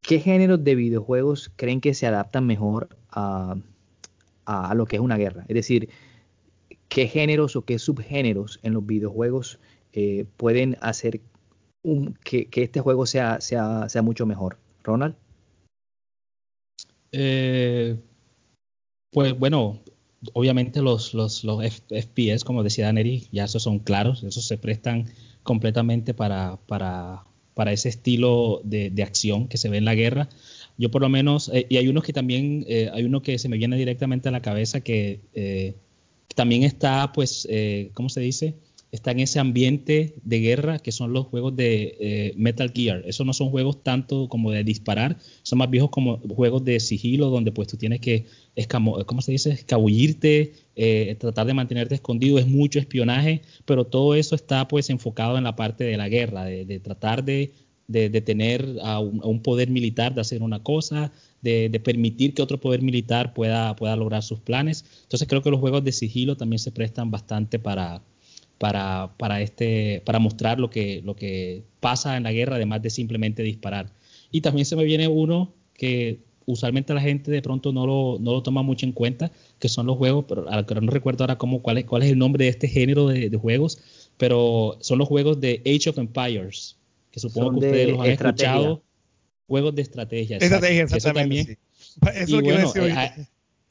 ¿qué 0.00 0.18
géneros 0.18 0.64
de 0.64 0.74
videojuegos 0.74 1.52
creen 1.54 1.80
que 1.80 1.94
se 1.94 2.08
adaptan 2.08 2.48
mejor 2.48 2.88
a, 3.10 3.54
a 4.44 4.74
lo 4.74 4.86
que 4.86 4.96
es 4.96 5.02
una 5.02 5.18
guerra? 5.18 5.44
Es 5.46 5.54
decir, 5.54 5.88
qué 6.88 7.06
géneros 7.06 7.54
o 7.54 7.64
qué 7.64 7.78
subgéneros 7.78 8.58
en 8.64 8.74
los 8.74 8.84
videojuegos 8.84 9.60
eh, 9.92 10.26
pueden 10.36 10.76
hacer 10.80 11.20
que, 12.24 12.48
este 12.52 12.80
juego 12.80 13.06
sea, 13.06 13.40
sea, 13.40 13.88
sea 13.88 14.02
mucho 14.02 14.26
mejor. 14.26 14.58
Ronald. 14.82 15.14
Eh, 17.12 17.96
pues 19.10 19.38
bueno, 19.38 19.80
obviamente 20.32 20.82
los, 20.82 21.14
los, 21.14 21.44
los 21.44 21.64
FPS, 21.64 22.44
como 22.44 22.62
decía 22.62 22.86
Daneri, 22.86 23.28
ya 23.32 23.44
esos 23.44 23.62
son 23.62 23.78
claros, 23.78 24.22
esos 24.22 24.46
se 24.46 24.58
prestan 24.58 25.06
completamente 25.42 26.14
para, 26.14 26.58
para, 26.66 27.24
para 27.54 27.72
ese 27.72 27.88
estilo 27.88 28.60
de, 28.64 28.90
de, 28.90 29.02
acción 29.02 29.48
que 29.48 29.58
se 29.58 29.68
ve 29.68 29.78
en 29.78 29.84
la 29.84 29.94
guerra. 29.94 30.28
Yo 30.78 30.90
por 30.90 31.02
lo 31.02 31.08
menos, 31.08 31.50
eh, 31.54 31.66
y 31.68 31.76
hay 31.76 31.88
unos 31.88 32.04
que 32.04 32.12
también, 32.12 32.66
hay 32.92 33.04
uno 33.04 33.22
que 33.22 33.38
se 33.38 33.48
me 33.48 33.56
viene 33.56 33.76
directamente 33.76 34.28
a 34.28 34.32
la 34.32 34.42
cabeza 34.42 34.80
que 34.80 35.20
también 36.36 36.62
está, 36.62 37.12
pues, 37.12 37.48
eh, 37.50 37.90
¿cómo 37.94 38.08
se 38.10 38.20
dice? 38.20 38.54
Está 38.92 39.10
en 39.10 39.20
ese 39.20 39.40
ambiente 39.40 40.14
de 40.22 40.40
guerra 40.40 40.78
que 40.78 40.92
son 40.92 41.12
los 41.12 41.26
juegos 41.26 41.56
de 41.56 41.96
eh, 41.98 42.34
Metal 42.36 42.70
Gear. 42.72 43.02
Esos 43.04 43.26
no 43.26 43.32
son 43.32 43.50
juegos 43.50 43.82
tanto 43.82 44.28
como 44.28 44.52
de 44.52 44.62
disparar, 44.62 45.18
son 45.42 45.58
más 45.58 45.68
viejos 45.70 45.90
como 45.90 46.18
juegos 46.18 46.64
de 46.64 46.78
sigilo 46.78 47.28
donde 47.28 47.50
pues 47.50 47.68
tú 47.68 47.76
tienes 47.76 48.00
que, 48.00 48.26
¿cómo 48.68 49.22
se 49.22 49.32
dice? 49.32 49.50
Escabullirte, 49.50 50.52
eh, 50.76 51.16
tratar 51.18 51.46
de 51.46 51.54
mantenerte 51.54 51.96
escondido, 51.96 52.38
es 52.38 52.46
mucho 52.46 52.78
espionaje, 52.78 53.42
pero 53.64 53.84
todo 53.84 54.14
eso 54.14 54.34
está 54.34 54.68
pues 54.68 54.88
enfocado 54.88 55.36
en 55.36 55.44
la 55.44 55.56
parte 55.56 55.84
de 55.84 55.96
la 55.96 56.08
guerra, 56.08 56.44
de, 56.44 56.80
tratar 56.80 57.24
de, 57.24 57.52
de, 57.88 58.20
tener 58.20 58.78
a 58.82 59.00
un, 59.00 59.42
poder 59.42 59.68
militar, 59.68 60.14
de 60.14 60.20
hacer 60.20 60.42
una 60.42 60.62
cosa, 60.62 61.12
de, 61.42 61.80
permitir 61.84 62.34
que 62.34 62.42
otro 62.42 62.60
poder 62.60 62.82
militar 62.82 63.34
pueda, 63.34 63.74
pueda 63.74 63.96
lograr 63.96 64.22
sus 64.22 64.40
planes. 64.40 64.84
Entonces 65.02 65.26
creo 65.26 65.42
que 65.42 65.50
los 65.50 65.60
juegos 65.60 65.82
de 65.82 65.92
sigilo 65.92 66.36
también 66.36 66.58
se 66.58 66.72
prestan 66.72 67.10
bastante 67.10 67.58
para, 67.58 68.02
para, 68.58 69.12
para, 69.18 69.42
este, 69.42 70.02
para 70.04 70.18
mostrar 70.18 70.58
lo 70.58 70.70
que, 70.70 71.02
lo 71.04 71.16
que 71.16 71.64
pasa 71.80 72.16
en 72.16 72.22
la 72.22 72.32
guerra, 72.32 72.56
además 72.56 72.82
de 72.82 72.90
simplemente 72.90 73.42
disparar. 73.42 73.92
Y 74.30 74.40
también 74.40 74.66
se 74.66 74.76
me 74.76 74.84
viene 74.84 75.08
uno 75.08 75.52
que 75.74 76.20
usualmente 76.46 76.94
la 76.94 77.00
gente 77.00 77.30
de 77.30 77.42
pronto 77.42 77.72
no 77.72 77.86
lo, 77.86 78.18
no 78.20 78.32
lo 78.32 78.42
toma 78.42 78.62
mucho 78.62 78.86
en 78.86 78.92
cuenta, 78.92 79.32
que 79.58 79.68
son 79.68 79.86
los 79.86 79.96
juegos, 79.96 80.24
pero 80.26 80.80
no 80.80 80.90
recuerdo 80.90 81.24
ahora 81.24 81.36
cómo, 81.36 81.60
cuál, 81.60 81.78
es, 81.78 81.84
cuál 81.84 82.02
es 82.02 82.10
el 82.10 82.18
nombre 82.18 82.44
de 82.44 82.50
este 82.50 82.68
género 82.68 83.08
de, 83.08 83.36
juegos, 83.36 83.78
pero 84.16 84.78
son 84.80 84.98
los 84.98 85.08
juegos 85.08 85.40
de 85.40 85.60
Age 85.66 85.90
of 85.90 85.98
Empires, 85.98 86.76
que 87.10 87.20
supongo 87.20 87.52
que 87.52 87.66
ustedes 87.66 87.88
los 87.90 88.00
han 88.00 88.10
escuchado 88.10 88.82
juegos 89.46 89.74
de 89.74 89.82
estrategia. 89.82 90.38
Estrategia, 90.38 90.82
exactamente. 90.84 91.40
Eso, 91.40 91.58
también. 92.02 92.22
Eso 92.22 92.38
y 92.38 92.42
bueno, 92.42 92.72
eh, 92.76 93.26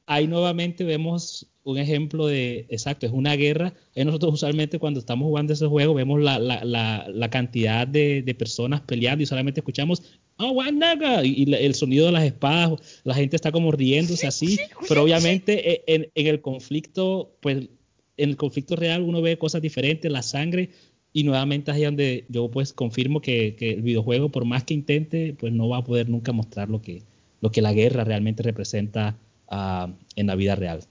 ahí 0.05 0.27
nuevamente 0.27 0.83
vemos 0.83 1.47
un 1.63 1.79
ejemplo 1.79 2.27
de, 2.27 2.67
exacto, 2.69 3.07
es 3.07 3.11
una 3.11 3.35
guerra. 3.35 3.73
nosotros 3.95 4.35
usualmente 4.35 4.77
cuando 4.77 4.99
estamos 4.99 5.25
jugando 5.25 5.53
ese 5.53 5.65
juego 5.65 5.95
vemos 5.95 6.21
la, 6.21 6.37
la, 6.37 6.63
la, 6.63 7.07
la 7.11 7.29
cantidad 7.29 7.87
de, 7.87 8.21
de, 8.21 8.35
personas 8.35 8.81
peleando 8.81 9.23
y 9.23 9.25
solamente 9.25 9.61
escuchamos 9.61 10.03
oh, 10.37 10.63
y, 11.23 11.53
el 11.53 11.73
sonido 11.73 12.05
de 12.05 12.11
las 12.11 12.23
espadas, 12.23 13.01
la 13.03 13.15
gente 13.15 13.35
está 13.35 13.51
como 13.51 13.71
riéndose 13.71 14.27
así, 14.27 14.59
pero 14.87 15.03
obviamente 15.03 15.71
e, 15.71 15.83
en, 15.87 16.11
en, 16.13 16.27
el 16.27 16.41
conflicto, 16.41 17.35
pues 17.41 17.69
en 18.17 18.29
el 18.29 18.37
conflicto 18.37 18.75
real 18.75 19.01
uno 19.01 19.21
ve 19.21 19.37
cosas 19.37 19.61
diferentes, 19.61 20.11
la 20.11 20.21
sangre, 20.21 20.69
y 21.13 21.23
nuevamente 21.23 21.71
ahí 21.71 21.83
donde 21.83 22.25
yo 22.27 22.51
pues 22.51 22.73
confirmo 22.73 23.21
que, 23.21 23.55
que, 23.55 23.71
el 23.71 23.81
videojuego, 23.81 24.29
por 24.29 24.45
más 24.45 24.65
que 24.65 24.73
intente, 24.73 25.33
pues 25.39 25.51
no 25.53 25.69
va 25.69 25.77
a 25.77 25.83
poder 25.83 26.09
nunca 26.09 26.31
mostrar 26.31 26.69
lo 26.69 26.81
que, 26.81 27.03
lo 27.41 27.51
que 27.51 27.61
la 27.61 27.73
guerra 27.73 28.03
realmente 28.03 28.43
representa 28.43 29.17
uh, 29.51 29.91
en 30.15 30.27
la 30.27 30.35
vida 30.35 30.55
real. 30.55 30.81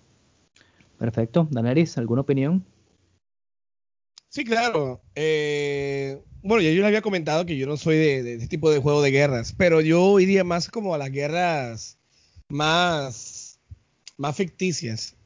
Perfecto. 0.98 1.48
Daneris, 1.50 1.98
¿alguna 1.98 2.22
opinión? 2.22 2.64
Sí, 4.28 4.44
claro. 4.44 5.00
Eh, 5.14 6.20
bueno, 6.42 6.62
ya 6.62 6.70
yo 6.70 6.76
les 6.76 6.86
había 6.86 7.02
comentado 7.02 7.46
que 7.46 7.56
yo 7.56 7.66
no 7.66 7.76
soy 7.76 7.96
de, 7.96 8.22
de, 8.22 8.34
este 8.34 8.48
tipo 8.48 8.70
de 8.70 8.80
juego 8.80 9.00
de 9.00 9.10
guerras, 9.10 9.54
pero 9.56 9.80
yo 9.80 10.18
iría 10.18 10.44
más 10.44 10.68
como 10.68 10.94
a 10.94 10.98
las 10.98 11.10
guerras 11.10 11.98
más, 12.48 13.60
más 14.16 14.36
ficticias. 14.36 15.16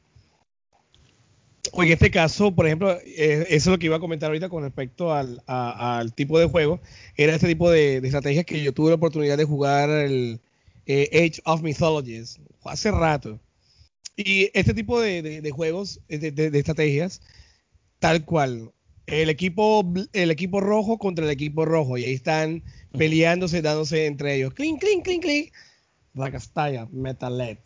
O 1.71 1.83
en 1.83 1.91
este 1.91 2.09
caso, 2.09 2.53
por 2.55 2.65
ejemplo, 2.65 2.91
eh, 3.05 3.45
eso 3.49 3.55
es 3.55 3.67
lo 3.67 3.77
que 3.77 3.85
iba 3.87 3.97
a 3.97 3.99
comentar 3.99 4.27
ahorita 4.27 4.49
con 4.49 4.63
respecto 4.63 5.13
al, 5.13 5.43
a, 5.45 5.99
al 5.99 6.13
tipo 6.13 6.39
de 6.39 6.47
juego. 6.47 6.79
Era 7.15 7.35
este 7.35 7.47
tipo 7.47 7.69
de, 7.69 8.01
de, 8.01 8.07
estrategias 8.07 8.45
que 8.45 8.63
yo 8.63 8.73
tuve 8.73 8.89
la 8.89 8.95
oportunidad 8.95 9.37
de 9.37 9.45
jugar 9.45 9.89
el 9.89 10.39
eh, 10.89 11.07
Age 11.13 11.39
of 11.45 11.61
Mythologies 11.61 12.39
hace 12.63 12.89
rato. 12.89 13.39
Y 14.15 14.49
este 14.55 14.73
tipo 14.73 14.99
de, 14.99 15.21
de 15.39 15.51
juegos, 15.51 16.01
de, 16.07 16.51
estrategias, 16.53 17.21
tal 17.99 18.25
cual. 18.25 18.71
El 19.05 19.29
equipo, 19.29 19.85
el 20.13 20.31
equipo 20.31 20.59
rojo 20.61 20.97
contra 20.97 21.25
el 21.25 21.31
equipo 21.31 21.63
rojo. 21.65 21.97
Y 21.97 22.05
ahí 22.05 22.13
están 22.13 22.63
peleándose, 22.97 23.61
dándose 23.61 24.07
entre 24.07 24.35
ellos. 24.35 24.53
Clink, 24.55 24.81
clink, 24.81 25.03
clink, 25.03 25.23
clink. 25.23 25.53
Ragastaya, 26.15 26.87
Metalet. 26.91 27.59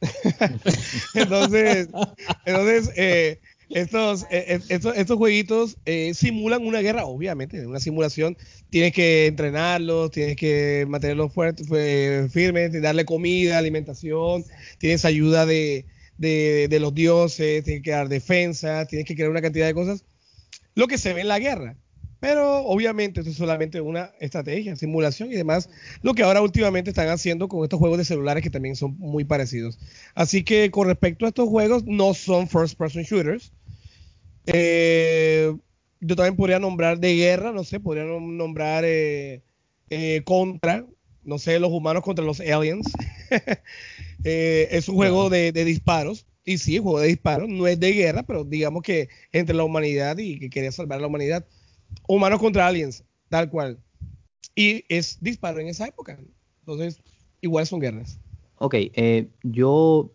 entonces, 1.14 1.88
entonces 2.44 2.90
eh, 2.96 3.40
estos, 3.70 4.26
eh, 4.30 4.60
estos, 4.68 4.96
estos, 4.96 5.16
jueguitos 5.16 5.76
eh, 5.84 6.12
simulan 6.14 6.66
una 6.66 6.80
guerra, 6.80 7.06
obviamente, 7.06 7.66
una 7.66 7.80
simulación. 7.80 8.36
Tienes 8.70 8.92
que 8.92 9.26
entrenarlos, 9.26 10.10
tienes 10.10 10.36
que 10.36 10.86
mantenerlos 10.88 11.32
fuertes, 11.32 11.66
firmes, 12.32 12.80
darle 12.80 13.04
comida, 13.04 13.58
alimentación, 13.58 14.44
tienes 14.78 15.04
ayuda 15.04 15.46
de, 15.46 15.86
de, 16.18 16.68
de, 16.68 16.80
los 16.80 16.94
dioses, 16.94 17.64
tienes 17.64 17.82
que 17.82 17.90
dar 17.90 18.08
defensa, 18.08 18.86
tienes 18.86 19.06
que 19.06 19.14
crear 19.14 19.30
una 19.30 19.42
cantidad 19.42 19.66
de 19.66 19.74
cosas. 19.74 20.04
Lo 20.74 20.88
que 20.88 20.98
se 20.98 21.12
ve 21.12 21.20
en 21.22 21.28
la 21.28 21.38
guerra. 21.38 21.76
Pero 22.24 22.60
obviamente 22.60 23.20
esto 23.20 23.32
es 23.32 23.36
solamente 23.36 23.82
una 23.82 24.10
estrategia, 24.18 24.74
simulación 24.76 25.30
y 25.30 25.34
demás, 25.34 25.68
lo 26.00 26.14
que 26.14 26.22
ahora 26.22 26.40
últimamente 26.40 26.88
están 26.88 27.10
haciendo 27.10 27.48
con 27.48 27.62
estos 27.64 27.78
juegos 27.78 27.98
de 27.98 28.06
celulares 28.06 28.42
que 28.42 28.48
también 28.48 28.76
son 28.76 28.96
muy 28.96 29.24
parecidos. 29.24 29.78
Así 30.14 30.42
que 30.42 30.70
con 30.70 30.86
respecto 30.86 31.26
a 31.26 31.28
estos 31.28 31.50
juegos, 31.50 31.84
no 31.84 32.14
son 32.14 32.48
first 32.48 32.78
person 32.78 33.02
shooters. 33.02 33.52
Eh, 34.46 35.54
yo 36.00 36.16
también 36.16 36.34
podría 36.34 36.58
nombrar 36.58 36.98
de 36.98 37.14
guerra, 37.14 37.52
no 37.52 37.62
sé, 37.62 37.78
podría 37.78 38.04
nombrar 38.04 38.84
eh, 38.86 39.42
eh, 39.90 40.22
contra, 40.24 40.86
no 41.24 41.38
sé, 41.38 41.60
los 41.60 41.72
humanos 41.72 42.02
contra 42.02 42.24
los 42.24 42.40
aliens. 42.40 42.90
Es 44.24 44.88
un 44.88 44.94
juego 44.94 45.28
de, 45.28 45.52
de 45.52 45.66
disparos. 45.66 46.24
Y 46.46 46.56
sí, 46.56 46.78
juego 46.78 47.00
de 47.00 47.08
disparos, 47.08 47.50
no 47.50 47.66
es 47.66 47.78
de 47.78 47.92
guerra, 47.92 48.22
pero 48.22 48.44
digamos 48.44 48.82
que 48.82 49.10
entre 49.30 49.54
la 49.54 49.64
humanidad 49.64 50.16
y 50.16 50.38
que 50.38 50.48
quería 50.48 50.72
salvar 50.72 50.98
a 50.98 51.02
la 51.02 51.08
humanidad 51.08 51.44
humanos 52.06 52.40
contra 52.40 52.66
aliens, 52.66 53.04
tal 53.28 53.50
cual. 53.50 53.78
Y 54.54 54.84
es 54.88 55.18
disparo 55.20 55.58
en 55.60 55.68
esa 55.68 55.86
época. 55.86 56.18
Entonces, 56.60 57.00
igual 57.40 57.66
son 57.66 57.80
guerras. 57.80 58.18
Ok, 58.58 58.74
eh, 58.74 59.28
yo 59.42 60.10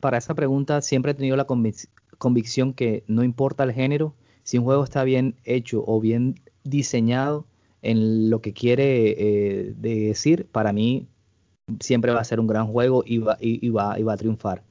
para 0.00 0.18
esa 0.18 0.34
pregunta 0.34 0.82
siempre 0.82 1.12
he 1.12 1.14
tenido 1.14 1.36
la 1.36 1.46
convic 1.46 1.88
convicción 2.18 2.74
que 2.74 3.04
no 3.06 3.24
importa 3.24 3.64
el 3.64 3.72
género, 3.72 4.14
si 4.44 4.58
un 4.58 4.64
juego 4.64 4.84
está 4.84 5.02
bien 5.04 5.34
hecho 5.44 5.82
o 5.86 6.00
bien 6.00 6.40
diseñado 6.62 7.46
en 7.82 8.30
lo 8.30 8.40
que 8.40 8.52
quiere 8.52 9.10
eh, 9.18 9.74
decir, 9.76 10.46
para 10.46 10.72
mí 10.72 11.08
siempre 11.80 12.12
va 12.12 12.20
a 12.20 12.24
ser 12.24 12.40
un 12.40 12.46
gran 12.46 12.66
juego 12.66 13.02
y 13.06 13.18
va, 13.18 13.36
y, 13.40 13.64
y 13.66 13.70
va, 13.70 13.98
y 13.98 14.02
va 14.02 14.14
a 14.14 14.16
triunfar. 14.16 14.62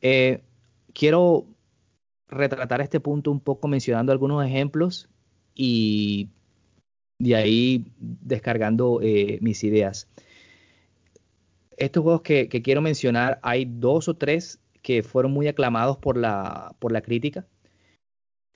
Eh, 0.00 0.42
quiero 0.92 1.46
retratar 2.28 2.80
este 2.80 3.00
punto 3.00 3.30
un 3.30 3.40
poco 3.40 3.68
mencionando 3.68 4.12
algunos 4.12 4.44
ejemplos 4.44 5.08
y 5.58 6.28
de 7.18 7.34
ahí 7.34 7.92
descargando 7.98 9.00
eh, 9.02 9.38
mis 9.42 9.64
ideas. 9.64 10.08
Estos 11.76 12.02
juegos 12.02 12.22
que, 12.22 12.48
quiero 12.48 12.80
mencionar, 12.80 13.40
hay 13.42 13.66
dos 13.66 14.08
o 14.08 14.16
tres 14.16 14.60
que 14.82 15.02
fueron 15.02 15.32
muy 15.32 15.48
aclamados 15.48 15.98
por 15.98 16.16
la, 16.16 16.74
por 16.78 16.92
la 16.92 17.02
crítica. 17.02 17.46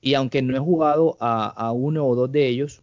Y 0.00 0.14
aunque 0.14 0.42
no 0.42 0.56
he 0.56 0.60
jugado 0.60 1.16
a, 1.20 1.72
uno 1.72 2.06
o 2.06 2.14
dos 2.14 2.30
de 2.30 2.46
ellos, 2.48 2.82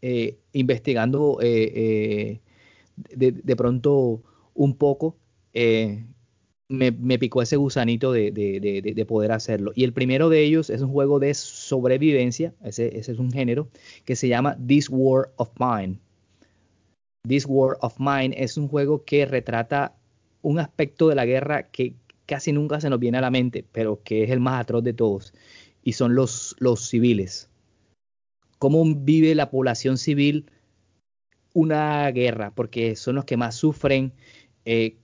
eh, 0.00 0.38
investigando 0.52 1.38
eh, 1.40 2.40
de, 2.96 3.32
de, 3.32 3.56
pronto 3.56 4.22
un 4.54 4.76
poco, 4.76 5.16
me, 6.72 7.18
picó 7.18 7.42
ese 7.42 7.56
gusanito 7.56 8.12
de, 8.12 8.30
de, 8.30 8.82
de, 8.82 9.06
poder 9.06 9.32
hacerlo. 9.32 9.72
Y 9.74 9.84
el 9.84 9.92
primero 9.92 10.28
de 10.28 10.42
ellos 10.42 10.70
es 10.70 10.80
un 10.80 10.90
juego 10.90 11.18
de 11.18 11.34
sobrevivencia, 11.34 12.54
ese, 12.64 12.98
ese, 12.98 13.12
es 13.12 13.18
un 13.18 13.30
género, 13.30 13.68
que 14.04 14.16
se 14.16 14.28
llama 14.28 14.56
This 14.66 14.88
War 14.90 15.30
of 15.36 15.50
Mine. 15.58 15.98
This 17.28 17.46
War 17.46 17.76
of 17.80 17.94
Mine 17.98 18.34
es 18.36 18.56
un 18.56 18.68
juego 18.68 19.04
que 19.04 19.26
retrata 19.26 19.94
un 20.40 20.58
aspecto 20.58 21.08
de 21.08 21.14
la 21.14 21.26
guerra 21.26 21.68
que 21.68 21.94
casi 22.26 22.52
nunca 22.52 22.80
se 22.80 22.90
nos 22.90 22.98
viene 22.98 23.18
a 23.18 23.22
la 23.22 23.30
mente, 23.30 23.64
pero 23.70 24.02
que 24.02 24.24
es 24.24 24.30
el 24.30 24.40
más 24.40 24.60
atroz 24.60 24.82
de 24.82 24.94
todos, 24.94 25.34
y 25.82 25.92
son 25.92 26.14
los, 26.14 26.56
los 26.58 26.88
civiles. 26.88 27.48
¿Cómo 28.58 28.84
vive 28.84 29.34
la 29.34 29.50
población 29.50 29.98
civil 29.98 30.46
una 31.52 32.10
guerra? 32.10 32.52
Porque 32.54 32.96
son 32.96 33.16
los 33.16 33.24
que 33.24 33.36
más 33.36 33.56
sufren. 33.56 34.12
Eh, 34.64 34.96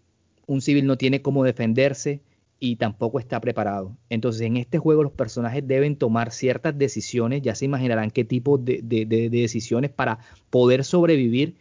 un 0.49 0.61
civil 0.61 0.87
no 0.87 0.99
tiene 0.99 1.23
cómo 1.23 1.45
defenderse 1.45 2.21
y 2.59 2.77
tampoco 2.77 3.21
está 3.21 3.41
preparado. 3.41 3.97
Entonces, 4.11 4.43
en 4.43 4.57
este 4.57 4.79
juego 4.79 5.05
los 5.05 5.13
personajes 5.13 5.65
deben 5.65 5.95
tomar 5.95 6.33
ciertas 6.33 6.77
decisiones, 6.77 7.43
ya 7.43 7.55
se 7.55 7.67
imaginarán 7.67 8.11
qué 8.11 8.25
tipo 8.25 8.59
de, 8.59 8.81
de, 8.83 9.07
de 9.07 9.29
decisiones 9.31 9.93
para 9.93 10.19
poder 10.51 10.83
sobrevivir 10.83 11.55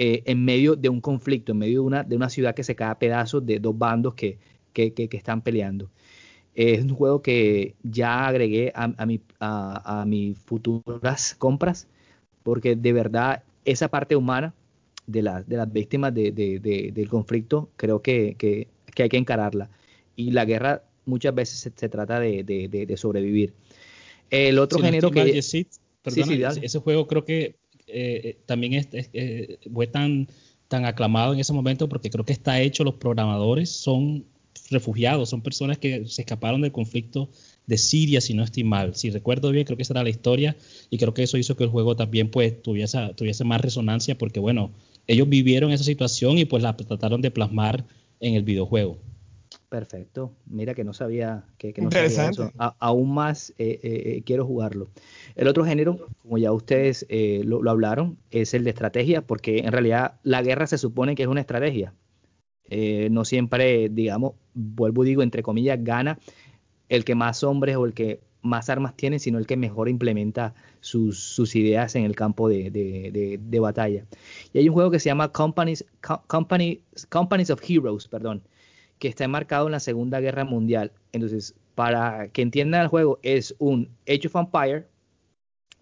eh, 0.00 0.22
en 0.26 0.44
medio 0.44 0.76
de 0.76 0.88
un 0.88 1.00
conflicto, 1.00 1.50
en 1.50 1.58
medio 1.58 1.82
de 1.82 2.16
una, 2.16 2.28
ciudad 2.30 2.54
que 2.54 2.62
se 2.62 2.76
cae 2.76 2.90
a 2.90 2.98
pedazos 3.00 3.44
de 3.44 3.58
dos 3.58 3.76
bandos 3.76 4.14
que, 4.14 4.38
están 4.72 5.42
peleando. 5.42 5.90
Es 6.54 6.82
un 6.82 6.94
juego 6.94 7.20
que 7.20 7.74
ya 7.82 8.28
agregué 8.28 8.72
a 8.74 10.04
mis 10.06 10.38
futuras 10.38 11.34
compras, 11.36 11.88
porque 12.44 12.76
de 12.76 12.92
verdad 12.92 13.42
esa 13.64 13.88
parte 13.88 14.14
humana 14.14 14.54
de, 15.08 15.22
la, 15.22 15.42
de 15.42 15.56
las 15.56 15.72
víctimas 15.72 16.14
de, 16.14 16.30
de, 16.30 16.60
de, 16.60 16.92
del 16.92 17.08
conflicto, 17.08 17.70
creo 17.76 18.02
que, 18.02 18.36
que, 18.38 18.68
que, 18.94 19.02
hay 19.02 19.08
que 19.08 19.16
encararla. 19.16 19.70
Y 20.14 20.30
la 20.30 20.44
guerra 20.44 20.84
muchas 21.06 21.34
veces 21.34 21.58
se, 21.58 21.72
se 21.74 21.88
trata 21.88 22.20
de, 22.20 22.94
sobrevivir. 22.96 23.54
El 24.30 24.58
otro 24.58 24.78
si 24.78 24.84
género 24.84 25.08
no 25.08 25.14
que... 25.14 25.32
Yesid, 25.32 25.66
perdona, 26.02 26.52
sí, 26.52 26.60
sí, 26.60 26.66
ese 26.66 26.78
juego 26.78 27.08
creo 27.08 27.24
que 27.24 27.56
eh, 27.86 28.38
también 28.44 28.74
es, 28.74 28.88
es, 28.92 29.08
eh, 29.14 29.58
fue 29.72 29.86
tan, 29.86 30.28
tan 30.68 30.84
aclamado 30.84 31.32
en 31.32 31.40
ese 31.40 31.54
momento 31.54 31.88
porque 31.88 32.10
creo 32.10 32.26
que 32.26 32.34
está 32.34 32.60
hecho, 32.60 32.84
los 32.84 32.94
programadores 32.94 33.70
son 33.70 34.26
refugiados, 34.70 35.30
son 35.30 35.40
personas 35.40 35.78
que 35.78 36.04
se 36.06 36.22
escaparon 36.22 36.60
del 36.60 36.72
conflicto 36.72 37.30
de 37.66 37.78
Siria, 37.78 38.20
si 38.20 38.34
no 38.34 38.44
estoy 38.44 38.64
mal. 38.64 38.94
Si 38.94 39.10
recuerdo 39.10 39.50
bien, 39.50 39.64
creo 39.64 39.76
que 39.76 39.82
esa 39.82 39.94
era 39.94 40.02
la 40.02 40.10
historia 40.10 40.56
y 40.90 40.98
creo 40.98 41.14
que 41.14 41.22
eso 41.22 41.38
hizo 41.38 41.56
que 41.56 41.64
el 41.64 41.70
juego 41.70 41.96
también 41.96 42.30
pues 42.30 42.60
tuviese, 42.62 43.14
tuviese 43.14 43.44
más 43.44 43.60
resonancia 43.60 44.18
porque 44.18 44.40
bueno, 44.40 44.72
ellos 45.08 45.28
vivieron 45.28 45.72
esa 45.72 45.82
situación 45.82 46.38
y 46.38 46.44
pues 46.44 46.62
la 46.62 46.76
trataron 46.76 47.20
de 47.20 47.32
plasmar 47.32 47.84
en 48.20 48.34
el 48.34 48.44
videojuego. 48.44 48.98
Perfecto. 49.68 50.32
Mira 50.46 50.74
que 50.74 50.84
no 50.84 50.94
sabía 50.94 51.44
que, 51.58 51.72
que 51.72 51.82
no 51.82 51.90
sabía 51.90 52.30
eso. 52.30 52.52
A, 52.58 52.76
aún 52.78 53.12
más 53.12 53.50
eh, 53.58 53.80
eh, 53.82 54.02
eh, 54.06 54.22
quiero 54.24 54.46
jugarlo. 54.46 54.88
El 55.34 55.48
otro 55.48 55.64
género, 55.64 56.08
como 56.22 56.38
ya 56.38 56.52
ustedes 56.52 57.04
eh, 57.08 57.42
lo, 57.44 57.62
lo, 57.62 57.70
hablaron, 57.70 58.16
es 58.30 58.54
el 58.54 58.64
de 58.64 58.70
estrategia, 58.70 59.22
porque 59.22 59.58
en 59.58 59.72
realidad 59.72 60.20
la 60.22 60.42
guerra 60.42 60.66
se 60.66 60.78
supone 60.78 61.14
que 61.14 61.24
es 61.24 61.28
una 61.28 61.40
estrategia. 61.40 61.92
Eh, 62.70 63.08
no 63.10 63.24
siempre, 63.24 63.88
digamos, 63.88 64.34
vuelvo 64.54 65.04
y 65.04 65.08
digo, 65.08 65.22
entre 65.22 65.42
comillas, 65.42 65.82
gana 65.82 66.18
el 66.88 67.04
que 67.04 67.14
más 67.14 67.42
hombres 67.42 67.76
o 67.76 67.86
el 67.86 67.94
que 67.94 68.20
más 68.48 68.68
armas 68.68 68.96
tiene, 68.96 69.18
sino 69.18 69.38
el 69.38 69.46
que 69.46 69.56
mejor 69.56 69.88
implementa 69.88 70.54
sus, 70.80 71.38
ideas 71.54 71.94
en 71.94 72.04
el 72.04 72.16
campo 72.16 72.48
de, 72.48 73.58
batalla. 73.60 74.04
Y 74.52 74.58
hay 74.58 74.68
un 74.68 74.74
juego 74.74 74.90
que 74.90 74.98
se 74.98 75.08
llama 75.08 75.30
Companies, 75.30 75.84
Companies 76.26 77.50
of 77.50 77.62
Heroes, 77.68 78.08
perdón, 78.08 78.42
que 78.98 79.08
está 79.08 79.24
enmarcado 79.24 79.66
en 79.66 79.72
la 79.72 79.80
Segunda 79.80 80.20
Guerra 80.20 80.44
Mundial. 80.44 80.92
Entonces, 81.12 81.54
para 81.74 82.28
que 82.28 82.42
entiendan 82.42 82.82
el 82.82 82.88
juego, 82.88 83.20
es 83.22 83.54
un 83.58 83.88
Age 84.08 84.26
of 84.26 84.36
Empire, 84.36 84.86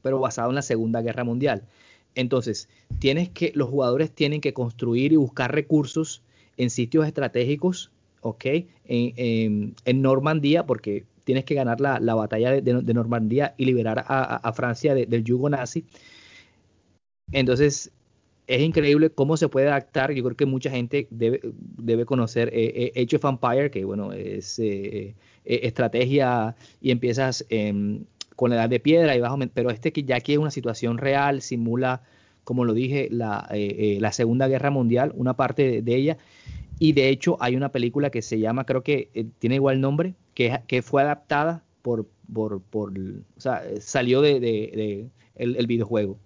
pero 0.03 0.21
basado 0.21 0.51
en 0.51 0.57
la 0.57 0.63
Segunda 0.63 1.01
Guerra 1.01 1.25
Mundial. 1.25 1.65
Entonces, 2.15 2.69
tienes 2.99 3.29
que, 3.29 3.53
los 3.55 3.69
jugadores 3.69 4.11
tienen 4.11 4.41
que 4.41 4.55
construir 4.55 5.13
y 5.13 5.17
buscar 5.17 5.55
recursos 5.55 6.23
en 6.57 6.71
sitios 6.71 7.07
estratégicos, 7.07 7.91
¿ok? 8.21 8.45
En, 8.85 9.75
Normandía, 10.03 10.67
porque 10.67 11.05
tienes 11.27 11.45
que 11.45 11.57
ganar 11.57 11.81
la, 11.81 12.15
batalla 12.15 12.53
de, 12.53 12.95
Normandía 12.95 13.55
y 13.57 13.65
liberar 13.65 14.05
a, 14.07 14.53
Francia 14.53 14.95
del 14.95 15.25
yugo 15.25 15.51
nazi. 15.51 15.85
Entonces, 17.33 17.91
es 18.47 18.63
increíble 18.63 19.11
cómo 19.11 19.37
se 19.37 19.49
puede 19.49 19.67
adaptar. 19.67 20.13
Yo 20.13 20.23
creo 20.23 20.37
que 20.37 20.47
mucha 20.47 20.71
gente 20.71 21.09
debe, 21.11 21.41
debe 21.43 22.05
conocer 22.05 22.49
eh, 22.55 22.93
eh, 22.95 23.03
Age 23.03 23.17
of 23.17 23.25
Empire, 23.25 23.73
que 23.73 23.85
bueno, 23.85 24.13
es 24.13 24.61
eh, 24.61 25.17
estrategia 25.45 26.55
y 26.81 26.93
empiezas 26.93 27.45
con 28.37 28.51
la 28.51 28.57
edad 28.57 28.69
de 28.69 28.79
piedra 28.79 29.17
y 29.17 29.21
bajo, 29.21 29.37
pero 29.53 29.71
este 29.71 29.93
que 29.93 30.05
ya 30.05 30.17
aquí 30.17 30.35
es 30.35 30.39
una 30.39 30.53
situación 30.53 30.97
real, 30.97 31.43
simula, 31.43 32.03
como 32.45 32.65
lo 32.65 32.73
dije, 32.73 33.09
la, 33.11 33.49
la 33.53 34.13
Segunda 34.13 34.47
Guerra 34.47 34.71
Mundial, 34.71 35.13
una 35.17 35.35
parte 35.35 35.83
de, 35.83 35.97
ella. 35.97 36.19
Y 36.79 36.93
de 36.93 37.09
hecho 37.09 37.37
hay 37.41 37.57
una 37.57 37.71
película 37.71 38.11
que 38.11 38.23
se 38.23 38.39
llama, 38.39 38.65
creo 38.65 38.85
que 38.85 39.27
tiene 39.41 39.57
igual 39.57 39.81
nombre, 39.81 40.15
que, 40.37 40.83
fue 40.83 41.03
adaptada 41.03 41.65
por, 41.83 42.07
por, 42.33 42.61
por, 42.61 42.93
o 42.97 43.41
sea, 43.41 43.65
salió 43.81 44.21
de, 44.21 44.39
de, 44.39 45.09
el 45.35 45.67
videojuego. 45.67 46.17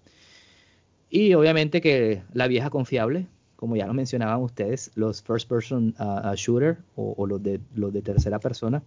Y 1.11 1.33
obviamente 1.33 1.81
que 1.81 2.23
la 2.33 2.47
vieja 2.47 2.69
confiable, 2.69 3.27
como 3.57 3.75
ya 3.75 3.85
lo 3.85 3.93
mencionaban 3.93 4.41
ustedes, 4.41 4.91
los 4.95 5.21
first 5.21 5.47
person 5.47 5.93
uh, 5.99 6.29
uh, 6.29 6.35
shooter 6.35 6.77
o, 6.95 7.27
los, 7.27 7.43
de, 7.43 7.59
los 7.75 7.91
de 7.91 8.01
tercera 8.01 8.39
persona, 8.39 8.81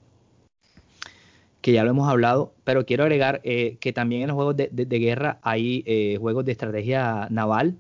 que 1.61 1.73
ya 1.73 1.85
lo 1.85 1.91
hemos 1.91 2.09
hablado, 2.09 2.55
pero 2.65 2.87
quiero 2.87 3.05
agregar 3.05 3.43
eh, 3.45 3.77
que 3.79 3.93
también 3.93 4.23
en 4.23 4.29
los 4.29 4.37
juegos 4.37 4.57
de, 4.57 4.99
guerra 4.99 5.39
hay 5.43 5.85
eh, 5.87 6.17
juegos 6.19 6.47
de 6.47 6.53
estrategia 6.53 7.29
naval. 7.31 7.77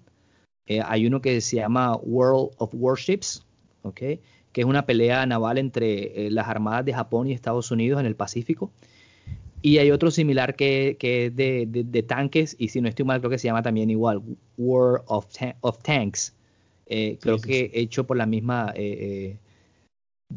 Eh, 0.66 0.80
hay 0.84 1.06
uno 1.06 1.22
que 1.22 1.40
se 1.40 1.56
llama 1.56 1.96
World 1.96 2.50
of 2.58 2.70
Warships, 2.74 3.46
¿okay? 3.82 4.20
Que 4.54 4.62
es 4.62 4.66
una 4.66 4.86
pelea 4.86 5.26
naval 5.26 5.58
entre 5.58 6.30
las 6.30 6.48
armadas 6.48 6.86
de 6.86 6.94
Japón 6.94 7.26
y 7.26 7.32
Estados 7.32 7.70
Unidos 7.70 8.00
en 8.00 8.06
el 8.06 8.16
Pacífico. 8.16 8.70
Y 9.64 9.78
hay 9.78 9.90
otro 9.90 10.10
similar 10.10 10.56
que, 10.56 10.98
es 11.00 11.34
de, 11.34 12.04
tanques, 12.06 12.54
y 12.58 12.68
si 12.68 12.82
no 12.82 12.88
estoy 12.88 13.06
mal, 13.06 13.20
creo 13.20 13.30
que 13.30 13.38
se 13.38 13.48
llama 13.48 13.62
también 13.62 13.88
igual, 13.88 14.20
War 14.58 15.02
of, 15.06 15.26
of 15.62 15.78
Tanks. 15.82 16.34
Eh, 16.86 17.16
creo 17.18 17.38
que 17.38 17.70
hecho 17.72 18.06
por 18.06 18.18
la 18.18 18.26
misma 18.26 18.74
eh, 18.76 19.38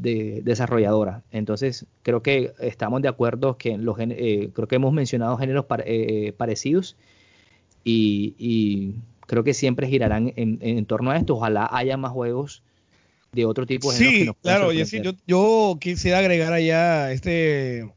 eh, 0.02 0.42
desarrolladora. 0.46 1.24
Entonces, 1.32 1.86
creo 2.04 2.24
que 2.24 2.54
estamos 2.60 3.02
de 3.02 3.10
acuerdo 3.10 3.58
que 3.58 3.78
los, 3.78 3.98
creo 3.98 4.68
que 4.68 4.76
hemos 4.76 4.94
mencionado 4.94 5.36
géneros 5.36 5.66
parecidos 5.66 6.96
y, 7.84 8.96
creo 9.26 9.44
que 9.44 9.54
siempre 9.54 9.88
girarán 9.88 10.32
en, 10.38 10.86
torno 10.86 11.12
a 11.12 11.18
esto. 11.18 11.36
Ojalá 11.36 11.68
haya 11.70 11.98
más 11.98 12.14
juegos 12.14 12.64
de 13.32 13.46
otro 13.46 13.66
tipo 13.66 13.92
de 13.92 13.98
Sí, 13.98 14.30
claro, 14.42 14.72
y 14.72 14.84
yo, 14.84 15.12
yo 15.26 15.78
quisiera 15.80 16.20
agregar 16.20 16.54
allá 16.54 17.12
este 17.12 17.92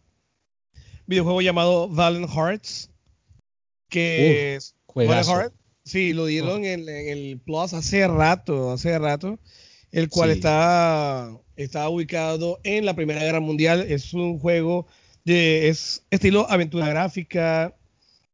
videojuego 1.07 1.41
llamado 1.41 1.89
Valiant 1.89 2.31
Hearts, 2.31 2.91
que 3.89 4.55
es 4.55 4.75
Valiant 4.95 5.27
Hearts, 5.27 5.57
sí, 5.85 6.13
lo 6.13 6.27
dieron 6.27 6.65
en, 6.65 6.89
el 6.89 7.41
Plus 7.45 7.75
hace 7.75 8.07
rato, 8.07 8.73
hace 8.73 8.99
rato, 8.99 9.39
el 9.93 10.09
cual 10.09 10.31
está, 10.31 11.31
está 11.57 11.89
ubicado 11.89 12.61
en 12.63 12.85
la 12.85 12.95
Primera 12.95 13.23
Guerra 13.23 13.41
Mundial, 13.41 13.87
es 13.89 14.15
un 14.15 14.39
juego 14.39 14.87
de 15.25 15.69
es 15.69 16.05
estilo 16.11 16.47
aventura 16.49 16.89
gráfica, 16.89 17.75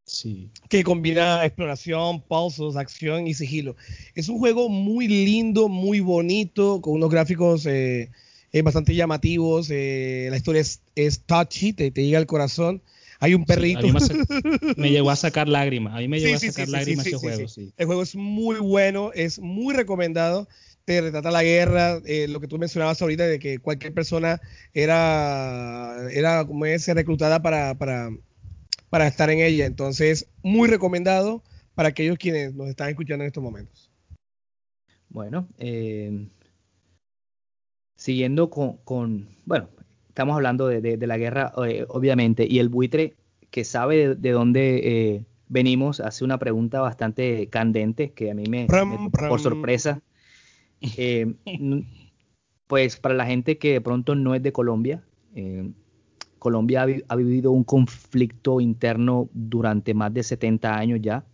Sí. 0.07 0.51
que 0.69 0.85
combina 0.85 1.45
exploración, 1.45 2.23
pausas, 2.23 2.77
acción 2.77 3.27
y 3.27 3.35
sigilo. 3.35 3.75
Es 4.15 4.29
un 4.29 4.39
juego 4.39 4.69
muy 4.69 5.09
lindo, 5.09 5.69
muy 5.69 6.01
bonito, 6.01 6.81
con 6.81 6.95
unos 6.95 7.11
gráficos 7.11 7.67
eh, 7.67 8.11
eh, 8.53 8.63
bastante 8.63 8.95
llamativos. 8.95 9.69
Eh, 9.71 10.29
la 10.31 10.37
historia 10.37 10.63
es, 10.63 10.81
es 10.95 11.21
touchy, 11.21 11.73
te, 11.73 11.91
te, 11.91 12.05
llega 12.05 12.19
al 12.19 12.27
corazón. 12.27 12.83
Hay 13.19 13.35
un 13.35 13.45
perrito. 13.45 13.87
me, 14.77 14.91
llegó 14.91 15.11
a 15.11 15.17
sacar 15.17 15.49
lágrimas. 15.49 15.95
A 15.95 15.99
mí 15.99 16.09
me 16.09 16.21
llegó 16.21 16.37
a 16.37 16.39
sacar 16.39 16.69
lágrimas 16.69 17.07
ese 17.07 17.17
juego. 17.17 17.47
El 17.77 17.87
juego 17.87 18.03
es 18.03 18.15
muy 18.15 18.59
bueno, 18.59 19.11
es 19.15 19.39
muy 19.39 19.75
recomendado. 19.75 20.49
Te 20.85 21.01
retrata 21.01 21.33
la 21.33 21.43
guerra, 21.43 22.01
eh, 22.05 22.29
lo 22.29 22.41
que 22.41 22.47
tú 22.47 22.59
mencionabas 22.59 23.03
ahorita 23.03 23.27
de 23.27 23.41
que 23.41 23.59
cualquier 23.59 23.93
persona 23.93 24.41
era, 24.73 25.97
era 26.13 26.47
como 26.47 26.65
es, 26.65 26.87
reclutada 26.87 27.43
para, 27.43 27.75
para, 27.77 28.11
para 28.91 29.07
estar 29.07 29.31
en 29.31 29.41
ella. 29.41 29.67
Entonces, 29.67 30.29
muy 30.43 30.69
recomendado 30.69 31.43
para 31.75 31.91
aquellos 31.91 32.19
quienes 32.19 32.55
nos 32.55 32.69
están 32.69 32.89
escuchando 32.89 33.25
en 33.25 33.29
estos 33.29 33.43
momentos. 33.43 33.91
Bueno, 35.09 35.49
eh, 35.59 36.29
siguiendo 37.97 38.51
con, 38.51 39.29
bueno, 39.45 39.69
estamos 40.09 40.35
hablando 40.35 40.69
de, 40.69 41.07
la 41.07 41.19
guerra, 41.19 41.53
eh, 41.67 41.85
obviamente, 41.89 42.47
y 42.49 42.59
el 42.59 42.69
buitre 42.69 43.15
que 43.51 43.65
sabe 43.65 44.15
de, 44.15 44.31
dónde 44.31 44.81
eh, 44.85 45.25
venimos 45.49 46.01
hace 46.01 46.25
una 46.25 46.39
pregunta 46.39 46.81
bastante 46.81 47.49
candente 47.49 48.11
que 48.13 48.31
a 48.31 48.35
mí 48.35 48.45
me, 48.49 48.67
por 48.67 49.41
sorpresa. 49.41 50.03
Eh, 50.99 51.35
pues 52.67 52.97
para 52.99 53.15
la 53.15 53.25
gente 53.27 53.59
que 53.59 53.73
de 53.73 53.81
pronto 53.81 54.15
no 54.15 54.35
es 54.35 54.43
de 54.43 54.53
Colombia, 54.53 55.03
Colombia 56.47 56.87
ha, 57.09 57.17
vivido 57.17 57.51
un 57.51 57.65
conflicto 57.65 58.61
interno 58.61 59.29
durante 59.33 59.95
más 59.95 60.15
de 60.15 60.23
70 60.23 60.79
años 60.79 61.01
ya. 61.03 61.25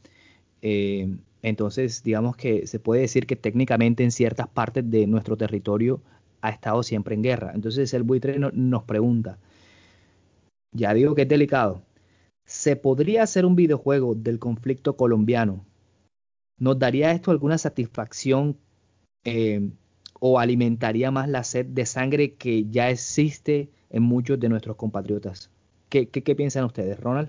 entonces, 1.42 2.02
digamos 2.02 2.34
que 2.34 2.66
se 2.66 2.80
puede 2.80 3.02
decir 3.02 3.26
que 3.26 3.36
técnicamente 3.36 4.04
en 4.04 4.10
ciertas 4.10 4.48
partes 4.48 4.90
de 4.90 5.06
nuestro 5.06 5.36
territorio 5.36 6.00
ha 6.40 6.48
estado 6.48 6.82
siempre 6.82 7.14
en 7.14 7.22
guerra. 7.22 7.52
Entonces 7.54 7.92
el 7.92 8.04
buitre 8.04 8.38
nos 8.38 8.84
pregunta, 8.84 9.38
ya 10.74 10.94
digo 10.94 11.14
que 11.14 11.22
es 11.22 11.28
delicado, 11.28 11.82
¿se 12.46 12.76
podría 12.76 13.22
hacer 13.24 13.44
un 13.44 13.54
videojuego 13.54 14.14
del 14.14 14.38
conflicto 14.38 14.96
colombiano? 14.96 15.66
¿Nos 16.58 16.78
daría 16.78 17.12
esto 17.12 17.30
alguna 17.32 17.58
satisfacción 17.58 18.56
eh, 19.24 19.72
o 20.24 20.38
alimentaría 20.38 21.10
más 21.10 21.28
la 21.28 21.42
sed 21.42 21.66
de 21.66 21.84
sangre 21.84 22.34
que 22.34 22.66
ya 22.70 22.90
existe 22.90 23.70
en 23.90 24.04
muchos 24.04 24.38
de 24.38 24.48
nuestros 24.48 24.76
compatriotas? 24.76 25.50
¿Qué, 25.88 26.06
piensan 26.06 26.64
ustedes, 26.64 27.00
Ronald? 27.00 27.28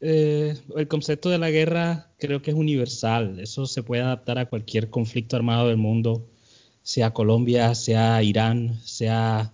Eh, 0.00 0.56
el 0.74 0.88
concepto 0.88 1.28
de 1.28 1.36
la 1.36 1.50
guerra 1.50 2.10
creo 2.18 2.40
que 2.40 2.52
es 2.52 2.56
universal. 2.56 3.38
Eso 3.38 3.66
se 3.66 3.82
puede 3.82 4.00
adaptar 4.00 4.38
a 4.38 4.46
cualquier 4.46 4.88
conflicto 4.88 5.36
armado 5.36 5.68
del 5.68 5.76
mundo 5.76 6.26
sea 6.82 7.12
Colombia, 7.12 7.74
sea 7.74 8.22
Irán, 8.22 8.80
sea, 8.82 9.52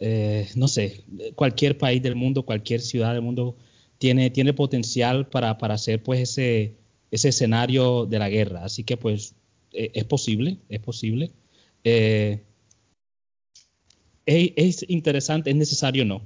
eh, 0.00 0.48
no 0.56 0.66
sé, 0.66 1.04
cualquier 1.36 1.78
país 1.78 2.02
del 2.02 2.16
mundo, 2.16 2.44
cualquier 2.44 2.80
ciudad 2.80 3.12
del 3.12 3.22
mundo 3.22 3.56
tiene, 3.98 4.30
tiene 4.30 4.52
potencial 4.52 5.28
para, 5.28 5.58
para 5.58 5.74
hacer 5.74 6.02
pues 6.02 6.20
ese, 6.20 6.74
ese 7.12 7.28
escenario 7.28 8.04
de 8.04 8.18
la 8.18 8.28
guerra. 8.28 8.64
Así 8.64 8.82
que 8.82 8.96
pues 8.96 9.36
e, 9.72 9.90
es 9.94 10.04
posible, 10.04 10.58
es 10.68 10.80
posible. 10.80 11.30
Eh, 11.84 12.42
es, 14.26 14.84
interesante, 14.88 15.50
es 15.50 15.56
necesario 15.56 16.04
no. 16.04 16.22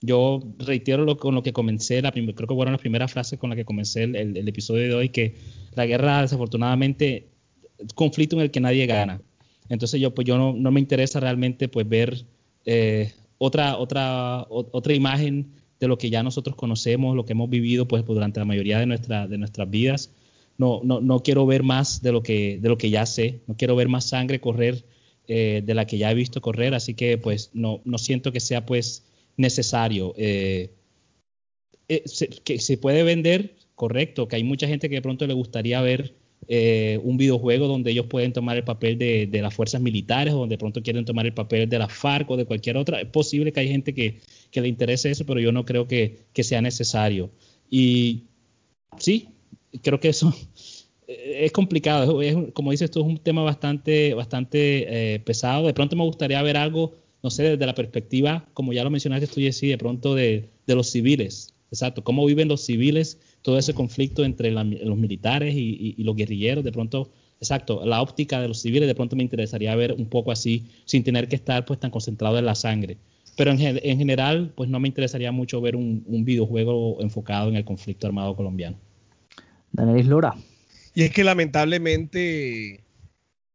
Yo 0.00 0.40
reitero 0.58 1.04
lo, 1.04 1.16
con 1.16 1.34
lo 1.34 1.42
que 1.42 1.52
comencé, 1.52 2.00
la 2.02 2.12
creo 2.12 2.34
que 2.34 2.54
fueron 2.54 2.72
las 2.72 2.80
primeras 2.80 3.10
frases 3.10 3.38
con 3.38 3.50
las 3.50 3.56
que 3.56 3.64
comencé 3.64 4.04
el, 4.04 4.48
episodio 4.48 4.84
de 4.84 4.94
hoy, 4.94 5.08
que 5.08 5.34
la 5.74 5.86
guerra 5.86 6.22
desafortunadamente 6.22 7.28
es 7.78 7.92
conflicto 7.94 8.36
en 8.36 8.42
el 8.42 8.50
que 8.50 8.60
nadie 8.60 8.86
gana. 8.86 9.20
Entonces 9.68 10.00
yo, 10.00 10.14
pues 10.14 10.26
yo 10.26 10.38
no, 10.38 10.52
no 10.52 10.70
me 10.70 10.80
interesa 10.80 11.20
realmente 11.20 11.68
pues 11.68 11.88
ver 11.88 12.24
eh, 12.64 13.12
otra, 13.38 13.76
otra, 13.78 14.46
otra 14.48 14.94
imagen 14.94 15.52
de 15.80 15.88
lo 15.88 15.96
que 15.96 16.10
ya 16.10 16.22
nosotros 16.22 16.56
conocemos, 16.56 17.16
lo 17.16 17.24
que 17.24 17.32
hemos 17.32 17.48
vivido 17.48 17.86
pues 17.86 18.04
durante 18.04 18.40
la 18.40 18.44
mayoría 18.44 18.78
de, 18.78 18.86
nuestra, 18.86 19.26
de 19.26 19.38
nuestras 19.38 19.70
vidas. 19.70 20.12
No, 20.58 20.80
no, 20.84 21.00
no 21.00 21.22
quiero 21.22 21.46
ver 21.46 21.62
más 21.62 22.02
de 22.02 22.12
lo, 22.12 22.22
que, 22.22 22.58
de 22.60 22.68
lo 22.68 22.76
que 22.76 22.90
ya 22.90 23.06
sé, 23.06 23.40
no 23.46 23.56
quiero 23.56 23.76
ver 23.76 23.88
más 23.88 24.08
sangre 24.08 24.40
correr 24.40 24.84
eh, 25.28 25.62
de 25.64 25.74
la 25.74 25.86
que 25.86 25.98
ya 25.98 26.10
he 26.10 26.14
visto 26.14 26.40
correr, 26.40 26.74
así 26.74 26.94
que 26.94 27.16
pues 27.16 27.50
no, 27.54 27.80
no 27.84 27.96
siento 27.96 28.32
que 28.32 28.40
sea 28.40 28.66
pues 28.66 29.04
necesario. 29.36 30.14
Eh, 30.16 30.74
que 32.44 32.58
se 32.58 32.76
puede 32.76 33.02
vender, 33.02 33.56
correcto, 33.74 34.28
que 34.28 34.36
hay 34.36 34.44
mucha 34.44 34.66
gente 34.66 34.88
que 34.88 34.96
de 34.96 35.02
pronto 35.02 35.26
le 35.26 35.32
gustaría 35.32 35.80
ver 35.80 36.14
eh, 36.50 36.98
un 37.02 37.18
videojuego 37.18 37.66
donde 37.66 37.90
ellos 37.90 38.06
pueden 38.06 38.32
tomar 38.32 38.56
el 38.56 38.64
papel 38.64 38.96
de, 38.96 39.28
las 39.42 39.52
fuerzas 39.52 39.82
militares 39.82 40.32
o 40.32 40.38
donde 40.38 40.56
pronto 40.56 40.82
quieren 40.82 41.04
tomar 41.04 41.26
el 41.26 41.34
papel 41.34 41.68
de 41.68 41.78
la 41.78 41.88
FARC 41.88 42.30
o 42.30 42.36
de 42.36 42.46
cualquier 42.46 42.76
otra. 42.78 43.00
Es 43.00 43.08
posible 43.08 43.52
que 43.52 43.60
hay 43.60 43.68
gente 43.68 43.92
que, 43.92 44.20
le 44.52 44.68
interese 44.68 45.10
eso, 45.10 45.26
pero 45.26 45.40
yo 45.40 45.52
no 45.52 45.64
creo 45.66 45.86
que, 45.86 46.24
sea 46.34 46.62
necesario. 46.62 47.30
Y 47.70 48.24
sí, 48.98 49.28
creo 49.82 50.00
que 50.00 50.08
eso 50.08 50.34
eh, 51.08 51.44
es 51.44 51.52
complicado, 51.52 52.22
es, 52.22 52.36
como 52.52 52.70
dices 52.70 52.90
tú, 52.90 53.00
es 53.00 53.06
un 53.06 53.18
tema 53.18 53.42
bastante, 53.42 54.14
bastante 54.14 55.14
eh, 55.14 55.20
pesado. 55.20 55.66
De 55.66 55.74
pronto 55.74 55.96
me 55.96 56.04
gustaría 56.04 56.42
ver 56.42 56.56
algo, 56.56 56.94
no 57.22 57.30
sé, 57.30 57.42
desde 57.44 57.66
la 57.66 57.74
perspectiva, 57.74 58.48
como 58.54 58.72
ya 58.72 58.84
lo 58.84 58.90
mencionaste 58.90 59.26
tú, 59.26 59.40
Jessy, 59.40 59.68
de 59.68 59.78
pronto 59.78 60.14
de, 60.14 60.50
los 60.66 60.90
civiles. 60.90 61.54
Exacto, 61.70 62.02
cómo 62.02 62.24
viven 62.24 62.48
los 62.48 62.64
civiles 62.64 63.18
todo 63.42 63.58
ese 63.58 63.74
conflicto 63.74 64.24
entre 64.24 64.50
los 64.50 64.96
militares 64.96 65.54
y, 65.54 65.94
los 66.02 66.16
guerrilleros. 66.16 66.64
De 66.64 66.72
pronto, 66.72 67.10
exacto, 67.40 67.84
la 67.84 68.00
óptica 68.00 68.40
de 68.40 68.48
los 68.48 68.60
civiles, 68.60 68.88
de 68.88 68.94
pronto 68.94 69.16
me 69.16 69.22
interesaría 69.22 69.74
ver 69.76 69.92
un 69.92 70.06
poco 70.06 70.32
así, 70.32 70.64
sin 70.86 71.04
tener 71.04 71.28
que 71.28 71.36
estar 71.36 71.64
pues 71.64 71.78
tan 71.78 71.90
concentrado 71.90 72.38
en 72.38 72.46
la 72.46 72.54
sangre. 72.54 72.96
Pero 73.36 73.52
en, 73.52 73.58
general, 73.98 74.52
pues 74.56 74.68
no 74.68 74.80
me 74.80 74.88
interesaría 74.88 75.30
mucho 75.30 75.60
ver 75.60 75.76
un, 75.76 76.02
un 76.06 76.24
videojuego 76.24 77.00
enfocado 77.00 77.48
en 77.48 77.56
el 77.56 77.64
conflicto 77.64 78.06
armado 78.06 78.34
colombiano. 78.34 78.78
Daniel 79.72 80.08
Lora. 80.08 80.34
Y 80.94 81.04
es 81.04 81.10
que 81.12 81.24
lamentablemente 81.24 82.82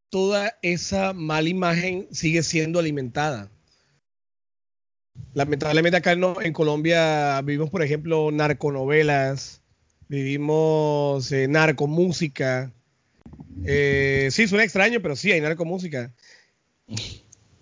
toda 0.10 0.58
esa 0.62 1.14
mala 1.14 1.50
imagen 1.50 2.08
sigue 2.12 2.44
siendo 2.44 2.80
alimentada. 2.80 3.50
Lamentablemente 5.34 5.98
acá 5.98 6.12
en, 6.12 6.54
Colombia 6.54 7.42
vivimos, 7.42 7.70
por 7.70 7.82
ejemplo, 7.82 8.30
narconovelas, 8.32 9.62
vivimos 10.08 11.32
eh, 11.32 11.48
narcomúsica. 11.48 12.72
Eh, 13.66 14.30
sí, 14.32 14.48
suena 14.48 14.64
extraño, 14.64 15.02
pero 15.02 15.16
sí, 15.16 15.32
hay 15.32 15.42
narcomúsica. 15.42 16.12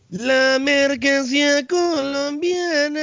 La 0.09 0.59
mercancía 0.59 1.65
colombiana 1.67 2.99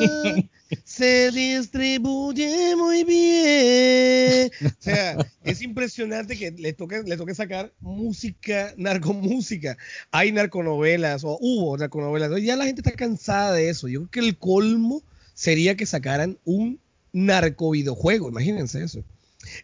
se 0.92 1.30
distribuye 1.30 2.76
muy 2.76 3.04
bien. 3.04 4.50
O 4.62 4.84
sea, 4.84 5.16
es 5.44 5.62
impresionante 5.62 6.36
que 6.36 6.50
le 6.50 6.72
toque, 6.72 7.02
le 7.04 7.16
toque 7.16 7.34
sacar 7.34 7.72
música, 7.80 8.74
narcomúsica. 8.76 9.78
Hay 10.10 10.32
narconovelas, 10.32 11.24
o 11.24 11.38
hubo 11.40 11.76
narconovelas. 11.78 12.30
Ya 12.42 12.56
la 12.56 12.66
gente 12.66 12.82
está 12.82 12.92
cansada 12.92 13.52
de 13.54 13.70
eso. 13.70 13.88
Yo 13.88 14.00
creo 14.00 14.10
que 14.10 14.20
el 14.20 14.38
colmo 14.38 15.02
sería 15.34 15.76
que 15.76 15.86
sacaran 15.86 16.38
un 16.44 16.78
narcovideojuego, 17.12 18.28
imagínense 18.28 18.82
eso. 18.82 19.02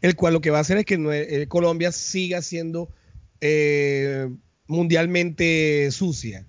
El 0.01 0.17
cual 0.17 0.35
lo 0.35 0.41
que 0.41 0.51
va 0.51 0.59
a 0.59 0.63
hacer 0.63 0.79
es 0.79 0.85
que 0.87 0.95
eh, 0.95 1.47
Colombia 1.49 1.93
siga 1.93 2.41
siendo 2.43 2.89
eh, 3.41 4.29
mundialmente 4.67 5.91
sucia 5.91 6.47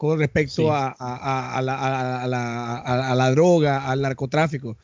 con 0.00 0.18
respecto 0.18 0.72
a, 0.72 1.60
la, 1.62 3.30
droga, 3.32 3.86
al 3.86 4.00
narcotráfico. 4.00 4.78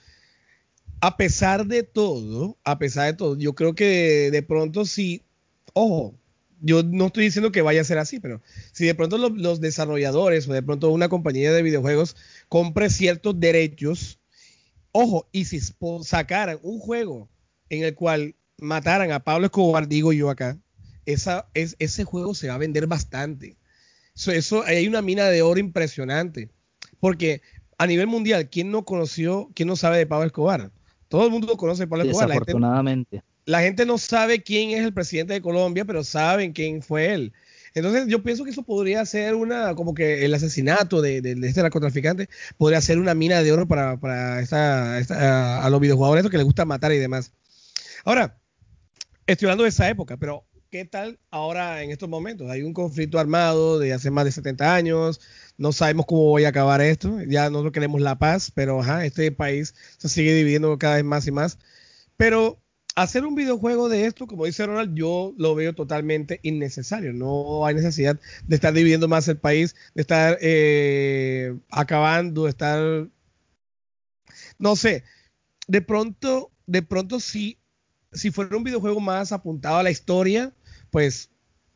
A 1.01 1.17
pesar 1.17 1.65
de 1.65 1.85
todo, 1.85 2.59
a 2.65 2.79
pesar 2.79 3.07
de 3.07 3.15
todo, 3.15 3.39
yo 3.39 3.55
creo 3.55 3.75
que 3.75 4.31
de 4.31 4.43
pronto 4.43 4.85
sí, 4.85 5.23
ojo, 5.73 6.15
yo 6.61 6.83
no 6.83 7.07
estoy 7.07 7.25
diciendo 7.25 7.51
que 7.51 7.63
vaya 7.63 7.81
a 7.81 7.85
ser 7.85 7.97
así, 7.97 8.21
pero 8.21 8.43
si 8.73 8.85
de 8.85 8.95
pronto 8.95 9.17
los, 9.17 9.59
desarrolladores 9.63 10.47
o 10.49 10.53
de 10.53 10.63
pronto 10.63 10.91
una 10.91 11.09
compañía 11.09 11.51
de 11.51 11.63
videojuegos 11.63 12.15
compre 12.51 12.91
ciertos 12.91 13.41
derechos, 13.41 14.19
ojo, 14.93 15.31
y 15.33 15.47
si 15.47 15.61
sacaran 16.03 16.59
un 16.61 16.79
juego 16.79 17.31
en 17.71 17.85
el 17.85 17.95
cual 17.95 18.35
mataran 18.59 19.13
a 19.13 19.25
Pablo 19.25 19.47
Escobar, 19.47 19.89
digo 19.89 20.13
yo 20.13 20.29
acá, 20.29 20.59
esa, 21.07 21.49
es, 21.55 21.75
ese 21.79 22.05
juego 22.05 22.35
se 22.35 22.49
va 22.49 22.57
a 22.57 22.59
vender 22.59 22.87
bastante. 22.87 23.57
Eso, 24.17 24.63
hay 24.65 24.87
una 24.89 25.03
mina 25.03 25.27
de 25.27 25.43
oro 25.43 25.61
impresionante. 25.61 26.51
Porque 27.01 27.43
a 27.79 27.87
nivel 27.87 28.07
mundial, 28.07 28.49
¿quién 28.51 28.71
no 28.71 28.85
conoció, 28.85 29.51
quién 29.55 29.69
no 29.69 29.77
sabe 29.77 29.99
de 29.99 30.07
Pablo 30.07 30.27
Escobar? 30.27 30.71
Todo 31.09 31.27
el 31.27 31.31
mundo 31.31 31.57
conoce 31.57 31.83
de 31.83 31.87
Pablo 31.89 32.05
Escobar. 32.05 32.29
Desafortunadamente. 32.29 33.23
La 33.45 33.61
gente, 33.61 33.87
no 33.87 33.97
sabe 33.97 34.43
quién 34.43 34.71
es 34.71 34.85
el 34.85 34.93
presidente 34.93 35.35
de 35.35 35.41
Colombia, 35.41 35.85
pero 35.85 36.03
saben 36.03 36.53
quién 36.53 36.83
fue 36.83 37.13
él. 37.13 37.33
Entonces 37.75 38.07
yo 38.09 38.23
pienso 38.23 38.43
que 38.43 38.51
eso 38.51 38.63
podría 38.63 39.05
ser 39.05 39.35
una, 39.35 39.75
como 39.75 39.95
que 39.95 40.25
el 40.25 40.35
asesinato 40.35 41.03
de, 41.03 41.19
este 41.43 41.63
narcotraficante 41.63 42.29
podría 42.57 42.81
ser 42.81 42.99
una 42.99 43.15
mina 43.15 43.43
de 43.43 43.53
oro 43.53 43.69
para, 43.69 43.99
para 43.99 44.41
esta, 44.41 45.63
a 45.63 45.71
los 45.71 45.81
videojuegos 45.81 46.31
que 46.31 46.39
les 46.39 46.47
gusta 46.47 46.65
matar 46.65 46.91
y 46.93 46.99
demás. 46.99 47.33
Ahora, 48.05 48.39
estoy 49.27 49.47
hablando 49.47 49.65
de 49.65 49.69
esa 49.69 49.89
época, 49.89 50.17
pero 50.17 50.45
¿qué 50.77 50.85
tal 50.85 51.19
ahora 51.31 51.83
en 51.83 51.91
estos 51.91 52.07
momentos? 52.07 52.51
Hay 52.51 52.63
un 52.63 52.75
conflicto 52.75 53.19
armado 53.19 53.79
de 53.79 53.95
hace 53.95 54.11
más 54.11 54.27
de 54.27 54.33
70 54.33 54.75
años, 54.75 55.23
no 55.57 55.73
sabemos 55.73 56.05
cómo 56.05 56.25
voy 56.25 56.45
a 56.45 56.51
acabar 56.51 56.83
esto, 56.83 57.19
ya 57.23 57.49
no 57.49 57.73
queremos 57.73 58.03
la 58.03 58.19
paz, 58.19 58.53
pero 58.55 58.83
este 59.01 59.33
país 59.33 59.75
se 59.97 60.11
sigue 60.11 60.35
dividiendo 60.35 60.79
cada 60.79 60.97
vez 60.97 61.05
más 61.05 61.27
y 61.27 61.33
más. 61.33 61.59
Pero 62.19 62.61
hacer 62.95 63.25
un 63.25 63.35
videojuego 63.35 63.89
de 63.89 64.05
esto, 64.05 64.27
como 64.27 64.45
dice 64.45 64.67
Ronald, 64.67 64.95
yo 64.95 65.33
lo 65.39 65.55
veo 65.55 65.75
totalmente 65.75 66.41
innecesario. 66.43 67.15
No 67.15 67.65
hay 67.65 67.75
necesidad 67.75 68.21
de 68.47 68.55
estar 68.55 68.75
dividiendo 68.75 69.09
más 69.09 69.29
el 69.29 69.39
país, 69.39 69.77
de 69.95 70.03
estar 70.03 70.37
eh, 70.43 71.57
acabando, 71.71 72.45
de 72.45 72.51
estar, 72.51 73.09
no 74.59 74.77
sé, 74.77 75.05
de 75.69 75.81
pronto, 75.81 76.51
de 76.67 76.83
pronto 76.83 77.19
sí 77.19 77.59
si 78.17 78.31
fuera 78.31 78.57
un 78.57 78.65
videojuego 78.65 79.01
más 79.01 79.33
apuntado 79.33 79.79
a 79.79 79.83
la 79.83 79.91
historia, 79.91 80.53
pues, 80.97 81.29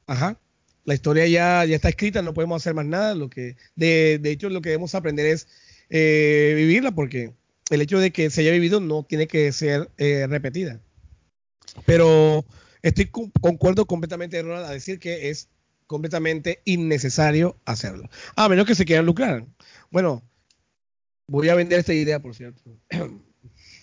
ajá, 0.06 0.40
la 0.86 0.94
historia 0.94 1.26
ya, 1.26 1.66
ya 1.66 1.76
está 1.76 1.90
escrita, 1.90 2.22
no 2.22 2.32
podemos 2.32 2.62
hacer 2.62 2.72
más 2.72 2.86
nada. 2.86 3.14
Lo 3.14 3.28
que, 3.28 3.58
de, 3.76 4.18
de 4.18 4.30
hecho, 4.30 4.48
lo 4.48 4.62
que 4.62 4.70
debemos 4.70 4.94
aprender 4.94 5.26
es 5.26 5.46
eh, 5.90 6.54
vivirla, 6.56 6.92
porque 6.92 7.34
el 7.68 7.82
hecho 7.82 7.98
de 7.98 8.12
que 8.12 8.30
se 8.30 8.40
haya 8.40 8.50
vivido 8.50 8.80
no 8.80 9.02
tiene 9.02 9.26
que 9.26 9.52
ser 9.52 9.90
eh, 9.98 10.26
repetida. 10.26 10.80
Pero 11.84 12.46
estoy 12.80 13.10
concuerdo 13.42 13.84
completamente, 13.84 14.40
Ronald, 14.40 14.64
a 14.64 14.72
decir 14.72 14.98
que 14.98 15.28
es 15.28 15.50
completamente 15.86 16.62
innecesario 16.64 17.58
hacerlo. 17.66 18.08
A 18.36 18.48
menos 18.48 18.64
que 18.64 18.74
se 18.74 18.86
quieran 18.86 19.04
lucrar. 19.04 19.44
Bueno, 19.90 20.22
voy 21.26 21.50
a 21.50 21.54
vender 21.56 21.80
esta 21.80 21.92
idea, 21.92 22.22
por 22.22 22.34
cierto. 22.34 22.62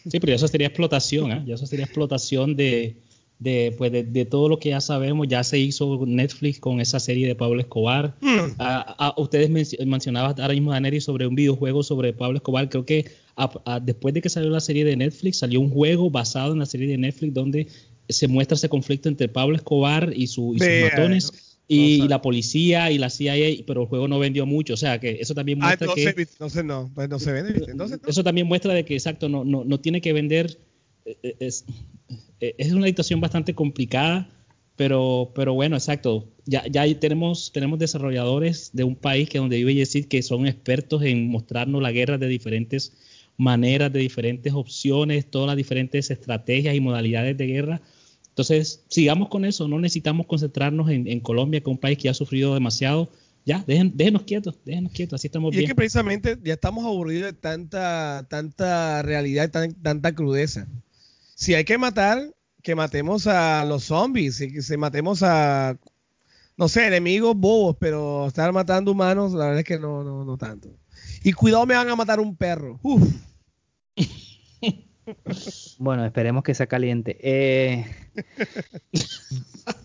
Sí, 0.09 0.19
pero 0.19 0.33
eso 0.33 0.47
sería 0.47 0.65
explotación, 0.65 1.31
¿eh? 1.31 1.43
Ya 1.45 1.53
eso 1.53 1.67
sería 1.67 1.85
explotación 1.85 2.55
de, 2.55 3.03
de, 3.39 3.73
pues 3.77 3.91
de, 3.91 4.25
todo 4.25 4.49
lo 4.49 4.59
que 4.59 4.69
ya 4.69 4.81
sabemos. 4.81 5.27
Ya 5.27 5.43
se 5.43 5.59
hizo 5.59 6.05
Netflix 6.05 6.59
con 6.59 6.79
esa 6.79 6.99
serie 6.99 7.27
de 7.27 7.35
Pablo 7.35 7.59
Escobar. 7.59 8.15
Mm. 8.21 8.55
A, 8.59 9.13
ustedes 9.17 9.49
mencionaban 9.85 10.39
ahora 10.39 10.53
mismo, 10.53 10.71
Daneri, 10.71 11.01
sobre 11.01 11.27
un 11.27 11.35
videojuego 11.35 11.83
sobre 11.83 12.13
Pablo 12.13 12.37
Escobar. 12.37 12.69
Creo 12.69 12.85
que 12.85 13.05
después 13.83 14.13
de 14.13 14.21
que 14.21 14.29
salió 14.29 14.49
la 14.49 14.59
serie 14.59 14.85
de 14.85 14.95
Netflix, 14.95 15.37
salió 15.37 15.61
un 15.61 15.69
juego 15.69 16.09
basado 16.09 16.53
en 16.53 16.59
la 16.59 16.65
serie 16.65 16.87
de 16.87 16.97
Netflix 16.97 17.33
donde 17.33 17.67
se 18.09 18.27
muestra 18.27 18.55
ese 18.55 18.69
conflicto 18.69 19.09
entre 19.09 19.27
Pablo 19.27 19.55
Escobar 19.55 20.11
y, 20.15 20.27
su, 20.27 20.55
y 20.55 20.59
sus 20.59 20.91
matones 20.91 21.47
y, 21.67 22.07
la 22.07 22.21
policía 22.21 22.91
y 22.91 22.97
la 22.97 23.09
CIA, 23.09 23.63
pero 23.65 23.81
el 23.81 23.87
juego 23.87 24.07
no 24.07 24.19
vendió 24.19 24.45
mucho, 24.45 24.73
o 24.73 24.77
sea 24.77 24.99
que 24.99 25.17
eso 25.19 25.33
también 25.35 25.59
ah, 25.61 25.67
muestra 25.67 25.87
que 25.93 26.63
no, 26.63 26.89
pues 26.93 27.09
no 27.09 27.19
se 27.19 27.31
vende, 27.31 27.65
entonces 27.67 27.99
eso 28.07 28.23
también 28.23 28.47
muestra 28.47 28.73
de 28.73 28.85
que 28.85 28.93
exacto 28.93 29.27
no 29.27 29.43
no, 29.43 29.65
no 29.65 29.79
tiene 29.79 29.99
que 29.99 30.13
vender 30.13 30.57
es, 31.39 31.65
eh, 32.39 32.55
es 32.57 32.71
una 32.73 32.87
situación 32.87 33.21
bastante 33.21 33.53
complicada, 33.53 34.29
pero 34.75 35.31
pero 35.35 35.53
bueno, 35.53 35.75
exacto, 35.75 36.27
ya 36.45 36.65
ya 36.67 36.83
tenemos 36.99 37.51
tenemos 37.51 37.79
desarrolladores 37.79 38.71
de 38.73 38.83
un 38.83 38.95
país 38.95 39.29
que 39.29 39.39
donde 39.39 39.57
vive 39.57 39.73
decir 39.73 40.07
que 40.07 40.21
son 40.21 40.47
expertos 40.47 41.03
en 41.03 41.29
mostrarnos 41.29 41.81
la 41.81 41.91
guerra 41.91 42.17
de 42.17 42.27
diferentes 42.27 42.93
maneras, 43.37 43.91
de 43.93 43.99
diferentes 43.99 44.53
opciones, 44.53 45.29
todas 45.29 45.47
las 45.47 45.57
diferentes 45.57 46.09
estrategias 46.11 46.75
y 46.75 46.79
modalidades 46.79 47.37
de 47.37 47.47
guerra 47.47 47.81
entonces, 48.37 48.83
sigamos 48.87 49.29
con 49.29 49.45
eso, 49.45 49.67
no 49.67 49.79
necesitamos 49.79 50.27
concentrarnos 50.27 50.91
en, 50.91 51.19
Colombia, 51.21 51.59
que 51.59 51.71
es 51.71 51.73
un 51.73 51.79
país 51.79 51.97
que 51.97 52.07
ha 52.07 52.13
sufrido 52.13 52.53
demasiado. 52.53 53.09
Ya, 53.47 53.63
déjenos 53.65 54.21
quietos, 54.23 54.59
déjenos 54.63 54.91
quietos, 54.91 55.19
así 55.19 55.25
estamos 55.25 55.51
y 55.53 55.57
bien. 55.57 55.63
es 55.63 55.71
que 55.71 55.75
precisamente 55.75 56.37
ya 56.43 56.53
estamos 56.53 56.85
aburridos 56.85 57.31
de 57.31 57.33
tanta, 57.33 58.27
tanta 58.29 59.01
realidad 59.01 59.49
y 59.49 59.73
tanta 59.81 60.13
crudeza. 60.13 60.67
Si 61.37 61.53
hay 61.53 61.65
que 61.65 61.77
matar, 61.77 62.33
que 62.63 62.73
matemos 62.73 63.27
a 63.27 63.63
los 63.63 63.83
zombies, 63.83 64.39
que 64.39 64.63
se 64.63 64.75
matemos 64.75 65.21
a, 65.21 65.77
no 66.57 66.67
sé, 66.67 66.87
enemigos 66.87 67.37
bobos, 67.37 67.77
pero 67.79 68.25
estar 68.25 68.51
matando 68.51 68.91
humanos, 68.91 69.33
la 69.33 69.45
verdad 69.45 69.59
es 69.59 69.65
que 69.65 69.77
no, 69.77 70.03
no, 70.03 70.25
no 70.25 70.35
tanto. 70.35 70.75
Y 71.23 71.33
cuidado, 71.33 71.67
me 71.67 71.75
van 71.75 71.89
a 71.89 71.95
matar 71.95 72.19
un 72.19 72.35
perro. 72.35 72.79
Uf. 72.81 73.07
Bueno, 75.77 76.03
esperemos 76.05 76.43
que 76.43 76.53
sea 76.53 76.67
caliente. 76.67 77.17
Eh, 77.21 77.85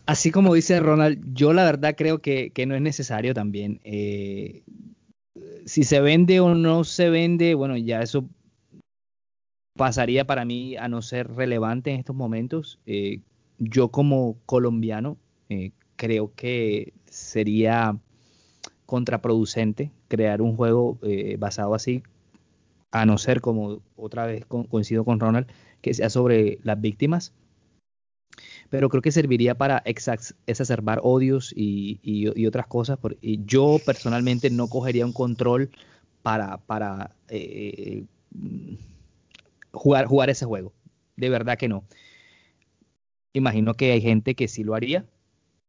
así 0.05 0.33
como 0.33 0.53
dice 0.53 0.81
Ronald, 0.81 1.23
yo 1.33 1.53
la 1.53 1.65
verdad 1.65 1.95
creo 1.97 2.21
que, 2.21 2.51
no 2.67 2.75
es 2.75 2.81
necesario 2.81 3.33
también. 3.33 3.81
Eh, 3.85 4.65
si 5.65 5.85
se 5.85 6.01
vende 6.01 6.41
o 6.41 6.57
no 6.57 6.83
se 6.83 7.09
vende, 7.09 7.55
bueno, 7.55 7.77
ya 7.77 8.03
eso 8.03 8.29
pasaría 9.77 10.27
para 10.27 10.45
mí 10.45 10.77
a 10.77 10.89
no 10.89 11.03
ser 11.03 11.33
relevante 11.35 11.91
en 11.91 12.01
estos 12.01 12.17
momentos. 12.17 12.79
Eh, 12.87 13.21
yo 13.59 13.89
como 13.89 14.37
colombiano 14.47 15.17
creo 15.97 16.33
que 16.35 16.95
sería 17.05 17.99
contraproducente 18.87 19.93
crear 20.09 20.41
un 20.41 20.57
juego 20.57 20.99
basado 21.39 21.75
así 21.75 22.03
a 22.93 23.07
no 23.07 23.19
ser 23.19 23.41
como 23.41 23.81
otra 23.97 24.27
vez 24.27 24.45
coincido 24.47 25.05
con 25.05 25.19
Ronald, 25.19 25.49
que 25.81 25.95
sea 25.95 26.11
sobre 26.11 26.59
las 26.63 26.81
víctimas. 26.81 27.33
pero 28.71 28.89
creo 28.89 29.03
que 29.03 29.13
serviría 29.13 29.55
para 29.55 29.83
exacerbar 29.85 31.01
odios 31.03 31.53
y, 31.55 32.47
otras 32.47 32.67
cosas. 32.67 32.99
y 33.21 33.45
yo 33.45 33.79
personalmente 33.85 34.49
no 34.51 34.69
cogería 34.69 35.05
un 35.05 35.13
control 35.13 35.71
para, 36.23 36.61
eh, 37.29 38.05
jugar, 39.73 40.07
jugar 40.07 40.31
ese 40.31 40.45
juego. 40.45 40.73
De 41.17 41.29
verdad 41.29 41.59
que 41.59 41.69
no. 41.69 41.85
Imagino 43.33 43.75
que 43.75 43.93
hay 43.93 44.01
gente 44.01 44.35
que 44.35 44.49
sí 44.49 44.63
lo 44.65 44.75
haría 44.75 45.07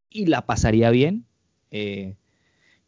y 0.10 0.28
la 0.28 0.46
pasaría 0.46 0.90
bien. 0.92 1.26
Eh, 1.72 2.16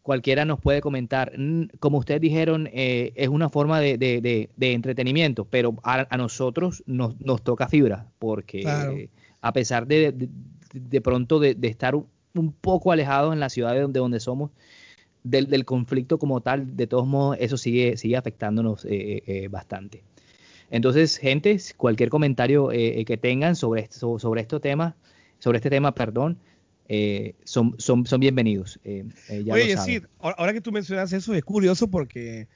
cualquiera 0.01 0.45
nos 0.45 0.59
puede 0.59 0.81
comentar. 0.81 1.33
Como 1.79 1.97
ustedes 1.97 2.21
dijeron, 2.21 2.69
eh, 2.71 3.13
es 3.15 3.29
una 3.29 3.49
forma 3.49 3.79
de, 3.79 4.49
entretenimiento, 4.59 5.45
pero 5.45 5.75
a, 5.83 6.17
nosotros 6.17 6.83
nos, 6.85 7.15
toca 7.43 7.67
fibra, 7.67 8.07
porque 8.19 9.09
a 9.41 9.53
pesar 9.53 9.87
de, 9.87 10.29
de, 10.73 11.01
pronto 11.01 11.39
de, 11.39 11.57
estar 11.63 11.95
un, 11.95 12.51
poco 12.61 12.91
alejados 12.91 13.33
en 13.33 13.39
la 13.39 13.49
ciudad 13.49 13.73
de 13.73 13.81
donde, 13.81 13.99
donde 13.99 14.19
somos, 14.19 14.51
del, 15.23 15.65
conflicto 15.65 16.19
como 16.19 16.41
tal, 16.41 16.75
de 16.75 16.85
todos 16.85 17.07
modos, 17.07 17.37
eso 17.39 17.57
sigue, 17.57 17.97
sigue 17.97 18.17
afectándonos 18.17 18.85
eh, 18.87 19.47
bastante. 19.49 20.03
Entonces, 20.75 21.17
gente, 21.17 21.57
cualquier 21.77 22.09
comentario 22.09 22.67
que 22.69 23.19
tengan 23.21 23.55
sobre, 23.55 23.83
esto, 23.83 24.19
sobre 24.19 24.41
estos 24.41 24.59
temas, 24.59 24.93
sobre 25.39 25.57
este 25.57 25.69
tema, 25.69 25.95
perdón, 25.95 26.37
eh, 26.87 27.35
son, 27.43 27.75
son, 27.79 28.05
son 28.05 28.19
bienvenidos. 28.19 28.79
Eh, 28.83 29.05
eh 29.29 29.45
Oye, 29.51 29.67
decir, 29.67 30.07
ahora 30.19 30.53
que 30.53 30.61
tú 30.61 30.71
mencionas 30.71 31.13
eso, 31.13 31.33
es 31.33 31.43
curioso 31.43 31.89
porque 31.89 32.47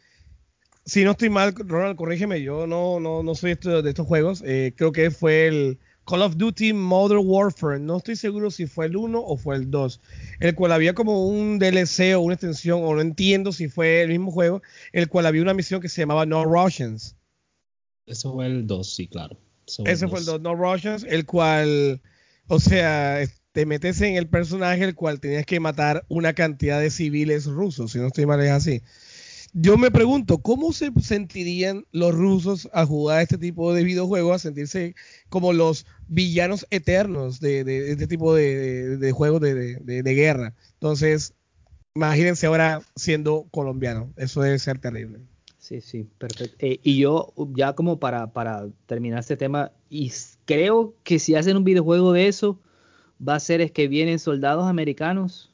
si 0.86 1.04
no 1.04 1.12
estoy 1.12 1.30
mal, 1.30 1.54
Ronald, 1.56 1.96
corrígeme, 1.96 2.42
yo 2.42 2.68
no, 2.68 3.00
no, 3.00 3.24
no 3.24 3.36
soy 3.36 3.56
de 3.56 3.90
estos 3.90 4.08
juegos. 4.08 4.44
Eh, 4.46 4.74
creo 4.76 4.92
que 4.92 5.10
fue 5.10 5.48
el 5.48 5.80
Call 6.06 6.22
of 6.22 6.38
Duty 6.38 6.74
Modern 6.74 7.24
Warfare. 7.26 7.80
No 7.80 7.98
estoy 7.98 8.16
seguro 8.16 8.52
si 8.52 8.68
fue 8.68 8.86
el 8.86 8.96
1 8.96 9.20
o 9.20 9.38
fue 9.38 9.56
el 9.56 9.72
2. 9.72 10.02
El 10.40 10.56
cual 10.56 10.72
había 10.72 10.94
como 10.94 11.28
un 11.28 11.58
DLC 11.58 12.16
o 12.16 12.22
una 12.22 12.36
extensión, 12.36 12.82
o 12.84 12.94
no 12.94 13.02
entiendo 13.02 13.52
si 13.52 13.68
fue 13.68 14.02
el 14.02 14.10
mismo 14.10 14.32
juego, 14.32 14.62
el 14.92 15.08
cual 15.10 15.26
había 15.26 15.42
una 15.42 15.54
misión 15.54 15.82
que 15.82 15.90
se 15.90 16.02
llamaba 16.02 16.26
No 16.26 16.44
Russians. 16.46 17.16
Eso 18.10 18.34
fue 18.34 18.48
el 18.48 18.66
2, 18.66 18.96
sí, 18.96 19.08
claro. 19.08 19.38
Ese 19.86 20.08
fue 20.08 20.20
el 20.20 20.26
2, 20.26 20.42
No 20.42 20.56
Russians, 20.56 21.06
el 21.08 21.26
cual, 21.26 22.02
o 22.48 22.60
sea, 22.60 23.22
te 23.52 23.68
metes 23.68 24.02
en 24.02 24.16
el 24.16 24.28
personaje 24.28 24.84
el 24.84 24.96
cual 24.96 25.20
tenías 25.20 25.46
que 25.46 25.60
matar 25.60 26.06
una 26.10 26.34
cantidad 26.34 26.80
de 26.80 26.90
civiles 26.90 27.46
rusos, 27.46 27.92
si 27.92 28.00
no 28.00 28.08
estoy 28.08 28.26
mal 28.26 28.42
es 28.42 28.50
así. 28.50 28.82
Yo 29.54 29.78
me 29.78 29.92
pregunto, 29.92 30.40
¿cómo 30.40 30.74
se 30.74 30.92
sentirían 31.02 31.86
los 31.92 32.14
rusos 32.14 32.68
a 32.74 32.86
jugar 32.86 33.22
este 33.22 33.38
tipo 33.38 33.74
de 33.74 33.84
videojuegos, 33.84 34.36
a 34.36 34.40
sentirse 34.40 34.96
como 35.30 35.54
los 35.54 35.86
villanos 36.08 36.68
eternos 36.70 37.40
de, 37.40 37.92
este 37.92 38.08
tipo 38.08 38.34
de, 38.36 39.12
juegos 39.14 39.42
de, 39.42 40.04
guerra? 40.04 40.56
Entonces, 40.74 41.34
imagínense 41.96 42.48
ahora 42.48 42.82
siendo 42.96 43.48
colombiano, 43.52 44.12
eso 44.18 44.42
debe 44.42 44.58
ser 44.58 44.80
terrible. 44.80 45.20
Sí, 45.70 45.82
sí, 45.82 46.08
perfecto. 46.18 46.56
Eh, 46.66 46.80
y 46.82 46.98
yo, 46.98 47.32
ya 47.54 47.74
como 47.74 48.00
para, 48.00 48.34
para 48.34 48.66
terminar 48.88 49.20
este 49.20 49.38
tema, 49.38 49.72
y 49.88 50.12
creo 50.46 50.96
que 51.04 51.20
si 51.20 51.36
hacen 51.36 51.58
un 51.58 51.64
videojuego 51.64 52.12
de 52.12 52.28
eso, 52.28 52.60
va 53.26 53.36
a 53.36 53.40
ser 53.40 53.62
es 53.62 53.72
que 53.72 53.88
vienen 53.88 54.18
soldados 54.18 54.68
americanos 54.68 55.52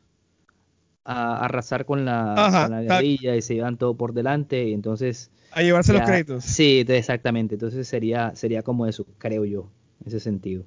a, 1.04 1.44
arrasar 1.44 1.86
con 1.86 2.06
la, 2.06 2.80
guerrilla 2.88 3.36
y 3.36 3.42
se 3.42 3.56
llevan 3.56 3.76
todo 3.76 3.98
por 3.98 4.14
delante 4.14 4.70
y 4.70 4.74
entonces 4.74 5.32
a 5.52 5.62
llevarse 5.62 5.92
los 5.92 6.04
créditos. 6.04 6.46
Sí, 6.46 6.86
exactamente. 6.88 7.56
Entonces 7.56 7.86
sería 7.86 8.34
sería 8.38 8.64
como 8.64 8.88
eso, 8.88 9.06
creo 9.18 9.44
yo, 9.44 9.70
en 10.00 10.08
ese 10.08 10.22
sentido. 10.22 10.64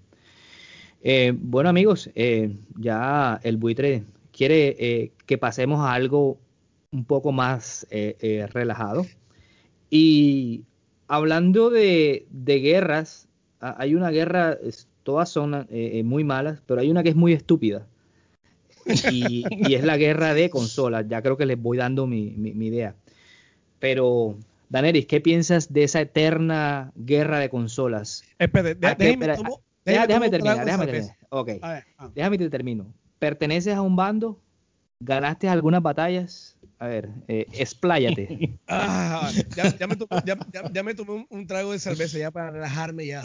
Eh, 1.00 1.32
bueno 1.34 1.70
amigos, 1.70 2.10
eh, 2.14 2.54
ya 2.76 3.40
el 3.42 3.56
buitre 3.56 4.04
quiere 4.30 4.76
eh, 4.78 5.12
que 5.24 5.38
pasemos 5.38 5.80
a 5.80 5.94
algo 5.94 6.36
un 6.90 7.06
poco 7.06 7.32
más 7.32 7.86
relajado. 8.52 9.06
Y 9.90 10.64
hablando 11.06 11.70
de, 11.70 12.26
de 12.30 12.60
guerras, 12.60 13.28
hay 13.60 13.94
una 13.94 14.10
guerra 14.10 14.58
todas 15.08 15.30
son 15.30 15.54
eh, 15.54 15.66
eh, 15.70 16.02
muy 16.02 16.22
malas, 16.22 16.60
pero 16.66 16.82
hay 16.82 16.90
una 16.90 17.02
que 17.02 17.08
es 17.08 17.16
muy 17.16 17.32
estúpida. 17.32 17.86
Y, 19.10 19.42
es 19.74 19.82
la 19.82 19.96
guerra 19.96 20.34
de 20.34 20.50
consolas. 20.50 21.06
Ya 21.08 21.22
creo 21.22 21.38
que 21.38 21.46
les 21.46 21.58
voy 21.58 21.78
dando 21.78 22.06
mi, 22.06 22.26
idea. 22.26 22.94
Pero, 23.78 24.36
Daneris, 24.68 25.06
¿qué 25.06 25.22
piensas 25.22 25.72
de 25.72 25.84
esa 25.84 26.02
eterna 26.02 26.92
guerra 26.94 27.38
de 27.38 27.48
consolas? 27.48 28.22
Espérate, 28.38 28.74
déjame, 28.74 29.16
déjame, 29.86 30.28
terminar, 30.28 30.64
déjame 30.66 30.86
terminar. 30.86 31.16
Ok, 31.30 31.50
ah. 31.62 31.82
déjame 32.14 32.36
te 32.36 32.50
termino. 32.50 32.92
¿Perteneces 33.18 33.74
a 33.74 33.80
un 33.80 33.96
bando? 33.96 34.38
¿Ganaste 35.00 35.48
algunas 35.48 35.82
batallas? 35.82 36.56
A 36.78 36.86
ver, 36.86 37.08
eh, 37.28 37.46
expláyate. 37.52 38.58
Ah, 38.70 39.32
ya, 39.56 39.86
me 40.82 40.94
tomé, 40.94 41.26
un, 41.30 41.46
trago 41.46 41.72
de 41.72 41.78
cerveza 41.78 42.18
ya 42.18 42.30
para 42.30 42.50
relajarme 42.50 43.06
ya. 43.06 43.24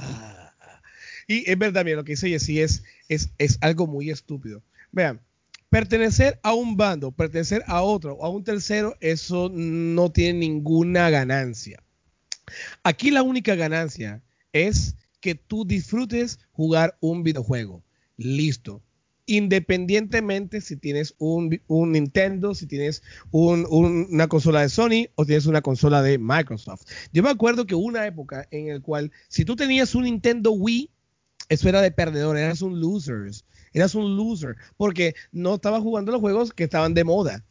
Y 1.27 1.49
es 1.49 1.57
verdad, 1.57 1.83
mira, 1.83 1.97
lo 1.97 2.03
que 2.03 2.13
dice 2.13 2.29
Jessy 2.29 2.61
es, 2.61 2.83
es, 3.09 3.29
es 3.37 3.57
algo 3.61 3.87
muy 3.87 4.09
estúpido. 4.09 4.63
Vean, 4.91 5.21
pertenecer 5.69 6.39
a 6.43 6.53
un 6.53 6.77
bando, 6.77 7.11
pertenecer 7.11 7.63
a 7.67 7.81
otro 7.81 8.13
o 8.15 8.25
a 8.25 8.29
un 8.29 8.43
tercero, 8.43 8.95
eso 9.01 9.49
no 9.53 10.11
tiene 10.11 10.39
ninguna 10.39 11.09
ganancia. 11.09 11.83
Aquí 12.83 13.11
la 13.11 13.23
única 13.23 13.55
ganancia 13.55 14.21
es 14.51 14.95
que 15.19 15.35
tú 15.35 15.65
disfrutes 15.65 16.39
jugar 16.51 16.97
un 17.01 17.23
videojuego. 17.23 17.83
Listo. 18.17 18.81
Independientemente 19.25 20.59
si 20.59 20.75
tienes 20.75 21.15
un, 21.17 21.59
Nintendo, 21.69 22.53
si 22.53 22.67
tienes 22.67 23.03
una 23.31 24.27
consola 24.27 24.61
de 24.61 24.69
Sony 24.69 25.07
o 25.15 25.25
tienes 25.25 25.45
una 25.45 25.61
consola 25.61 26.01
de 26.01 26.17
Microsoft. 26.17 26.83
Yo 27.13 27.23
me 27.23 27.29
acuerdo 27.29 27.65
que 27.65 27.75
hubo 27.75 27.85
una 27.85 28.05
época 28.05 28.47
en 28.51 28.73
la 28.73 28.79
cual 28.81 29.11
si 29.29 29.45
tú 29.45 29.55
tenías 29.55 29.95
un 29.95 30.03
Nintendo 30.03 30.51
Wii, 30.51 30.89
eso 31.49 31.69
era 31.69 31.81
de 31.81 31.91
perdedor, 31.91 32.37
eras 32.37 32.61
un 32.61 32.79
loser. 32.79 33.31
Eras 33.73 33.95
un 33.95 34.15
loser. 34.17 34.55
Porque 34.77 35.15
no 35.31 35.55
estabas 35.55 35.81
jugando 35.81 36.11
los 36.11 36.21
juegos 36.21 36.53
que 36.53 36.63
estaban 36.63 36.93
de 36.93 37.03
moda. 37.03 37.43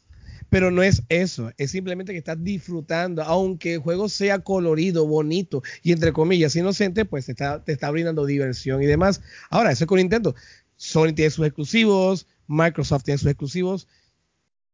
Pero 0.52 0.70
no 0.70 0.82
es 0.82 1.02
eso, 1.08 1.50
es 1.56 1.70
simplemente 1.70 2.12
que 2.12 2.18
estás 2.18 2.36
disfrutando, 2.44 3.22
aunque 3.22 3.74
el 3.74 3.80
juego 3.80 4.10
sea 4.10 4.40
colorido, 4.40 5.06
bonito 5.06 5.62
y 5.82 5.92
entre 5.92 6.12
comillas 6.12 6.54
inocente, 6.54 7.06
pues 7.06 7.24
te 7.24 7.32
está, 7.32 7.64
te 7.64 7.72
está 7.72 7.90
brindando 7.90 8.26
diversión 8.26 8.82
y 8.82 8.86
demás. 8.86 9.22
Ahora, 9.48 9.72
eso 9.72 9.84
es 9.84 9.88
con 9.88 9.96
Nintendo. 9.96 10.34
Sony 10.82 11.12
tiene 11.14 11.30
sus 11.30 11.46
exclusivos, 11.46 12.26
Microsoft 12.48 13.04
tiene 13.04 13.16
sus 13.16 13.28
exclusivos. 13.28 13.86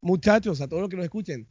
Muchachos, 0.01 0.63
a 0.63 0.67
todos 0.67 0.81
los 0.81 0.89
que 0.89 0.97
nos 0.97 1.05
escuchen, 1.05 1.47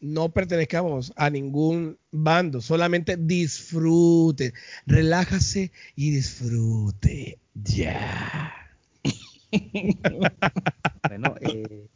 no 0.00 0.32
pertenezcamos 0.32 1.12
a 1.16 1.28
ningún 1.30 1.98
bando, 2.12 2.60
solamente 2.60 3.16
disfrute, 3.16 4.54
relájase 4.86 5.72
y 5.96 6.12
disfrute. 6.12 7.40
Ya. 7.54 8.54
bueno, 11.08 11.34
eh, 11.40 11.88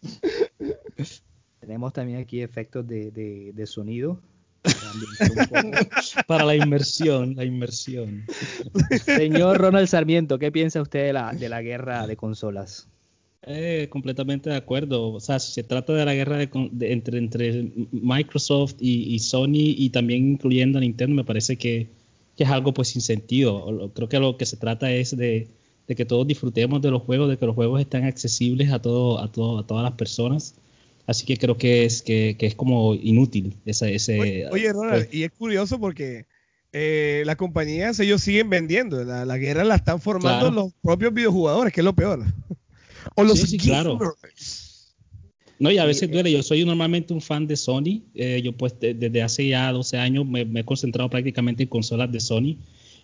tenemos 1.61 1.93
también 1.93 2.19
aquí 2.19 2.43
efectos 2.43 2.85
de, 2.85 3.65
sonido. 3.65 4.21
Para 6.27 6.45
la 6.45 6.57
inmersión, 6.57 7.35
la 7.37 7.45
inmersión. 7.45 8.25
Señor 9.05 9.59
Ronald 9.59 9.89
Sarmiento, 9.89 10.39
¿qué 10.39 10.53
piensa 10.53 10.83
usted 10.83 11.07
de 11.07 11.13
la, 11.13 11.33
de 11.33 11.49
la 11.49 11.63
guerra 11.63 12.07
de 12.07 12.17
consolas? 12.17 12.89
Eh, 13.49 13.87
completamente 13.91 14.51
de 14.51 14.57
acuerdo. 14.57 15.13
O 15.13 15.21
sea, 15.21 15.39
si 15.39 15.53
se 15.53 15.63
trata 15.63 15.93
de 15.93 16.05
la 16.05 16.15
guerra 16.15 16.43
entre, 16.43 17.19
entre 17.19 17.71
Microsoft 17.93 18.75
y, 18.81 19.19
Sony 19.21 19.73
y 19.77 19.91
también 19.91 20.33
incluyendo 20.33 20.79
a 20.79 20.81
Nintendo, 20.81 21.15
me 21.15 21.25
parece 21.25 21.57
que, 21.57 21.89
es 22.37 22.49
algo 22.49 22.75
pues 22.75 22.89
sin 22.89 23.03
sentido. 23.03 23.91
Creo 23.95 24.09
que 24.09 24.19
lo 24.19 24.37
que 24.37 24.47
se 24.47 24.57
trata 24.57 24.91
es 24.91 25.17
de, 25.17 25.49
que 25.87 26.05
todos 26.05 26.27
disfrutemos 26.27 26.83
de 26.83 26.91
los 26.91 27.03
juegos, 27.03 27.29
de 27.29 27.39
que 27.39 27.47
los 27.47 27.55
juegos 27.55 27.81
estén 27.81 28.05
accesibles 28.05 28.73
a, 28.73 28.83
todo, 28.83 29.21
a, 29.21 29.31
todo, 29.31 29.61
a 29.61 29.67
todas 29.67 29.85
las 29.85 29.93
personas. 29.93 30.57
Así 31.07 31.25
que 31.25 31.37
creo 31.37 31.57
que 31.57 31.85
es, 31.85 32.03
que, 32.03 32.37
es 32.39 32.55
como 32.55 32.95
inútil 32.95 33.57
ese... 33.65 33.95
ese 33.95 34.49
oye, 34.49 34.73
Ronald, 34.73 35.05
pues 35.05 35.15
y 35.15 35.23
es 35.23 35.31
curioso 35.31 35.79
porque 35.79 36.27
eh, 36.73 37.23
las 37.25 37.37
compañías, 37.37 37.99
ellos 38.01 38.21
siguen 38.21 38.51
vendiendo. 38.51 39.03
La, 39.03 39.37
guerra 39.39 39.65
la 39.65 39.77
están 39.77 39.99
formando 39.99 40.51
los 40.51 40.73
propios 40.83 41.15
videojugadores, 41.15 41.73
que 41.73 41.81
es 41.81 41.85
lo 41.85 41.95
peor. 41.95 42.25
O 43.15 43.23
los 43.23 43.39
sí, 43.39 43.57
claro. 43.57 43.99
No, 45.61 45.71
y 45.71 45.79
a 45.79 45.85
veces 45.85 46.11
duele. 46.11 46.33
Yo 46.33 46.43
soy 46.43 46.65
normalmente 46.65 47.15
un 47.15 47.21
fan 47.21 47.47
de 47.47 47.57
Sony. 47.57 48.03
Eh, 48.15 48.43
yo 48.45 48.53
pues 48.53 48.75
desde 48.81 49.23
hace 49.23 49.47
ya 49.47 49.73
12 49.73 49.97
años 49.97 50.27
me, 50.27 50.41
he 50.43 50.65
concentrado 50.65 51.09
prácticamente 51.09 51.63
en 51.63 51.69
consolas 51.69 52.11
de 52.11 52.19
Sony. 52.19 52.59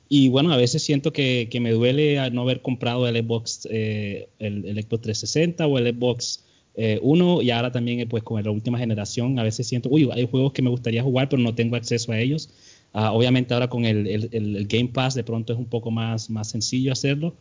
Y 0.08 0.28
bueno, 0.28 0.52
a 0.52 0.56
veces 0.56 0.82
siento 0.82 1.12
que, 1.12 1.48
que 1.50 1.60
me 1.60 1.70
duele 1.70 2.30
no 2.30 2.42
haber 2.42 2.60
comprado 2.62 3.06
el 3.08 3.16
Xbox, 3.16 3.66
eh, 3.70 4.28
el, 4.40 4.74
Xbox 4.82 5.02
360 5.02 5.66
o 5.66 5.78
el 5.78 5.94
Xbox 5.94 6.44
eh, 6.74 6.98
1 7.02 7.42
y 7.42 7.50
ahora 7.50 7.70
también 7.70 8.08
pues 8.08 8.22
con 8.22 8.42
la 8.42 8.50
última 8.50 8.78
generación. 8.78 9.38
A 9.38 9.42
veces 9.42 9.66
siento, 9.66 9.88
uy, 9.90 10.08
hay 10.12 10.26
juegos 10.26 10.52
que 10.52 10.62
me 10.62 10.70
gustaría 10.70 11.02
jugar 11.02 11.28
pero 11.28 11.42
no 11.42 11.54
tengo 11.54 11.76
acceso 11.76 12.12
a 12.12 12.18
ellos. 12.18 12.50
Ah, 12.92 13.12
obviamente 13.12 13.54
ahora 13.54 13.68
con 13.68 13.84
el, 13.84 14.06
el, 14.06 14.66
Game 14.66 14.88
Pass 14.88 15.14
de 15.14 15.24
pronto 15.24 15.52
es 15.52 15.58
un 15.58 15.64
poco 15.66 15.90
más, 15.90 16.28
más 16.28 16.50
sencillo 16.50 16.92
hacerlo 16.92 17.34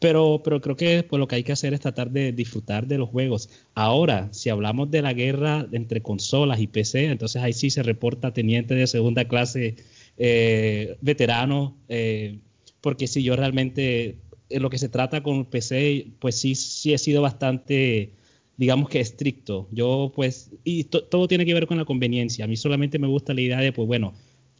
Pero, 0.00 0.42
pero 0.44 0.60
creo 0.60 0.76
que 0.76 1.02
pues, 1.02 1.18
lo 1.18 1.26
que 1.26 1.36
hay 1.36 1.42
que 1.44 1.52
hacer 1.52 1.72
es 1.72 1.80
tratar 1.80 2.10
de 2.10 2.32
disfrutar 2.32 2.86
de 2.86 2.98
los 2.98 3.08
juegos. 3.08 3.48
Ahora, 3.74 4.28
si 4.32 4.50
hablamos 4.50 4.90
de 4.90 5.02
la 5.02 5.14
guerra 5.14 5.66
entre 5.72 6.02
consolas 6.02 6.60
y 6.60 6.66
PC, 6.66 7.06
entonces 7.06 7.42
ahí 7.42 7.52
sí 7.54 7.70
se 7.70 7.82
reporta 7.82 8.32
teniente 8.32 8.74
de 8.74 8.86
segunda 8.86 9.26
clase 9.26 9.76
eh, 10.18 10.96
veterano, 11.00 11.76
eh, 11.88 12.38
porque 12.80 13.06
si 13.06 13.22
yo 13.22 13.34
realmente, 13.36 14.18
en 14.50 14.62
lo 14.62 14.70
que 14.70 14.78
se 14.78 14.88
trata 14.88 15.22
con 15.22 15.46
PC, 15.46 16.08
pues 16.18 16.38
sí, 16.38 16.54
sí 16.54 16.92
he 16.92 16.98
sido 16.98 17.22
bastante 17.22 18.12
digamos 18.58 18.90
que 18.90 19.00
estricto. 19.00 19.68
Yo 19.72 20.12
pues, 20.14 20.50
y 20.64 20.84
todo 20.84 21.26
tiene 21.26 21.46
que 21.46 21.54
ver 21.54 21.66
con 21.66 21.78
la 21.78 21.86
conveniencia. 21.86 22.44
A 22.44 22.48
mí 22.48 22.56
solamente 22.56 22.98
me 22.98 23.06
gusta 23.06 23.32
la 23.32 23.40
idea 23.40 23.60
de, 23.60 23.72
pues 23.72 23.88
bueno, 23.88 24.12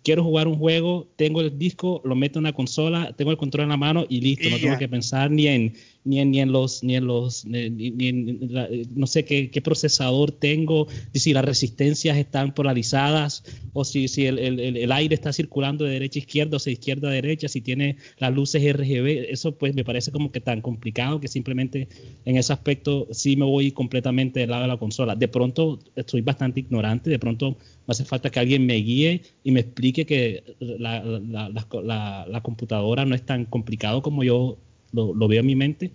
quiero 0.03 0.25
jugar 0.25 0.49
un 0.49 0.57
juego, 0.57 1.09
tengo 1.17 1.43
el 1.43 1.59
disco, 1.59 2.01
lo 2.05 2.15
meto 2.15 2.39
en 2.39 2.45
una 2.45 2.55
consola, 2.55 3.13
tengo 3.17 3.31
el 3.31 3.37
control 3.37 3.65
en 3.65 3.71
la 3.71 3.77
mano 3.77 4.07
y 4.09 4.21
listo, 4.23 4.49
no 4.49 4.57
tengo 4.57 4.79
que 4.79 4.89
pensar 4.89 5.31
ni 5.31 5.49
en 5.49 5.75
ni 6.09 6.21
en, 6.21 6.31
ni 6.31 6.41
en 6.41 6.53
los 6.53 6.83
ni 6.83 6.97
en 6.97 7.07
los 7.07 7.45
ni, 7.45 8.09
en 8.09 8.89
no 8.95 9.07
sé 9.07 9.25
qué, 9.25 9.51
qué, 9.51 9.61
procesador 9.61 10.33
tengo, 10.33 10.89
si 11.13 11.33
las 11.33 11.45
resistencias 11.45 12.17
están 12.17 12.55
polarizadas 12.55 13.45
o 13.75 13.85
si, 13.85 14.09
si 14.09 14.27
el, 14.27 14.39
el, 14.39 14.77
el, 14.77 14.93
aire 14.93 15.15
está 15.15 15.33
circulando 15.33 15.85
de 15.85 15.93
derecha 15.93 16.19
a 16.19 16.21
izquierda 16.21 16.57
o 16.57 16.61
de 16.61 16.73
izquierda 16.73 17.09
a 17.09 17.13
derecha, 17.13 17.49
si 17.49 17.61
tiene 17.61 17.97
las 18.19 18.35
luces 18.35 18.63
RGB, 18.75 19.31
eso 19.31 19.53
pues 19.53 19.75
me 19.75 19.85
parece 19.85 20.11
como 20.11 20.33
que 20.33 20.41
tan 20.41 20.63
complicado 20.63 21.21
que 21.21 21.29
simplemente 21.29 21.89
en 22.25 22.37
ese 22.37 22.53
aspecto 22.53 23.07
sí 23.11 23.37
me 23.37 23.45
voy 23.45 23.73
completamente 23.73 24.41
del 24.41 24.51
lado 24.51 24.63
de 24.63 24.69
la 24.69 24.79
consola. 24.79 25.15
De 25.15 25.29
pronto 25.29 25.79
estoy 25.95 26.23
bastante 26.23 26.61
ignorante, 26.61 27.11
de 27.11 27.19
pronto 27.19 27.51
me 27.51 27.93
hace 27.93 28.05
falta 28.05 28.31
que 28.31 28.41
alguien 28.41 28.65
me 28.67 28.75
guíe 28.77 29.23
y 29.45 29.51
me 29.51 29.61
explique 29.61 30.07
que 30.07 30.45
la, 30.61 31.03
la, 31.03 32.41
computadora 32.43 33.05
no 33.05 33.15
es 33.15 33.25
tan 33.25 33.45
complicado 33.45 34.03
como 34.03 34.25
yo 34.25 34.59
lo, 34.93 35.29
veo 35.29 35.41
en 35.41 35.47
mi 35.47 35.57
mente, 35.57 35.93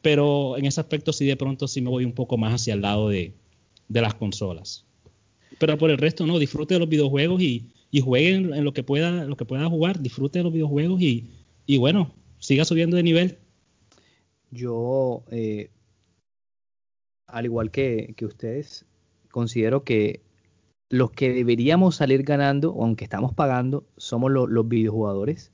pero 0.00 0.56
en 0.56 0.66
ese 0.66 0.80
aspecto 0.80 1.12
sí 1.12 1.26
de 1.26 1.36
pronto 1.36 1.68
sí 1.68 1.80
me 1.80 1.90
voy 1.90 2.04
un 2.04 2.12
poco 2.12 2.36
más 2.36 2.54
hacia 2.54 2.74
el 2.74 2.82
lado 2.82 3.08
de, 3.08 3.34
las 3.88 4.14
consolas. 4.14 4.84
Pero 5.58 5.76
por 5.78 5.90
el 5.90 5.98
resto 5.98 6.26
no, 6.26 6.38
disfrute 6.38 6.74
de 6.74 6.80
los 6.80 6.88
videojuegos 6.88 7.40
y, 7.42 7.66
y 7.90 8.00
jueguen 8.00 8.54
en 8.54 8.64
lo 8.64 8.72
que 8.72 8.82
pueda, 8.82 9.24
lo 9.24 9.36
que 9.36 9.44
pueda 9.44 9.68
jugar, 9.68 10.00
disfrute 10.00 10.38
de 10.38 10.44
los 10.44 10.52
videojuegos 10.52 11.00
y, 11.00 11.78
bueno, 11.78 12.14
siga 12.38 12.64
subiendo 12.64 12.96
de 12.96 13.02
nivel. 13.02 13.38
Yo, 14.50 15.24
eh, 15.30 15.70
al 17.26 17.44
igual 17.44 17.70
que, 17.70 18.14
que 18.16 18.24
ustedes, 18.26 18.86
considero 19.30 19.84
que 19.84 20.22
los 20.92 21.10
que 21.10 21.32
deberíamos 21.32 21.96
salir 21.96 22.22
ganando, 22.22 22.76
aunque 22.78 23.04
estamos 23.04 23.32
pagando, 23.32 23.86
somos 23.96 24.30
los 24.30 24.68
videojugadores. 24.68 25.50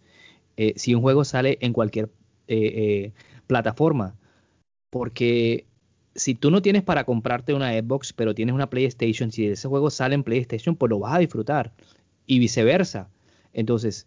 Eh, 0.57 0.75
si 0.77 0.97
un 0.97 1.01
juego 1.01 1.25
sale 1.25 1.59
en 1.61 1.73
cualquier 1.73 2.11
eh, 2.49 2.73
eh, 2.75 3.13
plataforma, 3.47 4.17
porque 4.91 5.67
si 6.15 6.35
tú 6.35 6.51
no 6.51 6.63
tienes 6.63 6.83
para 6.83 7.05
comprarte 7.05 7.55
una 7.55 7.73
Xbox, 7.73 8.13
pero 8.13 8.35
tienes 8.35 8.55
una 8.55 8.71
PlayStation, 8.71 9.31
si 9.31 9.47
ese 9.47 9.69
juego 9.69 9.91
sale 9.91 10.15
en 10.15 10.25
PlayStation, 10.25 10.75
pues 10.77 10.91
lo 10.91 10.99
vas 10.99 11.15
a 11.15 11.19
disfrutar. 11.19 11.73
Y 12.27 12.41
viceversa. 12.41 13.09
Entonces, 13.53 14.07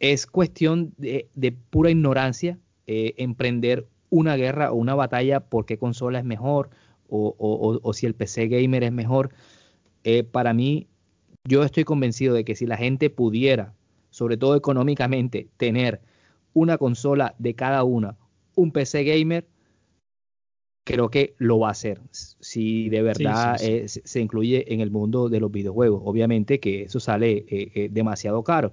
es 0.00 0.26
cuestión 0.26 0.92
de, 0.98 1.56
pura 1.70 1.90
ignorancia 1.90 2.58
emprender 2.86 3.86
una 4.10 4.36
guerra 4.36 4.72
o 4.72 4.74
una 4.74 4.94
batalla 4.94 5.40
por 5.40 5.64
qué 5.64 5.78
consola 5.78 6.18
es 6.18 6.24
mejor 6.26 6.68
o 7.08 7.92
si 7.94 8.06
el 8.06 8.14
PC 8.14 8.48
gamer 8.48 8.84
es 8.84 8.92
mejor. 8.92 9.30
Eh, 10.04 10.22
para 10.22 10.52
mí, 10.52 10.86
yo 11.44 11.64
estoy 11.64 11.84
convencido 11.84 12.34
de 12.34 12.44
que 12.44 12.54
si 12.54 12.66
la 12.66 12.76
gente 12.76 13.10
pudiera, 13.10 13.74
sobre 14.10 14.36
todo 14.36 14.54
económicamente, 14.54 15.48
tener 15.56 16.02
una 16.54 16.78
consola 16.78 17.34
de 17.38 17.54
cada 17.54 17.84
una, 17.84 18.16
un 18.54 18.70
PC 18.70 19.04
gamer, 19.04 19.46
creo 20.84 21.10
que 21.10 21.34
lo 21.38 21.58
va 21.58 21.68
a 21.68 21.72
hacer. 21.72 22.00
Si 22.10 22.88
de 22.88 23.02
verdad 23.02 23.56
eh, 23.60 23.88
se 23.88 24.20
incluye 24.20 24.72
en 24.72 24.80
el 24.80 24.90
mundo 24.90 25.28
de 25.28 25.40
los 25.40 25.50
videojuegos. 25.50 26.02
Obviamente 26.04 26.60
que 26.60 26.84
eso 26.84 27.00
sale 27.00 27.44
eh, 27.48 27.88
demasiado 27.90 28.42
caro. 28.42 28.72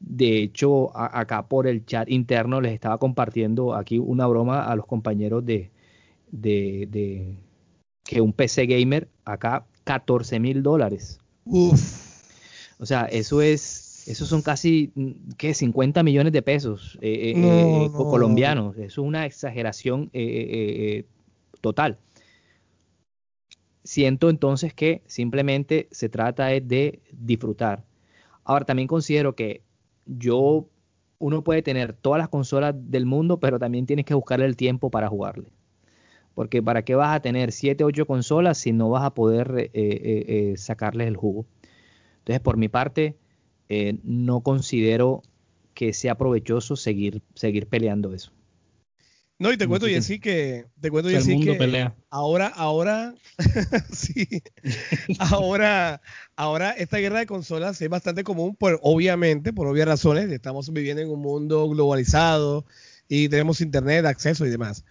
De 0.00 0.38
hecho, 0.38 0.96
acá 0.96 1.46
por 1.46 1.66
el 1.66 1.84
chat 1.84 2.08
interno 2.08 2.60
les 2.60 2.72
estaba 2.72 2.96
compartiendo 2.98 3.74
aquí 3.74 3.98
una 3.98 4.26
broma 4.26 4.64
a 4.64 4.74
los 4.74 4.86
compañeros 4.86 5.44
de, 5.44 5.70
de, 6.30 6.88
de 6.90 7.36
que 8.04 8.22
un 8.22 8.32
PC 8.32 8.66
gamer 8.66 9.08
acá 9.26 9.66
14 9.84 10.40
mil 10.40 10.62
dólares. 10.62 11.20
O 12.78 12.86
sea, 12.86 13.04
eso 13.04 13.42
es, 13.42 13.60
eso 14.06 14.26
son 14.26 14.42
casi, 14.42 14.92
¿qué? 15.36 15.54
50 15.54 16.02
millones 16.02 16.32
de 16.32 16.42
pesos 16.42 16.98
eh, 17.00 17.12
eh, 17.12 17.84
eh, 17.84 17.90
colombianos. 17.92 18.76
Eso 18.76 18.84
es 18.84 18.98
una 18.98 19.26
exageración 19.26 20.10
total. 21.60 21.98
Siento 23.84 24.30
entonces 24.30 24.74
que 24.74 25.02
simplemente 25.06 25.88
se 25.90 26.08
trata 26.08 26.46
de 26.46 27.00
disfrutar. 27.12 27.84
Ahora, 28.44 28.64
también 28.64 28.88
considero 28.88 29.34
que 29.34 29.62
yo, 30.06 30.66
uno 31.18 31.44
puede 31.44 31.62
tener 31.62 31.92
todas 31.92 32.18
las 32.18 32.28
consolas 32.28 32.74
del 32.76 33.06
mundo, 33.06 33.38
pero 33.38 33.58
también 33.58 33.86
tienes 33.86 34.04
que 34.04 34.14
buscarle 34.14 34.46
el 34.46 34.56
tiempo 34.56 34.90
para 34.90 35.08
jugarle. 35.08 35.50
Porque 36.34 36.62
¿para 36.62 36.84
qué 36.84 36.94
vas 36.94 37.14
a 37.14 37.20
tener 37.20 37.52
7, 37.52 37.84
8 37.84 38.06
consolas 38.06 38.58
si 38.58 38.72
no 38.72 38.88
vas 38.90 39.04
a 39.04 39.14
poder 39.14 39.70
sacarles 40.56 41.08
el 41.08 41.16
jugo? 41.16 41.46
Entonces, 42.20 42.40
por 42.40 42.56
mi 42.56 42.68
parte, 42.68 43.16
no 44.02 44.40
considero 44.40 45.22
que 45.74 45.92
sea 45.92 46.16
provechoso 46.16 46.76
seguir, 46.76 47.22
seguir 47.34 47.66
peleando 47.66 48.12
eso. 48.12 48.32
No, 49.38 49.50
y 49.50 49.56
te 49.56 49.66
cuento, 49.66 49.86
Jessy, 49.86 50.20
que 50.20 50.66
te 50.82 50.90
cuento, 50.90 51.08
Jessy, 51.08 51.40
que 51.40 51.54
pelea. 51.54 51.94
ahora, 52.10 52.48
ahora, 52.48 53.14
sí, 53.90 54.42
ahora, 55.18 56.02
ahora 56.36 56.72
esta 56.72 56.98
guerra 56.98 57.20
de 57.20 57.26
consolas 57.26 57.80
es 57.80 57.88
bastante 57.88 58.22
común, 58.22 58.54
por, 58.54 58.78
obviamente, 58.82 59.54
por 59.54 59.66
obvias 59.66 59.88
razones, 59.88 60.30
estamos 60.30 60.70
viviendo 60.70 61.00
en 61.00 61.08
un 61.08 61.20
mundo 61.20 61.66
globalizado 61.70 62.66
y 63.08 63.30
tenemos 63.30 63.62
internet, 63.62 64.04
acceso 64.04 64.44
y 64.44 64.50
demás. 64.50 64.84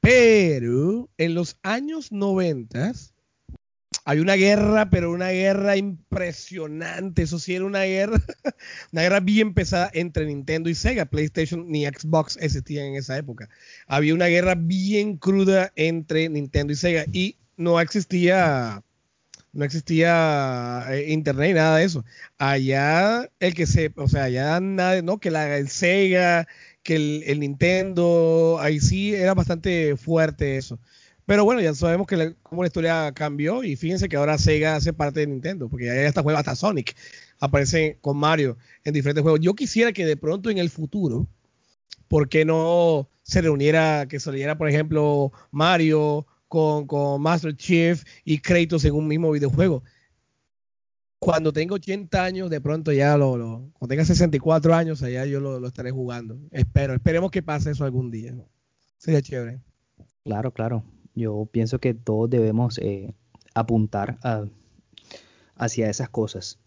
Pero 0.00 1.08
en 1.18 1.34
los 1.34 1.56
años 1.64 2.12
90 2.12 2.92
hay 4.04 4.20
una 4.20 4.34
guerra, 4.34 4.90
pero 4.90 5.10
una 5.12 5.30
guerra 5.30 5.76
impresionante. 5.76 7.22
Eso 7.22 7.38
sí 7.38 7.54
era 7.54 7.64
una 7.64 7.82
guerra, 7.82 8.18
una 8.92 9.02
guerra 9.02 9.20
bien 9.20 9.54
pesada 9.54 9.90
entre 9.92 10.26
Nintendo 10.26 10.70
y 10.70 10.74
Sega. 10.74 11.04
PlayStation 11.04 11.70
ni 11.70 11.86
Xbox 11.86 12.36
existían 12.40 12.86
en 12.86 12.96
esa 12.96 13.16
época. 13.18 13.48
Había 13.86 14.14
una 14.14 14.26
guerra 14.26 14.54
bien 14.56 15.16
cruda 15.16 15.72
entre 15.76 16.28
Nintendo 16.28 16.72
y 16.72 16.76
Sega 16.76 17.04
y 17.12 17.36
no 17.56 17.80
existía 17.80 18.82
no 19.52 19.64
existía 19.64 20.84
eh, 20.90 21.06
internet 21.12 21.50
y 21.50 21.54
nada 21.54 21.78
de 21.78 21.84
eso. 21.84 22.04
Allá 22.38 23.28
el 23.40 23.54
que 23.54 23.66
se, 23.66 23.92
o 23.96 24.08
sea, 24.08 24.24
allá 24.24 24.60
nada, 24.60 25.02
no, 25.02 25.18
que 25.18 25.30
la 25.30 25.56
el 25.58 25.68
Sega, 25.68 26.46
que 26.82 27.22
el, 27.26 27.40
Nintendo, 27.40 28.58
ahí 28.60 28.80
sí 28.80 29.14
era 29.14 29.34
bastante 29.34 29.96
fuerte 29.96 30.56
eso. 30.56 30.78
Pero 31.30 31.44
bueno, 31.44 31.60
ya 31.60 31.72
sabemos 31.74 32.08
que 32.08 32.16
la, 32.16 32.34
cómo 32.42 32.64
la 32.64 32.66
historia 32.66 33.12
cambió 33.12 33.62
y 33.62 33.76
fíjense 33.76 34.08
que 34.08 34.16
ahora 34.16 34.36
Sega 34.36 34.74
hace 34.74 34.92
parte 34.92 35.20
de 35.20 35.28
Nintendo, 35.28 35.68
porque 35.68 35.86
ya 35.86 35.94
está 35.94 36.24
juega 36.24 36.40
hasta 36.40 36.56
Sonic 36.56 36.96
aparece 37.38 37.98
con 38.00 38.16
Mario 38.16 38.56
en 38.82 38.94
diferentes 38.94 39.22
juegos. 39.22 39.38
Yo 39.38 39.54
quisiera 39.54 39.92
que 39.92 40.04
de 40.04 40.16
pronto 40.16 40.50
en 40.50 40.58
el 40.58 40.70
futuro, 40.70 41.28
¿por 42.08 42.28
qué 42.28 42.44
no 42.44 43.08
se 43.22 43.42
reuniera, 43.42 44.06
que 44.08 44.18
se 44.18 44.56
por 44.56 44.68
ejemplo, 44.68 45.30
Mario 45.52 46.26
con, 46.48 46.88
con 46.88 47.22
Master 47.22 47.54
Chief 47.54 48.02
y 48.24 48.38
Kratos 48.38 48.84
en 48.84 48.96
un 48.96 49.06
mismo 49.06 49.30
videojuego? 49.30 49.84
cuando 51.20 51.52
tenga 51.52 51.76
80 51.76 52.24
años, 52.24 52.50
de 52.50 52.60
pronto 52.60 52.90
ya 52.90 53.16
lo, 53.16 53.70
cuando 53.74 53.86
tenga 53.86 54.04
64 54.04 54.74
años, 54.74 55.00
allá 55.04 55.24
yo 55.26 55.38
lo, 55.38 55.64
estaré 55.64 55.92
jugando. 55.92 56.40
Espero, 56.50 56.92
esperemos 56.92 57.30
que 57.30 57.40
pase 57.40 57.70
eso 57.70 57.84
algún 57.84 58.10
día. 58.10 58.34
Sería 58.98 59.22
chévere. 59.22 59.60
Claro, 60.24 60.50
claro. 60.52 60.82
Yo 61.20 61.46
pienso 61.52 61.78
que 61.78 61.92
todos 61.92 62.30
debemos 62.30 62.78
eh, 62.78 63.12
apuntar 63.54 64.18
hacia 65.54 65.90
esas 65.90 66.08
cosas. 66.08 66.58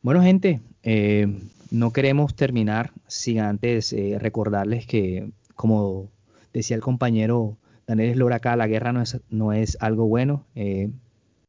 Bueno, 0.00 0.22
gente, 0.22 0.60
eh, 0.84 1.26
no 1.72 1.92
queremos 1.92 2.36
terminar 2.36 2.92
sin 3.08 3.40
antes 3.40 3.92
eh, 3.92 4.16
recordarles 4.20 4.86
que, 4.86 5.32
como 5.56 6.08
decía 6.52 6.76
el 6.76 6.82
compañero 6.82 7.58
Daniel 7.88 8.10
Eslora 8.10 8.36
acá, 8.36 8.54
la 8.54 8.68
guerra 8.68 8.92
no 8.92 9.02
es, 9.02 9.20
no 9.28 9.52
es 9.52 9.76
algo 9.80 10.06
bueno 10.06 10.46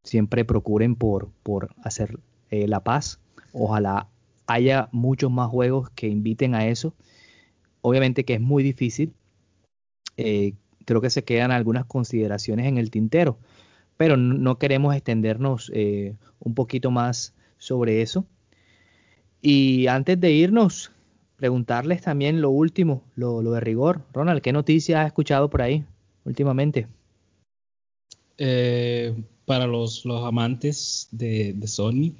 siempre 0.04 0.46
procuren 0.46 0.96
por, 0.96 1.30
por 1.44 1.76
hacer 1.84 2.20
la 2.50 2.80
paz. 2.80 3.20
Ojalá 3.54 4.08
haya 4.48 4.90
muchos 4.92 5.30
más 5.30 5.52
juegos 5.52 5.92
que 5.92 6.08
inviten 6.08 6.56
a 6.56 6.66
eso. 6.66 6.96
Obviamente 7.82 8.24
que 8.26 8.36
es 8.36 8.42
muy 8.42 8.64
difícil. 8.64 9.14
Creo 10.90 11.02
que 11.02 11.12
se 11.12 11.24
quedan 11.24 11.52
algunas 11.52 11.86
consideraciones 11.86 12.66
en 12.66 12.80
el 12.80 12.90
tintero, 12.90 13.38
pero 13.96 14.18
no, 14.18 14.58
queremos 14.58 14.96
extendernos 14.96 15.72
eh, 15.76 16.16
un 16.40 16.56
poquito 16.56 16.90
más 16.90 17.36
sobre 17.60 18.02
eso. 18.02 18.26
Y 19.40 19.86
antes 19.86 20.20
de 20.20 20.32
irnos, 20.32 20.92
preguntarles 21.36 22.02
también 22.02 22.42
lo 22.42 22.50
último, 22.50 23.04
lo, 23.14 23.44
de 23.44 23.60
rigor. 23.60 24.02
Ronald, 24.14 24.42
¿qué 24.42 24.52
noticias 24.52 25.02
has 25.02 25.06
escuchado 25.06 25.48
por 25.48 25.62
ahí 25.62 25.86
últimamente? 26.26 26.88
Eh, 28.40 29.14
para 29.46 29.68
los, 29.68 30.06
los 30.06 30.26
amantes 30.26 31.08
de, 31.12 31.56
Sony 31.68 32.14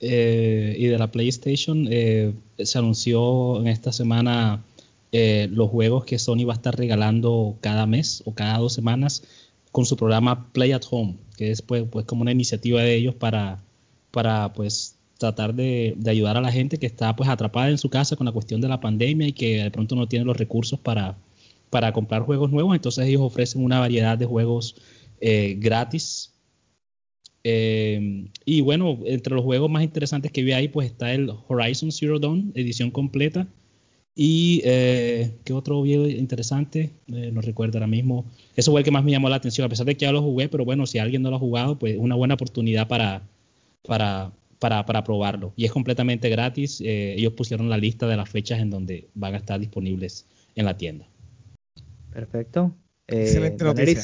eh, 0.00 0.74
y 0.78 0.86
de 0.86 0.96
la 0.96 1.10
PlayStation, 1.10 1.86
se 1.86 2.78
anunció 2.78 3.60
en 3.60 3.66
esta 3.66 3.92
semana 3.92 4.64
los 5.12 5.70
juegos 5.70 6.04
que 6.04 6.18
Sony 6.18 6.44
va 6.46 6.52
a 6.52 6.56
estar 6.56 6.76
regalando 6.76 7.56
cada 7.60 7.86
mes 7.86 8.22
o 8.26 8.34
cada 8.34 8.58
dos 8.58 8.74
semanas 8.74 9.22
con 9.72 9.86
su 9.86 9.96
programa 9.96 10.50
Play 10.52 10.72
at 10.72 10.82
Home, 10.90 11.16
que 11.36 11.50
es 11.50 11.62
pues, 11.62 11.84
pues 11.90 12.04
como 12.04 12.22
una 12.22 12.32
iniciativa 12.32 12.82
de 12.82 12.94
ellos 12.94 13.14
para, 13.14 13.62
para 14.10 14.52
pues 14.52 14.98
tratar 15.18 15.54
de, 15.54 15.96
ayudar 16.06 16.36
a 16.36 16.40
la 16.40 16.52
gente 16.52 16.78
que 16.78 16.86
está 16.86 17.14
pues 17.14 17.28
atrapada 17.28 17.68
en 17.68 17.78
su 17.78 17.90
casa 17.90 18.16
con 18.16 18.24
la 18.24 18.32
cuestión 18.32 18.60
de 18.60 18.68
la 18.68 18.80
pandemia 18.80 19.28
y 19.28 19.32
que 19.32 19.64
de 19.64 19.70
pronto 19.70 19.96
no 19.96 20.08
tiene 20.08 20.24
los 20.24 20.36
recursos 20.36 20.78
para, 20.78 21.18
para 21.70 21.92
comprar 21.92 22.22
juegos 22.22 22.50
nuevos. 22.50 22.74
Entonces 22.74 23.06
ellos 23.06 23.20
ofrecen 23.22 23.64
una 23.64 23.80
variedad 23.80 24.16
de 24.16 24.26
juegos 24.26 24.76
eh, 25.20 25.56
gratis. 25.58 26.32
Eh, 27.44 28.26
y 28.44 28.60
bueno, 28.60 28.98
entre 29.04 29.34
los 29.34 29.44
juegos 29.44 29.70
más 29.70 29.82
interesantes 29.82 30.32
que 30.32 30.42
vi 30.42 30.52
ahí 30.52 30.68
pues 30.68 30.86
está 30.90 31.12
el 31.12 31.30
Horizon 31.48 31.92
Zero 31.92 32.18
Dawn, 32.18 32.52
edición 32.54 32.90
completa. 32.90 33.48
Y 34.20 34.62
eh, 34.64 35.30
qué 35.44 35.52
otro 35.52 35.80
video 35.80 36.08
interesante, 36.08 36.90
no 37.06 37.40
recuerdo 37.40 37.78
ahora 37.78 37.86
mismo. 37.86 38.24
Eso 38.56 38.72
fue 38.72 38.80
el 38.80 38.84
que 38.84 38.90
más 38.90 39.04
me 39.04 39.12
llamó 39.12 39.28
la 39.28 39.36
atención, 39.36 39.64
a 39.64 39.68
pesar 39.68 39.86
de 39.86 39.94
que 39.94 40.06
ya 40.06 40.10
lo 40.10 40.20
jugué, 40.20 40.48
pero 40.48 40.64
bueno, 40.64 40.88
si 40.88 40.98
alguien 40.98 41.22
no 41.22 41.30
lo 41.30 41.36
ha 41.36 41.38
jugado, 41.38 41.78
pues 41.78 41.94
es 41.94 42.00
una 42.00 42.16
buena 42.16 42.34
oportunidad 42.34 42.88
para, 42.88 43.22
para, 43.86 44.32
para, 44.58 44.84
para 44.84 45.04
probarlo. 45.04 45.52
Y 45.54 45.66
es 45.66 45.70
completamente 45.70 46.28
gratis. 46.30 46.80
Eh, 46.80 47.14
ellos 47.16 47.34
pusieron 47.34 47.70
la 47.70 47.78
lista 47.78 48.08
de 48.08 48.16
las 48.16 48.28
fechas 48.28 48.58
en 48.58 48.70
donde 48.70 49.06
van 49.14 49.34
a 49.34 49.36
estar 49.36 49.60
disponibles 49.60 50.26
en 50.56 50.64
la 50.64 50.76
tienda. 50.76 51.06
Perfecto. 52.12 52.74
Eh, 53.06 53.22
Excelente 53.22 53.62
noticia. 53.62 54.02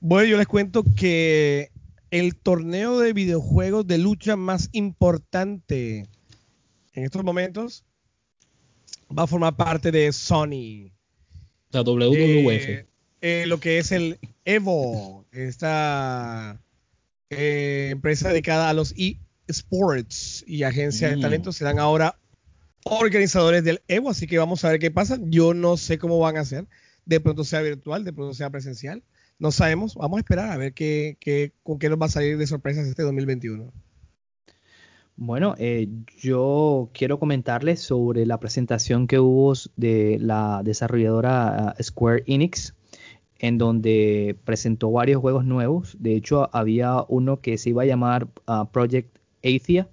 Bueno, 0.00 0.28
yo 0.28 0.36
les 0.36 0.48
cuento 0.48 0.82
que 0.96 1.70
el 2.10 2.34
torneo 2.34 2.98
de 2.98 3.12
videojuegos 3.12 3.86
de 3.86 3.98
lucha 3.98 4.34
más 4.34 4.68
importante 4.72 6.08
en 6.92 7.04
estos 7.04 7.22
momentos 7.22 7.84
va 9.10 9.24
a 9.24 9.26
formar 9.26 9.56
parte 9.56 9.90
de 9.90 10.12
Sony. 10.12 10.92
La 11.70 11.82
WWF. 11.82 12.86
Eh, 13.20 13.44
lo 13.46 13.58
que 13.60 13.78
es 13.78 13.92
el 13.92 14.18
Evo, 14.44 15.26
esta 15.32 16.60
empresa 17.30 18.28
dedicada 18.28 18.68
a 18.68 18.72
los 18.72 18.94
Sports 19.48 20.44
y 20.46 20.62
agencia 20.62 21.08
de 21.08 21.16
mm. 21.16 21.20
talento 21.20 21.52
serán 21.52 21.78
ahora 21.78 22.18
organizadores 22.84 23.64
del 23.64 23.82
Evo, 23.88 24.10
así 24.10 24.26
que 24.26 24.38
vamos 24.38 24.64
a 24.64 24.70
ver 24.70 24.78
qué 24.78 24.90
pasa. 24.90 25.18
Yo 25.22 25.54
no 25.54 25.76
sé 25.76 25.98
cómo 25.98 26.18
van 26.18 26.36
a 26.36 26.40
hacer. 26.40 26.66
De 27.04 27.20
pronto 27.20 27.44
sea 27.44 27.62
virtual, 27.62 28.04
de 28.04 28.12
pronto 28.12 28.34
sea 28.34 28.50
presencial. 28.50 29.02
No 29.38 29.50
sabemos. 29.50 29.94
Vamos 29.94 30.18
a 30.18 30.20
esperar 30.20 30.50
a 30.50 30.56
ver 30.56 30.72
qué, 30.72 31.16
qué 31.20 31.52
con 31.62 31.78
qué 31.78 31.88
nos 31.88 32.00
va 32.00 32.06
a 32.06 32.10
salir 32.10 32.38
de 32.38 32.46
sorpresas 32.46 32.86
este 32.86 33.02
2021. 33.02 33.72
Bueno, 35.16 35.54
eh, 35.58 35.88
yo 36.18 36.90
quiero 36.92 37.18
comentarles 37.18 37.80
sobre 37.80 38.26
la 38.26 38.38
presentación 38.38 39.06
que 39.06 39.18
hubo 39.18 39.54
de 39.76 40.18
la 40.20 40.60
desarrolladora 40.62 41.74
uh, 41.78 41.82
Square 41.82 42.24
Enix 42.26 42.74
en 43.38 43.58
donde 43.58 44.36
presentó 44.44 44.90
varios 44.90 45.20
juegos 45.20 45.44
nuevos. 45.44 45.96
De 45.98 46.14
hecho, 46.14 46.48
había 46.52 47.04
uno 47.08 47.40
que 47.40 47.58
se 47.58 47.70
iba 47.70 47.82
a 47.82 47.86
llamar 47.86 48.28
uh, 48.46 48.66
Project 48.70 49.18
Athia, 49.42 49.88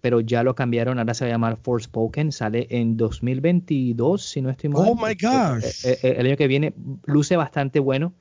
pero 0.00 0.20
ya 0.20 0.42
lo 0.42 0.54
cambiaron, 0.54 0.98
ahora 0.98 1.14
se 1.14 1.24
va 1.24 1.30
a 1.30 1.32
llamar 1.32 1.56
Forspoken, 1.56 2.32
sale 2.32 2.66
en 2.70 2.96
2022, 2.96 4.22
si 4.22 4.40
no 4.40 4.50
estoy 4.50 4.70
mal. 4.70 4.84
Oh 4.86 4.94
my 4.94 5.14
gosh. 5.14 5.84
Eh, 5.84 5.90
eh, 5.92 5.98
eh, 6.02 6.14
el, 6.18 6.26
año 6.26 6.36
que 6.36 6.46
viene 6.46 6.74
luce 7.04 7.36
bastante 7.36 7.80
bueno, 7.80 8.12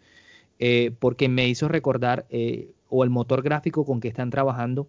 porque 0.99 1.29
me 1.29 1.47
hizo 1.47 1.67
recordar, 1.67 2.25
o 2.89 3.03
el 3.03 3.09
motor 3.09 3.43
gráfico 3.43 3.85
con 3.85 3.99
que 3.99 4.07
están 4.07 4.29
trabajando, 4.29 4.87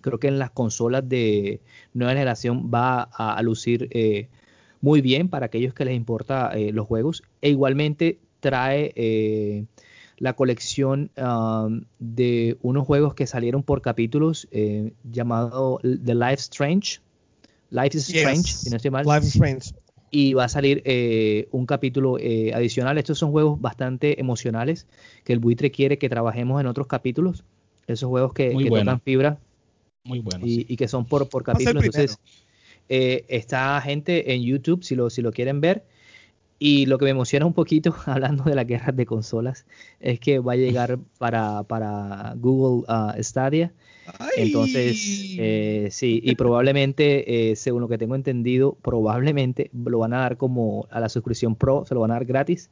creo 0.00 0.18
que 0.18 0.28
en 0.28 0.38
las 0.38 0.50
consolas 0.50 1.08
de 1.08 1.60
nueva 1.94 2.12
generación 2.12 2.70
va 2.72 3.02
a, 3.02 3.40
lucir 3.42 3.90
muy 4.80 5.00
bien 5.00 5.28
para 5.28 5.46
aquellos 5.46 5.74
que 5.74 5.84
les 5.84 5.94
importa 5.94 6.52
los 6.72 6.86
juegos, 6.86 7.22
e 7.40 7.50
igualmente 7.50 8.18
trae 8.40 9.66
la 10.20 10.34
colección 10.34 11.10
um, 11.16 11.82
de 11.98 12.58
unos 12.60 12.86
juegos 12.86 13.14
que 13.14 13.26
salieron 13.26 13.62
por 13.62 13.80
capítulos 13.80 14.46
eh, 14.52 14.92
llamado 15.02 15.80
The 15.82 16.14
Life 16.14 16.34
Strange. 16.34 17.00
Life 17.70 17.96
is 17.96 18.08
Strange, 18.10 18.52
si 18.52 18.68
no 18.68 18.76
estoy 18.76 18.90
mal. 18.90 19.06
Life 19.06 19.26
is 19.26 19.34
Strange. 19.34 19.74
Y 20.10 20.34
va 20.34 20.44
a 20.44 20.48
salir 20.48 20.82
eh, 20.84 21.48
un 21.52 21.64
capítulo 21.64 22.18
eh, 22.18 22.52
adicional. 22.52 22.98
Estos 22.98 23.18
son 23.18 23.30
juegos 23.30 23.60
bastante 23.60 24.20
emocionales 24.20 24.86
que 25.24 25.32
el 25.32 25.38
buitre 25.38 25.70
quiere 25.70 25.96
que 25.96 26.10
trabajemos 26.10 26.60
en 26.60 26.66
otros 26.66 26.86
capítulos. 26.86 27.44
Esos 27.86 28.10
juegos 28.10 28.34
que, 28.34 28.50
tocan 28.68 29.00
fibra. 29.00 29.38
Muy 30.04 30.20
buenos. 30.20 30.48
Y, 30.48 30.76
que 30.76 30.88
son 30.88 31.04
por, 31.04 31.28
por 31.28 31.44
capítulos. 31.44 31.84
Entonces, 31.84 32.18
está 32.88 33.80
gente 33.80 34.34
en 34.34 34.42
YouTube, 34.42 34.82
si 34.82 34.94
lo, 34.94 35.10
si 35.10 35.22
lo 35.22 35.32
quieren 35.32 35.60
ver. 35.60 35.84
Y 36.62 36.84
lo 36.84 36.98
que 36.98 37.06
me 37.06 37.12
emociona 37.12 37.46
un 37.46 37.54
poquito, 37.54 37.96
hablando 38.06 38.44
de 38.44 38.54
la 38.54 38.64
guerra 38.64 38.92
de 38.92 39.06
consolas, 39.06 39.64
es 39.98 40.20
que 40.20 40.38
va 40.38 40.52
a 40.52 40.56
llegar 40.56 40.98
para, 41.18 41.62
para 41.62 42.34
Google 42.36 42.84
uh, 42.86 43.22
Stadia. 43.22 43.72
Entonces, 44.36 45.36
eh, 45.38 45.88
sí, 45.90 46.20
y 46.22 46.34
probablemente, 46.34 47.50
eh, 47.50 47.56
según 47.56 47.80
lo 47.80 47.88
que 47.88 47.96
tengo 47.96 48.14
entendido, 48.14 48.76
probablemente 48.82 49.70
lo 49.72 50.00
van 50.00 50.12
a 50.12 50.18
dar 50.18 50.36
como 50.36 50.86
a 50.90 51.00
la 51.00 51.08
suscripción 51.08 51.54
Pro, 51.54 51.84
se 51.86 51.94
lo 51.94 52.00
van 52.00 52.10
a 52.10 52.14
dar 52.14 52.26
gratis. 52.26 52.70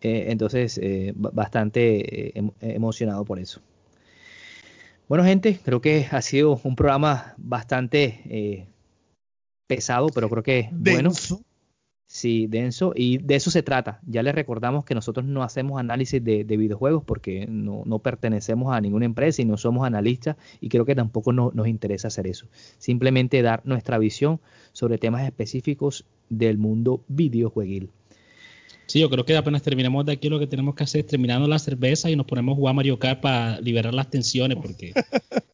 Eh, 0.00 0.26
entonces, 0.28 0.80
bastante 1.16 2.38
em, 2.38 2.50
emocionado 2.60 3.24
por 3.24 3.40
eso. 3.40 3.60
Bueno, 5.08 5.24
gente, 5.24 5.58
creo 5.62 5.80
que 5.80 6.06
ha 6.10 6.22
sido 6.22 6.60
un 6.64 6.76
programa 6.76 7.34
bastante 7.36 8.66
pesado, 9.66 10.08
pero 10.14 10.28
creo 10.28 10.42
que 10.42 10.70
bueno. 10.72 11.10
Sí, 12.06 12.46
denso. 12.46 12.92
Y 12.94 13.18
de 13.18 13.34
eso 13.34 13.50
se 13.50 13.64
trata. 13.64 14.00
Ya 14.06 14.22
les 14.22 14.34
recordamos 14.34 14.84
que 14.84 14.94
nosotros 14.94 15.26
no 15.26 15.42
hacemos 15.42 15.80
análisis 15.80 16.22
de, 16.22 16.44
videojuegos 16.44 17.02
porque 17.02 17.46
no, 17.48 17.98
pertenecemos 17.98 18.72
a 18.72 18.80
ninguna 18.80 19.04
empresa 19.04 19.42
y 19.42 19.44
no 19.44 19.56
somos 19.56 19.86
analistas 19.86 20.36
y 20.60 20.68
creo 20.68 20.84
que 20.84 20.94
tampoco 20.94 21.32
nos 21.32 21.66
interesa 21.66 22.08
hacer 22.08 22.26
eso. 22.26 22.46
Simplemente 22.78 23.42
dar 23.42 23.62
nuestra 23.64 23.98
visión 23.98 24.40
sobre 24.72 24.98
temas 24.98 25.24
específicos 25.24 26.04
del 26.28 26.58
mundo 26.58 27.02
videojueguil. 27.08 27.90
Sí, 28.86 29.00
yo 29.00 29.08
creo 29.08 29.24
que 29.24 29.36
apenas 29.36 29.62
terminemos 29.62 30.04
de 30.04 30.12
aquí 30.12 30.28
lo 30.28 30.38
que 30.38 30.46
tenemos 30.46 30.74
que 30.74 30.84
hacer 30.84 31.00
es 31.00 31.06
terminando 31.06 31.48
la 31.48 31.58
cerveza 31.58 32.10
y 32.10 32.16
nos 32.16 32.26
ponemos 32.26 32.52
a 32.52 32.56
jugar 32.56 32.74
Mario 32.74 32.98
Kart 32.98 33.20
para 33.20 33.60
liberar 33.60 33.94
las 33.94 34.10
tensiones 34.10 34.58
porque 34.58 34.92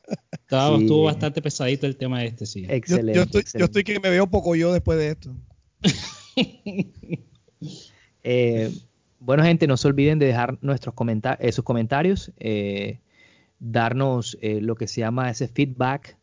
estuvo 0.50 1.04
bastante 1.04 1.40
pesadito 1.40 1.86
el 1.86 1.96
tema 1.96 2.24
este, 2.24 2.46
sí. 2.46 2.66
Excelente 2.68 3.14
yo, 3.14 3.22
estoy, 3.22 3.44
yo 3.58 3.64
estoy 3.66 3.84
que 3.84 4.00
me 4.00 4.10
veo 4.10 4.26
poco 4.26 4.56
yo 4.56 4.72
después 4.72 4.98
de 4.98 5.08
esto. 5.08 5.34
Eh, 8.22 8.70
bueno, 9.18 9.42
gente, 9.42 9.66
no 9.66 9.78
se 9.78 9.88
olviden 9.88 10.18
de 10.18 10.26
dejar 10.26 10.58
nuestros 10.60 10.94
comentarios, 10.94 11.48
eh, 11.48 11.52
sus 11.52 11.64
comentarios, 11.64 12.32
eh, 12.36 13.00
darnos 13.58 14.36
lo 14.42 14.74
que 14.74 14.86
se 14.86 15.00
llama 15.00 15.30
ese 15.30 15.48
feedback, 15.48 16.18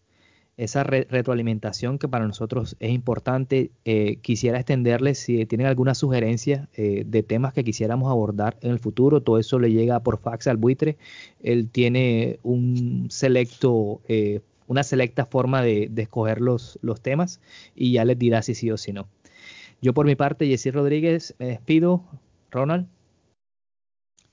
esa 0.58 0.84
retroalimentación 0.84 2.00
que 2.00 2.08
para 2.08 2.28
nosotros 2.28 2.76
es 2.80 2.92
importante. 2.92 3.72
quisiera 4.22 4.58
extenderles 4.58 5.20
si 5.20 5.46
tienen 5.46 5.68
alguna 5.68 5.96
sugerencia 5.96 6.68
de 6.76 7.24
temas 7.24 7.54
que 7.54 7.64
quisiéramos 7.64 8.12
abordar 8.12 8.58
en 8.62 8.72
el 8.72 8.80
futuro. 8.80 9.22
Todo 9.22 9.38
eso 9.38 9.60
le 9.60 9.72
llega 9.72 10.02
por 10.02 10.20
fax 10.20 10.48
al 10.48 10.58
buitre. 10.58 10.98
Él 11.42 11.70
tiene 11.70 12.40
un 12.44 13.08
selecto, 13.10 14.02
una 14.68 14.84
selecta 14.84 15.26
forma 15.26 15.62
de, 15.62 15.90
de 15.92 16.02
escoger 16.02 16.42
los, 16.42 16.80
los 16.82 17.02
temas 17.02 17.40
y 17.76 17.94
ya 17.94 18.04
les 18.04 18.18
dirá 18.18 18.42
si 18.42 18.56
sí 18.56 18.72
o 18.72 18.78
si 18.78 18.94
no. 18.94 19.08
Yo 19.82 19.94
por 19.94 20.06
mi 20.06 20.16
parte, 20.16 20.48
Jessy 20.48 20.72
Rodríguez, 20.72 21.36
me 21.40 21.48
despido. 21.48 22.04
Ronald. 22.52 22.88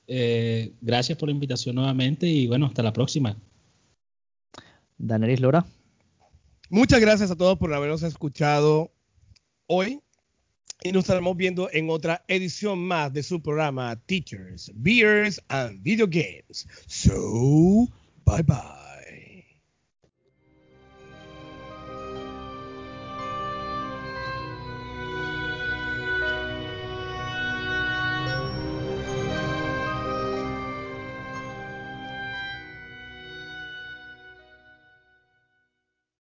Eh, 0.06 0.72
gracias 0.80 1.18
por 1.18 1.28
la 1.28 1.34
invitación 1.34 1.76
nuevamente 1.76 2.26
y 2.26 2.46
bueno, 2.46 2.66
hasta 2.66 2.82
la 2.82 2.92
próxima. 2.92 3.36
Lora. 5.40 5.66
Muchas 6.74 6.98
gracias 6.98 7.30
a 7.30 7.36
todos 7.36 7.56
por 7.56 7.72
habernos 7.72 8.02
escuchado 8.02 8.92
hoy 9.68 10.00
y 10.82 10.90
nos 10.90 11.04
estaremos 11.04 11.36
viendo 11.36 11.70
en 11.72 11.88
otra 11.88 12.24
edición 12.26 12.80
más 12.80 13.12
de 13.12 13.22
su 13.22 13.40
programa 13.40 13.94
Teachers, 14.06 14.72
Beers 14.74 15.40
and 15.46 15.80
Video 15.84 16.08
Games. 16.08 16.66
So, 16.88 17.86
bye 18.26 18.42
bye. 18.42 18.83